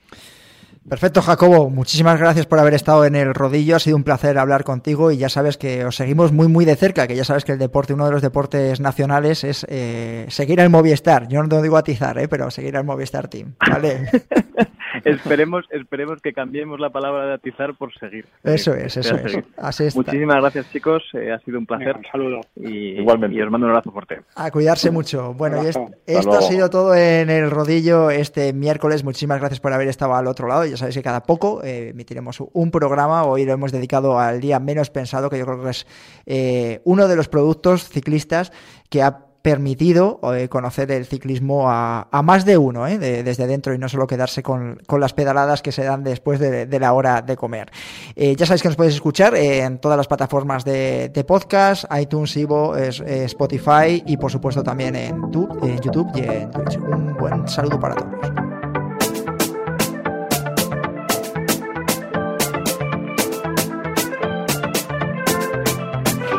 Perfecto, 0.89 1.22
Jacobo. 1.22 1.70
Muchísimas 1.70 2.18
gracias 2.18 2.47
por 2.47 2.59
haber 2.59 2.74
estado 2.74 3.05
en 3.05 3.14
el 3.14 3.35
rodillo. 3.35 3.76
Ha 3.76 3.78
sido 3.78 3.97
un 3.97 4.03
placer 4.03 4.37
hablar 4.37 4.64
contigo 4.64 5.12
y 5.12 5.16
ya 5.16 5.28
sabes 5.28 5.57
que 5.57 5.85
os 5.85 5.95
seguimos 5.95 6.33
muy, 6.33 6.49
muy 6.49 6.64
de 6.64 6.74
cerca, 6.74 7.07
que 7.07 7.14
ya 7.14 7.24
sabes 7.24 7.45
que 7.45 7.53
el 7.53 7.59
deporte, 7.59 7.95
uno 7.95 8.07
de 8.07 8.11
los 8.11 8.22
deportes 8.22 8.80
nacionales 8.80 9.45
es 9.45 9.64
eh, 9.68 10.26
seguir 10.28 10.61
al 10.61 10.70
Movistar. 10.70 11.28
Yo 11.28 11.43
no 11.43 11.62
digo 11.62 11.76
atizar, 11.76 12.18
eh, 12.18 12.26
pero 12.26 12.51
seguir 12.51 12.76
al 12.76 12.85
Movistar 12.85 13.28
Team. 13.28 13.55
¿vale? 13.70 14.11
esperemos, 15.05 15.64
esperemos 15.70 16.20
que 16.20 16.32
cambiemos 16.32 16.80
la 16.80 16.90
palabra 16.90 17.26
de 17.26 17.34
atizar 17.34 17.74
por 17.74 17.93
seguir. 17.99 18.26
Eso 18.43 18.74
es, 18.74 18.97
eso 18.97 19.16
es. 19.16 19.97
Muchísimas 19.97 20.36
gracias, 20.36 20.70
chicos. 20.72 21.03
Eh, 21.14 21.32
ha 21.32 21.38
sido 21.40 21.59
un 21.59 21.66
placer. 21.66 21.97
un 21.97 22.05
saludo. 22.11 22.40
Y, 22.57 23.01
Igualmente. 23.01 23.36
y 23.36 23.43
os 23.43 23.51
mando 23.51 23.66
un 23.66 23.72
abrazo 23.72 23.93
fuerte. 23.93 24.20
A 24.34 24.51
cuidarse 24.51 24.90
mucho. 24.90 25.34
Bueno, 25.34 25.62
y 25.62 25.66
esto 25.66 26.32
ha 26.32 26.43
sido 26.43 26.70
todo 26.70 26.95
en 26.95 27.30
el 27.30 27.51
rodillo 27.51 28.11
este 28.11 28.53
miércoles. 28.53 29.05
Muchísimas 29.05 29.38
gracias 29.38 29.61
por 29.61 29.72
haber 29.72 29.88
estado 29.88 30.14
al 30.14 30.26
otro 30.26 30.49
lado 30.49 30.62
ya 30.72 30.76
sabéis 30.76 30.97
que 30.97 31.03
cada 31.03 31.22
poco 31.22 31.62
eh, 31.62 31.90
emitiremos 31.90 32.38
un 32.53 32.70
programa. 32.70 33.24
Hoy 33.24 33.45
lo 33.45 33.53
hemos 33.53 33.72
dedicado 33.72 34.18
al 34.18 34.40
día 34.40 34.59
menos 34.61 34.90
pensado, 34.90 35.30
que 35.30 35.38
yo 35.38 35.45
creo 35.45 35.62
que 35.62 35.70
es 35.70 35.86
eh, 36.26 36.80
uno 36.84 37.09
de 37.09 37.16
los 37.16 37.28
productos 37.28 37.88
ciclistas 37.88 38.53
que 38.88 39.03
ha 39.03 39.26
permitido 39.43 40.20
eh, 40.34 40.49
conocer 40.49 40.90
el 40.93 41.05
ciclismo 41.07 41.64
a, 41.68 42.07
más 42.24 42.45
de 42.45 42.57
uno, 42.57 42.84
desde 42.84 43.47
dentro 43.47 43.74
y 43.74 43.78
no 43.78 43.88
solo 43.88 44.07
quedarse 44.07 44.43
con, 44.43 44.80
las 44.99 45.12
pedaladas 45.12 45.62
que 45.62 45.72
se 45.72 45.82
dan 45.82 46.05
después 46.05 46.38
de, 46.38 46.78
la 46.80 46.93
hora 46.93 47.22
de 47.22 47.36
comer. 47.36 47.70
ya 48.16 48.47
sabéis 48.47 48.62
que 48.62 48.68
nos 48.68 48.76
podéis 48.76 48.95
escuchar 48.95 49.34
en 49.34 49.78
todas 49.78 49.97
las 49.97 50.07
plataformas 50.07 50.64
de, 50.64 51.24
podcast, 51.26 51.84
iTunes, 51.99 52.36
Ivo, 52.36 52.76
Spotify 52.76 54.03
y 54.07 54.16
por 54.16 54.30
supuesto 54.30 54.62
también 54.62 54.97
en, 54.97 55.16
en 55.62 55.80
YouTube 55.80 56.11
y 56.14 56.20
en 56.20 56.51
Twitch. 56.51 56.78
Un 56.78 57.16
buen 57.16 57.49
saludo 57.49 57.78
para 57.80 57.97
todos. 57.97 58.53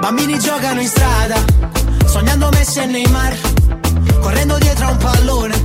Bambini 0.03 0.37
giocano 0.37 0.81
in 0.81 0.87
strada, 0.89 1.35
sognando 2.13 2.47
Messi 2.51 2.79
e 2.79 2.85
Neymar, 2.85 3.35
correndo 4.21 4.55
dietro 4.59 4.85
a 4.85 4.91
un 4.91 4.97
pallone, 4.97 5.61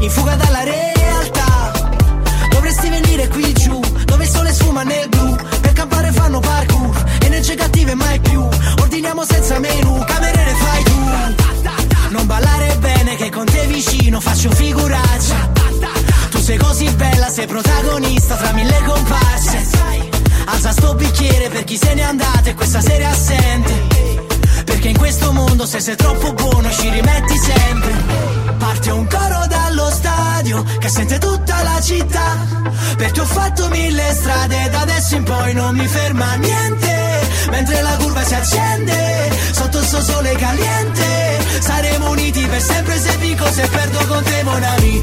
in 0.00 0.10
fuga 0.10 0.34
dalla 0.34 0.64
realtà. 0.64 1.70
Dovresti 2.50 2.88
venire 2.88 3.28
qui 3.28 3.52
giù, 3.52 3.78
dove 4.04 4.24
il 4.24 4.28
sole 4.28 4.52
sfuma 4.52 4.82
nel 4.82 5.08
blu, 5.08 5.36
per 5.60 5.72
campare 5.74 6.10
fanno 6.10 6.40
parkour, 6.40 7.04
energie 7.22 7.54
cattive 7.54 7.94
mai 7.94 8.18
più. 8.18 8.42
Ordiniamo 8.80 9.24
senza 9.24 9.60
menù, 9.60 10.04
cameriere 10.04 10.54
fai 10.54 10.82
tu. 10.82 10.98
Non 12.10 12.26
ballare 12.26 12.76
bene 12.80 13.14
che 13.14 13.30
con 13.30 13.44
te 13.44 13.64
vicino 13.66 14.18
faccio 14.20 14.50
figuraccia. 14.50 15.52
Tu 16.30 16.38
sei 16.40 16.56
così 16.58 16.90
bella, 16.96 17.28
sei 17.28 17.46
protagonista 17.46 18.34
tra 18.34 18.52
mille 18.52 18.82
comparse 18.84 19.64
Alza 20.46 20.72
sto 20.72 20.94
bicchiere 20.94 21.48
per 21.48 21.62
chi 21.62 21.76
se 21.76 21.94
n'è 21.94 22.02
andato 22.02 22.48
e 22.48 22.54
questa 22.54 22.80
sera 22.80 23.08
assente 23.08 24.25
Perché 24.86 25.00
in 25.00 25.04
questo 25.04 25.32
mondo 25.32 25.66
se 25.66 25.80
sei 25.80 25.96
troppo 25.96 26.32
buono 26.32 26.70
ci 26.70 26.88
rimetti 26.88 27.36
sempre. 27.36 27.92
Parte 28.56 28.90
un 28.92 29.08
coro 29.08 29.46
dallo 29.48 29.90
stadio 29.90 30.62
che 30.78 30.88
sente 30.88 31.18
tutta 31.18 31.60
la 31.64 31.80
città. 31.80 32.36
Perché 32.96 33.20
ho 33.20 33.24
fatto 33.24 33.68
mille 33.68 34.14
strade 34.14 34.68
da 34.70 34.80
adesso 34.82 35.16
in 35.16 35.24
poi 35.24 35.54
non 35.54 35.74
mi 35.74 35.88
ferma 35.88 36.34
niente. 36.34 37.20
Mentre 37.50 37.82
la 37.82 37.96
curva 37.96 38.22
si 38.22 38.34
accende 38.34 39.32
sotto 39.50 39.78
il 39.80 39.86
suo 39.86 40.00
sole 40.00 40.36
caliente. 40.36 41.38
Saremo 41.58 42.10
uniti 42.10 42.46
per 42.46 42.60
sempre 42.62 43.00
se 43.00 43.16
vinco 43.16 43.50
se 43.50 43.66
perdo 43.66 44.06
con 44.06 44.22
te 44.22 44.42
Monami 44.44 45.02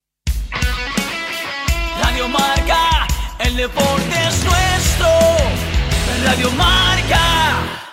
Radio 2.02 2.28
Marca, 2.28 3.06
el 3.38 3.56
deporte 3.56 4.28
es 4.28 4.44
nuestro. 4.44 5.08
Radio 6.24 6.50
Marca. 6.52 7.85